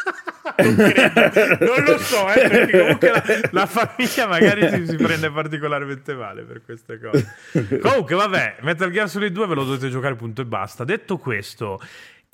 non, 0.57 0.75
non, 1.61 1.85
lo 1.85 1.99
so, 1.99 2.33
eh, 2.33 2.49
perché 2.49 2.79
comunque 2.79 3.11
la, 3.11 3.23
la 3.51 3.67
famiglia 3.67 4.27
magari 4.27 4.69
si, 4.71 4.87
si, 4.87 4.97
prende 4.97 5.31
particolarmente 5.31 6.15
male 6.15 6.43
per 6.43 6.63
queste 6.65 6.99
cose. 6.99 7.35
Comunque, 7.81 8.15
vabbè, 8.15 8.57
Metal 8.61 8.91
Gear 8.91 9.09
Solid 9.09 9.33
2 9.33 9.47
ve 9.47 9.55
lo 9.55 9.65
dovete 9.65 9.91
giocare, 9.91 10.15
punto 10.15 10.41
e 10.41 10.47
basta. 10.47 10.85
Detto 10.85 11.19
questo, 11.19 11.79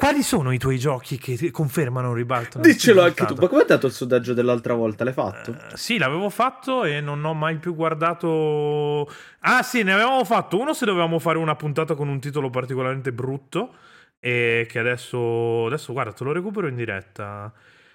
quali 0.02 0.24
sono 0.24 0.50
i 0.50 0.58
tuoi 0.58 0.80
giochi 0.80 1.16
che 1.16 1.52
confermano 1.52 2.08
un 2.08 2.14
ribalto? 2.14 2.58
Diccelo 2.58 3.02
anche 3.02 3.24
tu, 3.24 3.34
ma 3.34 3.46
come 3.46 3.60
è 3.60 3.62
andato 3.62 3.86
il 3.86 3.92
sondaggio 3.92 4.34
dell'altra 4.34 4.74
volta? 4.74 5.04
L'hai 5.04 5.12
fatto? 5.12 5.52
Uh, 5.52 5.76
sì, 5.76 5.96
l'avevo 5.96 6.28
fatto 6.28 6.82
e 6.82 7.00
non 7.00 7.24
ho 7.24 7.34
mai 7.34 7.58
più 7.58 7.72
guardato. 7.72 9.08
Ah, 9.42 9.62
sì, 9.62 9.84
ne 9.84 9.92
avevamo 9.92 10.24
fatto 10.24 10.58
uno 10.58 10.74
se 10.74 10.86
dovevamo 10.86 11.20
fare 11.20 11.38
una 11.38 11.54
puntata 11.54 11.94
con 11.94 12.08
un 12.08 12.18
titolo 12.18 12.50
particolarmente 12.50 13.12
brutto. 13.12 13.76
E 14.18 14.66
che 14.68 14.80
adesso, 14.80 15.66
adesso 15.66 15.92
guarda, 15.92 16.12
te 16.12 16.24
lo 16.24 16.32
recupero 16.32 16.66
in 16.66 16.74
diretta. 16.74 17.52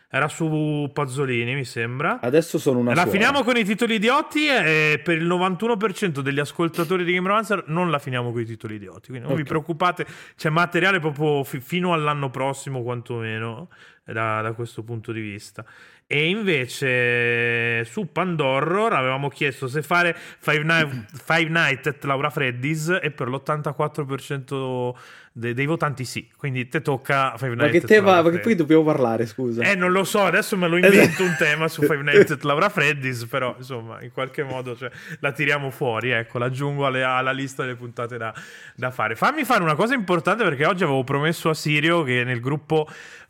Era 0.09 0.29
su 0.29 0.89
Pazzolini, 0.93 1.53
mi 1.53 1.65
sembra. 1.65 2.19
Adesso 2.21 2.57
sono 2.57 2.79
una. 2.79 2.91
La 2.93 3.01
suora. 3.01 3.11
finiamo 3.11 3.43
con 3.43 3.57
i 3.57 3.65
titoli 3.65 3.95
idioti. 3.95 4.47
E 4.47 5.01
per 5.03 5.17
il 5.17 5.27
91% 5.27 6.19
degli 6.19 6.39
ascoltatori 6.39 7.03
di 7.03 7.13
Game 7.13 7.27
Romancer 7.27 7.65
non 7.67 7.91
la 7.91 7.99
finiamo 7.99 8.31
con 8.31 8.39
i 8.39 8.45
titoli 8.45 8.75
idioti. 8.75 9.09
Quindi 9.09 9.19
non 9.19 9.31
okay. 9.31 9.43
vi 9.43 9.49
preoccupate, 9.49 10.05
c'è 10.37 10.49
materiale 10.49 11.01
proprio 11.01 11.43
f- 11.43 11.59
fino 11.59 11.91
all'anno 11.91 12.29
prossimo, 12.29 12.83
quantomeno, 12.83 13.67
da, 14.05 14.41
da 14.41 14.53
questo 14.53 14.81
punto 14.83 15.11
di 15.11 15.19
vista. 15.19 15.65
E 16.09 16.29
invece 16.29 17.83
su 17.83 18.09
Pandorror 18.13 18.93
avevamo 18.93 19.27
chiesto 19.27 19.67
se 19.67 19.81
fare 19.81 20.15
Five, 20.15 20.63
Night, 20.63 21.05
Five 21.21 21.49
Nights 21.49 21.87
at 21.87 22.03
Laura 22.05 22.29
Freddy's 22.29 22.97
e 23.01 23.11
per 23.11 23.27
l'84% 23.27 24.93
dei, 25.33 25.53
dei 25.53 25.65
votanti 25.65 26.05
sì. 26.05 26.25
Quindi 26.37 26.69
te 26.69 26.81
tocca 26.81 27.33
Five 27.35 27.55
Nights 27.55 27.73
ma 27.73 27.79
che 27.79 27.85
te 27.85 27.99
va, 27.99 28.21
Ma 28.21 28.29
che 28.29 28.39
poi 28.39 28.55
dobbiamo 28.55 28.83
parlare, 28.83 29.25
scusa. 29.25 29.61
Eh, 29.63 29.75
non 29.75 29.91
lo 29.91 30.05
so, 30.05 30.21
adesso 30.21 30.55
me 30.55 30.69
lo 30.69 30.77
invento 30.77 31.23
un 31.23 31.35
tema 31.37 31.67
su 31.67 31.81
Five 31.81 32.01
Nights 32.03 32.31
at 32.31 32.43
Laura 32.43 32.69
Freddy's, 32.69 33.25
però 33.25 33.53
insomma, 33.57 34.01
in 34.01 34.13
qualche 34.13 34.43
modo 34.43 34.77
cioè, 34.77 34.89
la 35.19 35.33
tiriamo 35.33 35.69
fuori, 35.71 36.11
ecco, 36.11 36.37
l'aggiungo 36.37 36.85
alle, 36.85 37.03
alla 37.03 37.31
lista 37.31 37.63
delle 37.63 37.75
puntate 37.75 38.17
da, 38.17 38.33
da 38.75 38.91
fare. 38.91 39.15
Fammi 39.15 39.43
fare 39.43 39.61
una 39.61 39.75
cosa 39.75 39.93
importante 39.93 40.45
perché 40.45 40.65
oggi 40.65 40.83
avevo 40.83 41.03
promesso 41.03 41.49
a 41.49 41.53
Sirio 41.53 42.03
che 42.03 42.23
nel 42.23 42.39
gruppo 42.39 42.87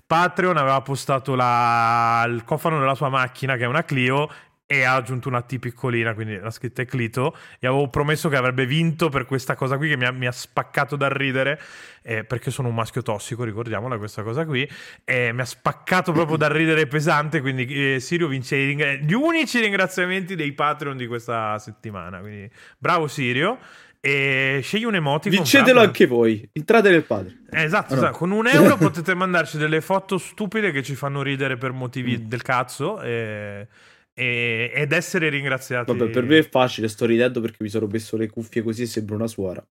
Patreon 0.08 0.56
aveva 0.56 0.82
postato 0.82 1.36
la, 1.36 2.26
il 2.28 2.46
cofano 2.46 2.80
della 2.80 2.96
sua 2.96 3.10
macchina, 3.10 3.58
che 3.58 3.66
è 3.66 3.68
una 3.68 3.84
Clio, 3.84 4.30
e 4.70 4.84
ha 4.84 4.96
aggiunto 4.96 5.30
una 5.30 5.42
T 5.42 5.60
piccolina, 5.60 6.14
quindi 6.14 6.38
la 6.38 6.50
scritta 6.50 6.82
è 6.82 6.86
Clito. 6.86 7.36
E 7.60 7.68
avevo 7.68 7.90
promesso 7.90 8.28
che 8.30 8.36
avrebbe 8.38 8.66
vinto 8.66 9.10
per 9.10 9.26
questa 9.26 9.56
cosa 9.56 9.78
qui, 9.78 9.90
che 9.90 9.98
mi 9.98 10.06
ha, 10.06 10.12
mi 10.12 10.26
ha 10.28 10.32
spaccato 10.32 10.96
dal 10.96 11.10
ridere, 11.10 11.60
eh, 12.04 12.24
perché 12.24 12.52
sono 12.52 12.70
un 12.70 12.76
maschio 12.76 13.02
tossico, 13.02 13.44
ricordiamola 13.44 13.98
questa 13.98 14.24
cosa 14.24 14.46
qui. 14.46 14.70
E 15.04 15.32
mi 15.34 15.42
ha 15.42 15.46
spaccato 15.46 16.12
proprio 16.14 16.38
dal 16.38 16.52
ridere 16.52 16.88
pesante, 16.88 17.42
quindi 17.42 17.96
eh, 17.96 18.00
Sirio 18.00 18.28
vince 18.28 18.58
gli 18.58 19.14
unici 19.14 19.60
ringraziamenti 19.60 20.36
dei 20.36 20.54
Patreon 20.54 20.96
di 20.96 21.08
questa 21.08 21.58
settimana. 21.60 22.20
Quindi 22.20 22.50
bravo 22.78 23.08
Sirio. 23.08 23.60
E 24.00 24.60
scegli 24.64 24.84
un 24.84 24.96
emoticon. 24.96 25.32
Vincetelo 25.32 25.80
anche 25.80 26.06
voi. 26.06 26.48
Entrate 26.54 26.90
nel 26.90 27.04
padre. 27.04 27.40
Eh, 27.50 27.64
esatto, 27.64 27.94
oh, 27.94 27.96
no. 27.96 28.02
esatto, 28.02 28.18
con 28.18 28.32
un 28.32 28.48
euro 28.48 28.78
potete 28.78 29.14
mandarci 29.14 29.58
delle 29.58 29.82
foto 29.82 30.18
stupide 30.18 30.72
che 30.72 30.84
ci 30.84 30.96
fanno 30.96 31.22
ridere 31.22 31.58
per 31.58 31.72
motivi 31.72 32.18
mm. 32.18 32.28
del 32.28 32.42
cazzo. 32.42 33.02
E, 33.02 33.68
e, 34.14 34.72
ed 34.74 34.92
essere 34.92 35.30
ringraziati. 35.30 35.96
Vabbè, 35.96 36.12
per 36.12 36.24
me 36.24 36.40
è 36.40 36.48
facile. 36.48 36.88
Sto 36.88 37.06
ridendo 37.06 37.42
perché 37.42 37.58
mi 37.60 37.70
sono 37.70 37.88
messo 37.88 38.18
le 38.18 38.30
cuffie 38.30 38.64
così 38.64 38.84
e 38.84 38.88
sembra 38.88 39.16
una 39.16 39.28
suora. 39.28 39.66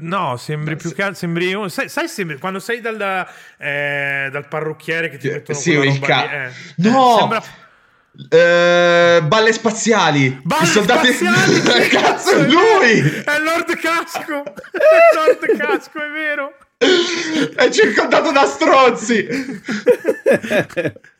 No, 0.00 0.36
sembri 0.36 0.74
Beh, 0.74 0.80
più 0.80 0.88
se... 0.90 0.94
che 0.94 1.14
sembri 1.14 1.54
un... 1.54 1.70
sai, 1.70 1.88
sai 1.88 2.08
sembri, 2.08 2.38
quando 2.38 2.58
sei 2.58 2.80
dal, 2.80 3.26
eh, 3.58 4.28
dal 4.30 4.48
parrucchiere 4.48 5.08
che 5.08 5.18
ti 5.18 5.28
mettono 5.28 5.58
sì, 5.58 5.72
il 5.72 5.98
ca- 6.00 6.46
eh, 6.46 6.52
no! 6.78 7.14
Eh, 7.14 7.18
sembra 7.18 7.42
Uh, 8.16 9.26
balle 9.26 9.52
spaziali. 9.52 10.40
Balle 10.42 10.66
soldati... 10.66 11.12
spaziali. 11.12 11.88
Cazzo, 11.90 12.30
è 12.30 12.46
lui! 12.46 13.00
È 13.24 13.38
Lord 13.40 13.76
Casco. 13.76 14.42
È 14.44 15.14
Lord 15.14 15.56
Casco, 15.56 15.98
è 15.98 16.10
vero. 16.10 16.52
È 17.56 17.68
circondato 17.70 18.30
da 18.30 18.46
stronzi. 18.46 19.26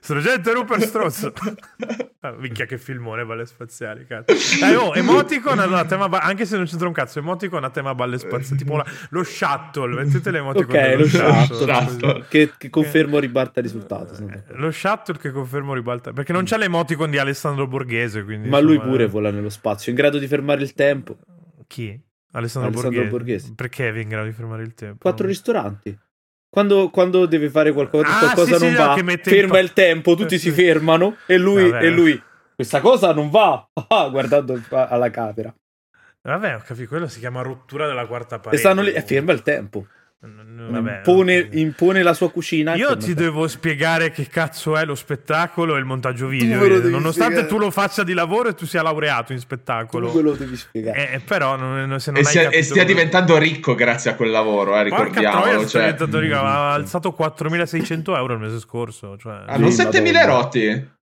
Sorgente 0.00 0.52
Rupert 0.52 0.82
Strozzo. 0.84 1.32
Ah, 2.24 2.36
minchia 2.38 2.66
che 2.66 2.78
filmone 2.78 3.24
balle 3.24 3.44
spaziali, 3.46 4.06
cazzo. 4.06 4.32
Eh, 4.64 4.76
oh, 4.76 4.94
emoticon 4.94 5.58
allora, 5.58 5.84
tema 5.86 6.08
ba- 6.08 6.20
anche 6.20 6.46
se 6.46 6.54
non 6.56 6.66
c'entra 6.66 6.86
un 6.86 6.92
cazzo, 6.92 7.18
emoticon 7.18 7.64
a 7.64 7.70
tema 7.70 7.96
balle 7.96 8.16
spaziali, 8.16 8.58
tipo 8.62 8.76
la- 8.76 8.86
lo 9.10 9.24
shuttle, 9.24 10.04
mettete 10.04 10.30
l'emoticon 10.30 10.76
Ok, 10.76 10.80
dello 10.82 10.98
lo 10.98 11.06
shuttle. 11.08 11.74
shuttle. 11.74 12.24
Che, 12.28 12.52
che 12.56 12.70
confermo 12.70 13.18
ribalta 13.18 13.58
il 13.58 13.64
risultato. 13.66 14.14
Eh. 14.24 14.42
Lo 14.54 14.70
shuttle 14.70 15.18
che 15.18 15.32
confermo 15.32 15.74
ribalta 15.74 16.12
perché 16.12 16.32
non 16.32 16.44
c'è 16.44 16.58
l'emoticon 16.58 17.10
di 17.10 17.18
Alessandro 17.18 17.66
Borghese, 17.66 18.22
quindi 18.22 18.48
Ma 18.48 18.60
lui 18.60 18.78
pure 18.78 19.02
eh, 19.02 19.08
vola 19.08 19.32
nello 19.32 19.50
spazio, 19.50 19.90
in 19.90 19.96
grado 19.96 20.18
di 20.18 20.28
fermare 20.28 20.62
il 20.62 20.74
tempo. 20.74 21.18
Chi? 21.66 22.00
Alessandro, 22.34 22.70
Alessandro 22.70 22.90
Borghese. 22.90 23.10
Borghese. 23.10 23.52
Perché 23.56 23.88
è 23.88 23.98
in 23.98 24.08
grado 24.08 24.26
di 24.28 24.32
fermare 24.32 24.62
il 24.62 24.74
tempo? 24.74 24.98
Quattro 25.00 25.26
ristoranti. 25.26 25.98
Quando, 26.52 26.90
quando 26.90 27.24
deve 27.24 27.48
fare 27.48 27.72
qualcosa, 27.72 28.14
Ah, 28.14 28.18
qualcosa 28.18 28.56
sì, 28.58 28.62
non 28.64 28.70
sì, 28.72 28.76
va, 28.76 28.94
no, 28.94 29.16
ferma 29.22 29.58
il 29.58 29.72
tempo, 29.72 30.14
tutti 30.14 30.38
si 30.38 30.50
fermano 30.50 31.16
e 31.26 31.38
lui, 31.38 31.70
Vabbè. 31.70 31.84
e 31.86 31.88
lui, 31.88 32.22
questa 32.54 32.80
cosa 32.82 33.14
non 33.14 33.30
va, 33.30 33.66
Ah, 33.88 34.06
guardando 34.10 34.60
alla 34.68 35.08
camera. 35.08 35.54
Vabbè, 36.20 36.56
ho 36.56 36.62
capito, 36.62 36.88
quello 36.88 37.08
si 37.08 37.20
chiama 37.20 37.40
rottura 37.40 37.86
della 37.86 38.04
quarta 38.06 38.36
E 38.36 38.40
parete. 38.40 38.58
stanno 38.58 38.82
lì 38.82 38.92
e 38.92 39.00
ferma 39.00 39.32
il 39.32 39.40
tempo. 39.40 39.86
Impone, 40.24 41.48
impone 41.52 42.02
la 42.02 42.14
sua 42.14 42.30
cucina. 42.30 42.74
Io 42.76 42.96
ti 42.96 43.12
devo 43.12 43.48
spiegare 43.48 44.12
che 44.12 44.28
cazzo 44.28 44.76
è 44.76 44.84
lo 44.84 44.94
spettacolo 44.94 45.74
e 45.74 45.80
il 45.80 45.84
montaggio 45.84 46.28
video. 46.28 46.60
devi 46.60 46.90
Nonostante 46.90 47.38
spiegare. 47.38 47.46
tu 47.48 47.58
lo 47.58 47.70
faccia 47.72 48.04
di 48.04 48.12
lavoro 48.12 48.48
e 48.50 48.54
tu 48.54 48.64
sia 48.64 48.82
laureato 48.82 49.32
in 49.32 49.38
Tu 49.38 49.44
spettacolo. 49.44 50.12
me 50.14 50.20
lo 50.22 50.32
devi 50.34 50.56
spiegare. 50.56 51.10
Eh, 51.14 51.20
però 51.20 51.56
non, 51.56 51.98
se 51.98 52.12
non 52.12 52.20
E, 52.20 52.24
hai 52.24 52.30
sia, 52.30 52.48
e 52.50 52.62
stia 52.62 52.84
diventando 52.84 53.36
ricco 53.36 53.74
grazie 53.74 54.12
a 54.12 54.14
quel 54.14 54.30
lavoro, 54.30 54.76
eh, 54.78 55.66
sta 55.66 55.78
Cioè, 55.80 56.18
ricco, 56.20 56.36
ha 56.36 56.72
alzato 56.72 57.16
4.600 57.18 58.16
euro 58.16 58.34
il 58.34 58.40
mese 58.40 58.60
scorso. 58.60 59.16
Cioè... 59.16 59.42
ah, 59.46 59.56
non 59.56 59.72
Sì, 59.72 59.82
7.000 59.82 60.06
madonna. 60.06 60.30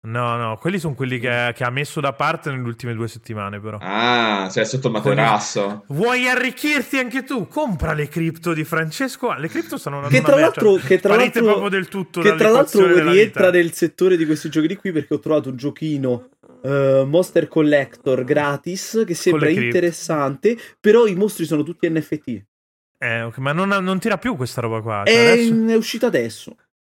No, 0.05 0.35
no, 0.35 0.57
quelli 0.57 0.79
sono 0.79 0.95
quelli 0.95 1.17
che, 1.17 1.53
che 1.55 1.63
ha 1.63 1.69
messo 1.69 2.01
da 2.01 2.11
parte 2.11 2.49
nelle 2.49 2.63
ultime 2.63 2.93
due 2.93 3.07
settimane, 3.07 3.61
però. 3.61 3.77
Ah, 3.79 4.49
cioè 4.51 4.65
sotto 4.65 4.87
il 4.87 4.93
materasso. 4.93 5.85
Vuoi 5.87 6.27
arricchirti 6.27 6.97
anche 6.97 7.23
tu? 7.23 7.47
Compra 7.47 7.93
le 7.93 8.09
cripto 8.09 8.53
di 8.53 8.65
Francesco. 8.65 9.29
Ah, 9.29 9.37
Le 9.37 9.47
cripto 9.47 9.77
stanno 9.77 10.01
Che 10.07 10.21
tra 10.21 10.35
l'altro, 10.35 10.75
che 10.75 10.99
tra 10.99 11.15
l'altro, 11.15 11.43
proprio 11.45 11.69
del 11.69 11.87
tutto 11.87 12.19
che 12.19 12.35
tra 12.35 12.49
l'altro 12.49 12.85
rientra 13.11 13.49
nel 13.49 13.71
settore 13.71 14.17
di 14.17 14.25
questi 14.25 14.49
giochi 14.49 14.67
di 14.67 14.75
qui 14.75 14.91
perché 14.91 15.13
ho 15.13 15.19
trovato 15.19 15.49
un 15.49 15.55
giochino 15.55 16.29
eh, 16.63 17.03
Monster 17.07 17.47
Collector 17.47 18.25
gratis 18.25 19.03
che 19.05 19.13
sembra 19.13 19.49
interessante, 19.49 20.57
però 20.81 21.05
i 21.05 21.15
mostri 21.15 21.45
sono 21.45 21.63
tutti 21.63 21.89
NFT. 21.89 22.43
Eh, 22.97 23.21
ok, 23.21 23.37
ma 23.37 23.51
non, 23.53 23.69
non 23.69 23.99
tira 23.99 24.17
più 24.17 24.35
questa 24.35 24.59
roba 24.59 24.81
qua. 24.81 25.03
Cioè, 25.05 25.15
È, 25.15 25.31
adesso- 25.31 25.67
è 25.67 25.75
uscito 25.75 26.05
adesso. 26.05 26.55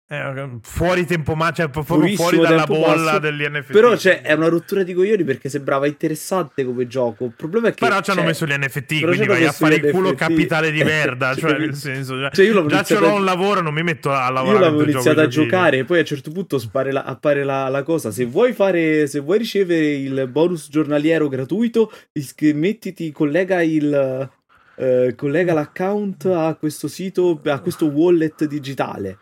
Eh, 0.09 0.59
fuori 0.61 1.05
tempo 1.05 1.35
ma 1.35 1.51
cioè 1.51 1.67
proprio 1.67 1.97
Purissimo 1.97 2.29
fuori 2.29 2.41
dalla 2.41 2.65
bolla 2.65 3.19
degli 3.19 3.43
NFT. 3.43 3.71
Però 3.73 3.93
c'è, 3.93 4.21
è 4.21 4.31
una 4.33 4.47
rottura 4.47 4.83
di 4.83 4.93
coglioni 4.93 5.25
perché 5.25 5.49
sembrava 5.49 5.85
interessante 5.85 6.63
come 6.63 6.87
gioco. 6.87 7.25
Il 7.25 7.33
problema 7.35 7.67
è 7.67 7.73
che. 7.73 7.85
Però 7.85 7.99
ci 7.99 8.11
hanno 8.11 8.19
cioè, 8.19 8.29
messo 8.29 8.45
gli 8.45 8.53
NFT, 8.53 9.01
quindi 9.03 9.25
vai 9.25 9.45
a 9.45 9.51
fare 9.51 9.75
il 9.75 9.91
culo 9.91 10.11
NFT. 10.11 10.17
capitale 10.17 10.71
di 10.71 10.81
merda. 10.85 11.35
Cioè, 11.35 11.49
cioè, 11.49 11.59
nel 11.59 11.75
senso, 11.75 12.17
cioè, 12.17 12.29
cioè, 12.31 12.45
io 12.45 12.65
già 12.67 12.83
ce 12.83 12.99
l'ho 12.99 13.09
a- 13.09 13.13
un 13.15 13.25
lavoro, 13.25 13.59
non 13.61 13.73
mi 13.73 13.83
metto 13.83 14.09
a 14.11 14.29
lavorare. 14.29 14.63
Io 14.63 14.71
l'avevo 14.71 14.89
iniziato 14.89 15.19
a 15.19 15.27
giocare 15.27 15.79
e 15.79 15.83
poi 15.83 15.97
a 15.97 16.01
un 16.01 16.05
certo 16.05 16.31
punto 16.31 16.61
la- 16.71 17.03
appare 17.03 17.43
la, 17.43 17.67
la 17.67 17.83
cosa. 17.83 18.09
Se 18.09 18.23
vuoi 18.23 18.53
fare, 18.53 19.07
se 19.07 19.19
vuoi 19.19 19.39
ricevere 19.39 19.87
il 19.87 20.27
bonus 20.31 20.69
giornaliero 20.69 21.27
gratuito, 21.27 21.91
iscri- 22.13 22.53
mettiti, 22.53 23.11
collega 23.11 23.61
il 23.61 24.29
eh, 24.77 25.13
collega 25.17 25.53
l'account 25.53 26.25
a 26.27 26.55
questo 26.55 26.87
sito, 26.87 27.41
a 27.43 27.59
questo 27.59 27.87
wallet 27.87 28.45
digitale. 28.45 29.17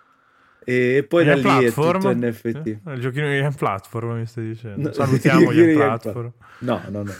E 0.65 1.05
poi 1.07 1.23
da 1.25 1.31
È 1.33 1.35
lì 1.35 1.41
platform? 1.41 1.97
è 1.97 2.13
tutto 2.13 2.27
NFT. 2.27 2.67
Eh, 2.67 2.93
Il 2.93 2.99
giochino 2.99 3.29
di 3.29 3.37
Game 3.39 3.55
Platform 3.55 4.17
mi 4.17 4.25
stai 4.25 4.47
dicendo. 4.47 4.87
No, 4.87 4.93
Salutiamo 4.93 5.49
Game 5.51 5.73
Platform. 5.73 6.31
No, 6.59 6.81
no, 6.89 7.03
no. 7.03 7.13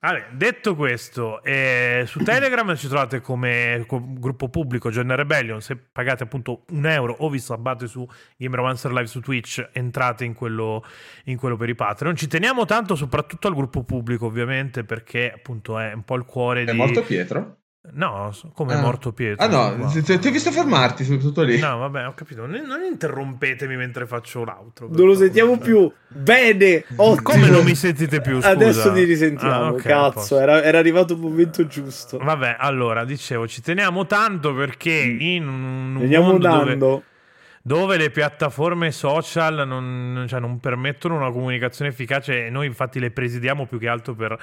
Vabbè, 0.00 0.26
detto 0.32 0.76
questo, 0.76 1.42
eh, 1.42 2.04
su 2.06 2.22
Telegram 2.22 2.76
ci 2.76 2.86
trovate 2.86 3.20
come 3.20 3.82
co- 3.88 4.00
gruppo 4.06 4.48
pubblico 4.48 4.90
Gen 4.90 5.14
Rebellion. 5.16 5.60
Se 5.60 5.76
pagate 5.76 6.22
appunto 6.22 6.64
un 6.70 6.86
euro 6.86 7.16
o 7.18 7.28
vi 7.28 7.40
sabbate 7.40 7.88
su 7.88 8.06
Game 8.36 8.54
Romancer 8.54 8.92
Live 8.92 9.06
su 9.08 9.20
Twitch, 9.20 9.70
entrate 9.72 10.24
in 10.24 10.34
quello, 10.34 10.84
in 11.24 11.36
quello 11.36 11.56
per 11.56 11.68
i 11.68 11.74
Patreon. 11.74 12.14
Ci 12.14 12.28
teniamo 12.28 12.64
tanto 12.64 12.94
soprattutto 12.94 13.48
al 13.48 13.54
gruppo 13.54 13.82
pubblico, 13.82 14.26
ovviamente, 14.26 14.84
perché 14.84 15.32
appunto 15.32 15.76
è 15.80 15.92
un 15.92 16.04
po' 16.04 16.14
il 16.14 16.24
cuore 16.24 16.62
È 16.62 16.70
di. 16.70 16.76
morto 16.76 17.02
Pietro? 17.02 17.56
No, 17.92 18.32
come 18.54 18.74
è 18.74 18.76
Ah. 18.76 18.80
morto 18.80 19.12
Pietro. 19.12 19.44
Ah 19.44 19.48
no, 19.48 19.74
Wow. 19.84 20.02
ti, 20.02 20.12
ho 20.28 20.30
visto 20.30 20.50
fermarti 20.50 21.04
su 21.04 21.18
tutto 21.18 21.42
lì. 21.42 21.58
No, 21.58 21.78
vabbè, 21.78 22.06
ho 22.06 22.14
capito. 22.14 22.46
Non, 22.46 22.60
non 22.66 22.82
interrompetemi 22.82 23.76
mentre 23.76 24.06
faccio 24.06 24.44
l'altro. 24.44 24.88
Non 24.90 25.06
lo 25.06 25.14
sentiamo 25.14 25.58
più. 25.58 25.90
Bene, 26.08 26.84
ottimo. 26.96 27.22
Come 27.22 27.48
non 27.48 27.64
mi 27.64 27.74
sentite 27.74 28.20
più? 28.20 28.34
Scusa. 28.36 28.50
Adesso 28.50 28.92
ti 28.92 29.04
risentiamo. 29.04 29.54
Ah, 29.54 29.70
ok, 29.72 29.86
a 29.86 29.88
Cazzo, 29.88 30.38
era, 30.38 30.62
era 30.62 30.78
arrivato 30.78 31.14
il 31.14 31.20
momento 31.20 31.66
giusto. 31.66 32.18
Vabbè, 32.18 32.56
allora, 32.58 33.04
dicevo, 33.04 33.46
ci 33.48 33.62
teniamo 33.62 34.06
tanto 34.06 34.54
perché 34.54 34.90
in 34.92 35.46
un, 35.48 35.94
un 35.94 35.98
Veniamo 35.98 36.26
mondo 36.32 36.48
dove, 36.48 37.02
dove 37.62 37.96
le 37.98 38.10
piattaforme 38.10 38.90
social 38.92 39.66
non, 39.66 40.24
cioè, 40.28 40.40
non 40.40 40.58
permettono 40.58 41.16
una 41.16 41.30
comunicazione 41.30 41.90
efficace 41.90 42.46
e 42.46 42.50
noi 42.50 42.66
infatti 42.66 42.98
le 42.98 43.10
presidiamo 43.10 43.66
più 43.66 43.78
che 43.78 43.88
altro 43.88 44.14
per 44.14 44.38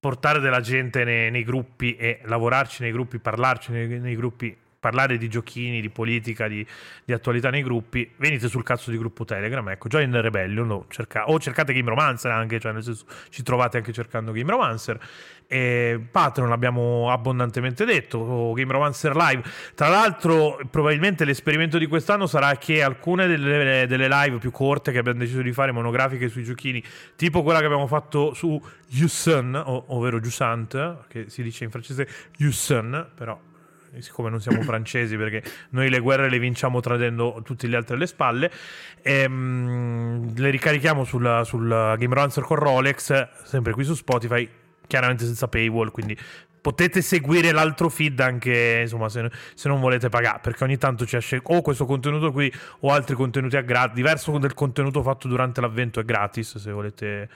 portare 0.00 0.40
della 0.40 0.60
gente 0.60 1.04
nei, 1.04 1.30
nei 1.30 1.44
gruppi 1.44 1.96
e 1.96 2.20
lavorarci 2.24 2.82
nei 2.82 2.92
gruppi, 2.92 3.18
parlarci 3.18 3.72
nei, 3.72 3.86
nei 3.98 4.16
gruppi, 4.16 4.56
parlare 4.80 5.18
di 5.18 5.28
giochini, 5.28 5.80
di 5.80 5.90
politica, 5.90 6.46
di, 6.46 6.64
di 7.04 7.12
attualità 7.12 7.50
nei 7.50 7.62
gruppi, 7.62 8.10
venite 8.16 8.48
sul 8.48 8.62
cazzo 8.62 8.90
di 8.90 8.98
gruppo 8.98 9.24
Telegram, 9.24 9.68
ecco, 9.70 9.88
Join 9.88 10.10
the 10.10 10.20
Rebellion 10.20 10.70
o, 10.70 10.86
cerca- 10.88 11.28
o 11.28 11.38
cercate 11.38 11.72
Game 11.72 11.88
Romancer 11.88 12.30
anche, 12.30 12.60
cioè 12.60 12.72
nel 12.72 12.82
senso 12.82 13.06
ci 13.30 13.42
trovate 13.42 13.78
anche 13.78 13.92
cercando 13.92 14.32
Game 14.32 14.50
Romancer. 14.50 14.98
E 15.50 15.98
Patreon 16.10 16.50
l'abbiamo 16.50 17.10
abbondantemente 17.10 17.86
detto, 17.86 18.18
o 18.18 18.52
Game 18.52 18.70
Romancer 18.70 19.16
Live. 19.16 19.42
Tra 19.74 19.88
l'altro, 19.88 20.60
probabilmente 20.70 21.24
l'esperimento 21.24 21.78
di 21.78 21.86
quest'anno 21.86 22.26
sarà 22.26 22.56
che 22.56 22.82
alcune 22.82 23.26
delle, 23.26 23.86
delle 23.86 24.08
live 24.08 24.36
più 24.36 24.50
corte 24.50 24.92
che 24.92 24.98
abbiamo 24.98 25.18
deciso 25.18 25.40
di 25.40 25.52
fare, 25.52 25.72
monografiche 25.72 26.28
sui 26.28 26.44
giochini, 26.44 26.84
tipo 27.16 27.42
quella 27.42 27.60
che 27.60 27.64
abbiamo 27.64 27.86
fatto 27.86 28.34
su 28.34 28.60
Yusun, 28.88 29.60
ovvero 29.86 30.20
Jusant, 30.20 31.06
che 31.08 31.30
si 31.30 31.42
dice 31.42 31.64
in 31.64 31.70
francese 31.70 32.06
Yusun, 32.36 33.08
però 33.14 33.40
siccome 33.98 34.30
non 34.30 34.40
siamo 34.40 34.62
francesi 34.62 35.16
perché 35.16 35.42
noi 35.70 35.88
le 35.90 35.98
guerre 36.00 36.28
le 36.28 36.38
vinciamo 36.38 36.80
tradendo 36.80 37.40
tutti 37.44 37.68
gli 37.68 37.74
altri 37.74 37.94
alle 37.94 38.06
spalle 38.06 38.50
ehm, 39.02 40.34
le 40.36 40.50
ricarichiamo 40.50 41.04
sul, 41.04 41.42
sul 41.44 41.68
Game 41.68 42.14
Romancer 42.14 42.42
con 42.42 42.56
Rolex 42.56 43.28
sempre 43.44 43.72
qui 43.72 43.84
su 43.84 43.94
Spotify 43.94 44.48
chiaramente 44.86 45.24
senza 45.24 45.48
paywall 45.48 45.90
quindi 45.90 46.16
potete 46.60 47.00
seguire 47.02 47.52
l'altro 47.52 47.88
feed 47.88 48.20
anche 48.20 48.80
insomma 48.82 49.08
se, 49.08 49.30
se 49.54 49.68
non 49.68 49.80
volete 49.80 50.08
pagare 50.08 50.40
perché 50.42 50.64
ogni 50.64 50.76
tanto 50.76 51.06
ci 51.06 51.16
esce 51.16 51.40
o 51.42 51.62
questo 51.62 51.86
contenuto 51.86 52.32
qui 52.32 52.52
o 52.80 52.92
altri 52.92 53.14
contenuti 53.14 53.56
a 53.56 53.62
gratis 53.62 53.94
diverso 53.94 54.36
del 54.38 54.54
contenuto 54.54 55.02
fatto 55.02 55.28
durante 55.28 55.60
l'avvento 55.60 56.00
è 56.00 56.04
gratis 56.04 56.58
se 56.58 56.70
volete 56.70 57.28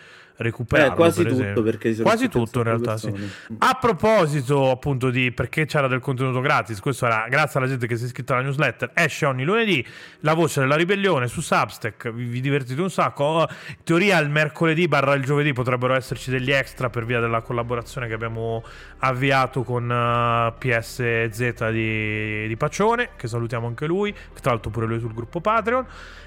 recuperarlo 0.43 0.93
Eh, 0.93 0.97
quasi 0.97 1.23
per 1.23 1.33
tutto 1.33 1.63
perché 1.63 1.97
quasi 1.97 2.29
tutto 2.29 2.59
in 2.59 2.65
realtà 2.65 2.97
sì 2.97 3.13
a 3.59 3.79
proposito 3.81 4.71
appunto 4.71 5.11
di 5.11 5.33
perché 5.33 5.67
c'era 5.67 5.87
del 5.89 6.01
contenuto 6.01 6.41
gratis, 6.41 6.81
questo 6.81 7.07
era 7.07 7.27
grazie 7.29 7.59
alla 7.61 7.69
gente 7.69 7.87
che 7.87 7.97
si 7.97 8.03
è 8.03 8.07
iscritta 8.07 8.35
alla 8.35 8.43
newsletter, 8.43 8.91
esce 8.95 9.27
ogni 9.27 9.45
lunedì 9.45 9.85
la 10.21 10.35
voce 10.35 10.61
della 10.61 10.77
ribellione 10.77 11.29
su 11.29 11.41
Substack, 11.41 12.11
vi, 12.11 12.25
vi 12.25 12.41
divertite 12.41 12.81
un 12.81 12.91
sacco, 12.91 13.47
in 13.69 13.77
teoria 13.85 14.19
il 14.19 14.31
mercoledì 14.31 14.89
barra 14.89 15.15
il 15.15 15.25
giovedì 15.25 15.53
potrebbero 15.53 15.95
esserci 15.95 16.31
degli 16.31 16.51
extra 16.51 16.91
per 16.91 17.05
via 17.05 17.21
della 17.21 17.41
collaborazione 17.43 18.09
che 18.09 18.15
abbiamo 18.15 18.63
avviato 18.99 19.63
con 19.63 19.91
eh, 19.91 20.53
PSZ 20.59 21.69
di, 21.71 22.47
di 22.47 22.57
Pacione, 22.57 23.11
che 23.17 23.29
salutiamo 23.29 23.67
anche 23.67 23.87
lui, 23.87 24.13
che 24.13 24.41
tra 24.41 24.53
l'altro 24.53 24.71
pure 24.71 24.87
lui 24.87 24.99
sul 24.99 25.15
gruppo 25.15 25.41
Patreon, 25.41 25.87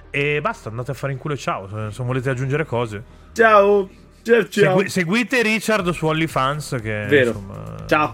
e 0.10 0.40
basta, 0.42 0.70
andate 0.70 0.92
a 0.92 0.94
fare 0.94 1.12
in 1.12 1.20
culo 1.20 1.34
e 1.34 1.38
ciao, 1.38 1.68
se, 1.68 1.92
se 1.92 2.04
volete 2.04 2.30
aggiungere 2.30 2.66
cose. 2.66 3.04
Ciao. 3.34 4.04
Ciao, 4.26 4.48
ciao. 4.50 4.78
Segui- 4.78 4.90
seguite 4.90 5.42
Richard 5.44 5.88
su 5.92 6.08
OnlyFans 6.08 6.78
che 6.82 7.06
Vero. 7.08 7.30
insomma, 7.30 7.76
Ciao. 7.86 8.14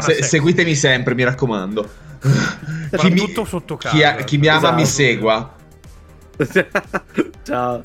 Se- 0.00 0.22
seguitemi 0.22 0.74
sempre, 0.74 1.14
mi 1.14 1.22
raccomando. 1.22 1.86
Soprattutto 2.90 3.44
sotto 3.44 3.76
chi, 3.76 4.00
casa. 4.00 4.24
chi 4.24 4.38
mi 4.38 4.46
ama 4.48 4.72
mi 4.72 4.82
Esatto. 4.82 4.96
segua. 5.02 5.54
ciao. 7.44 7.80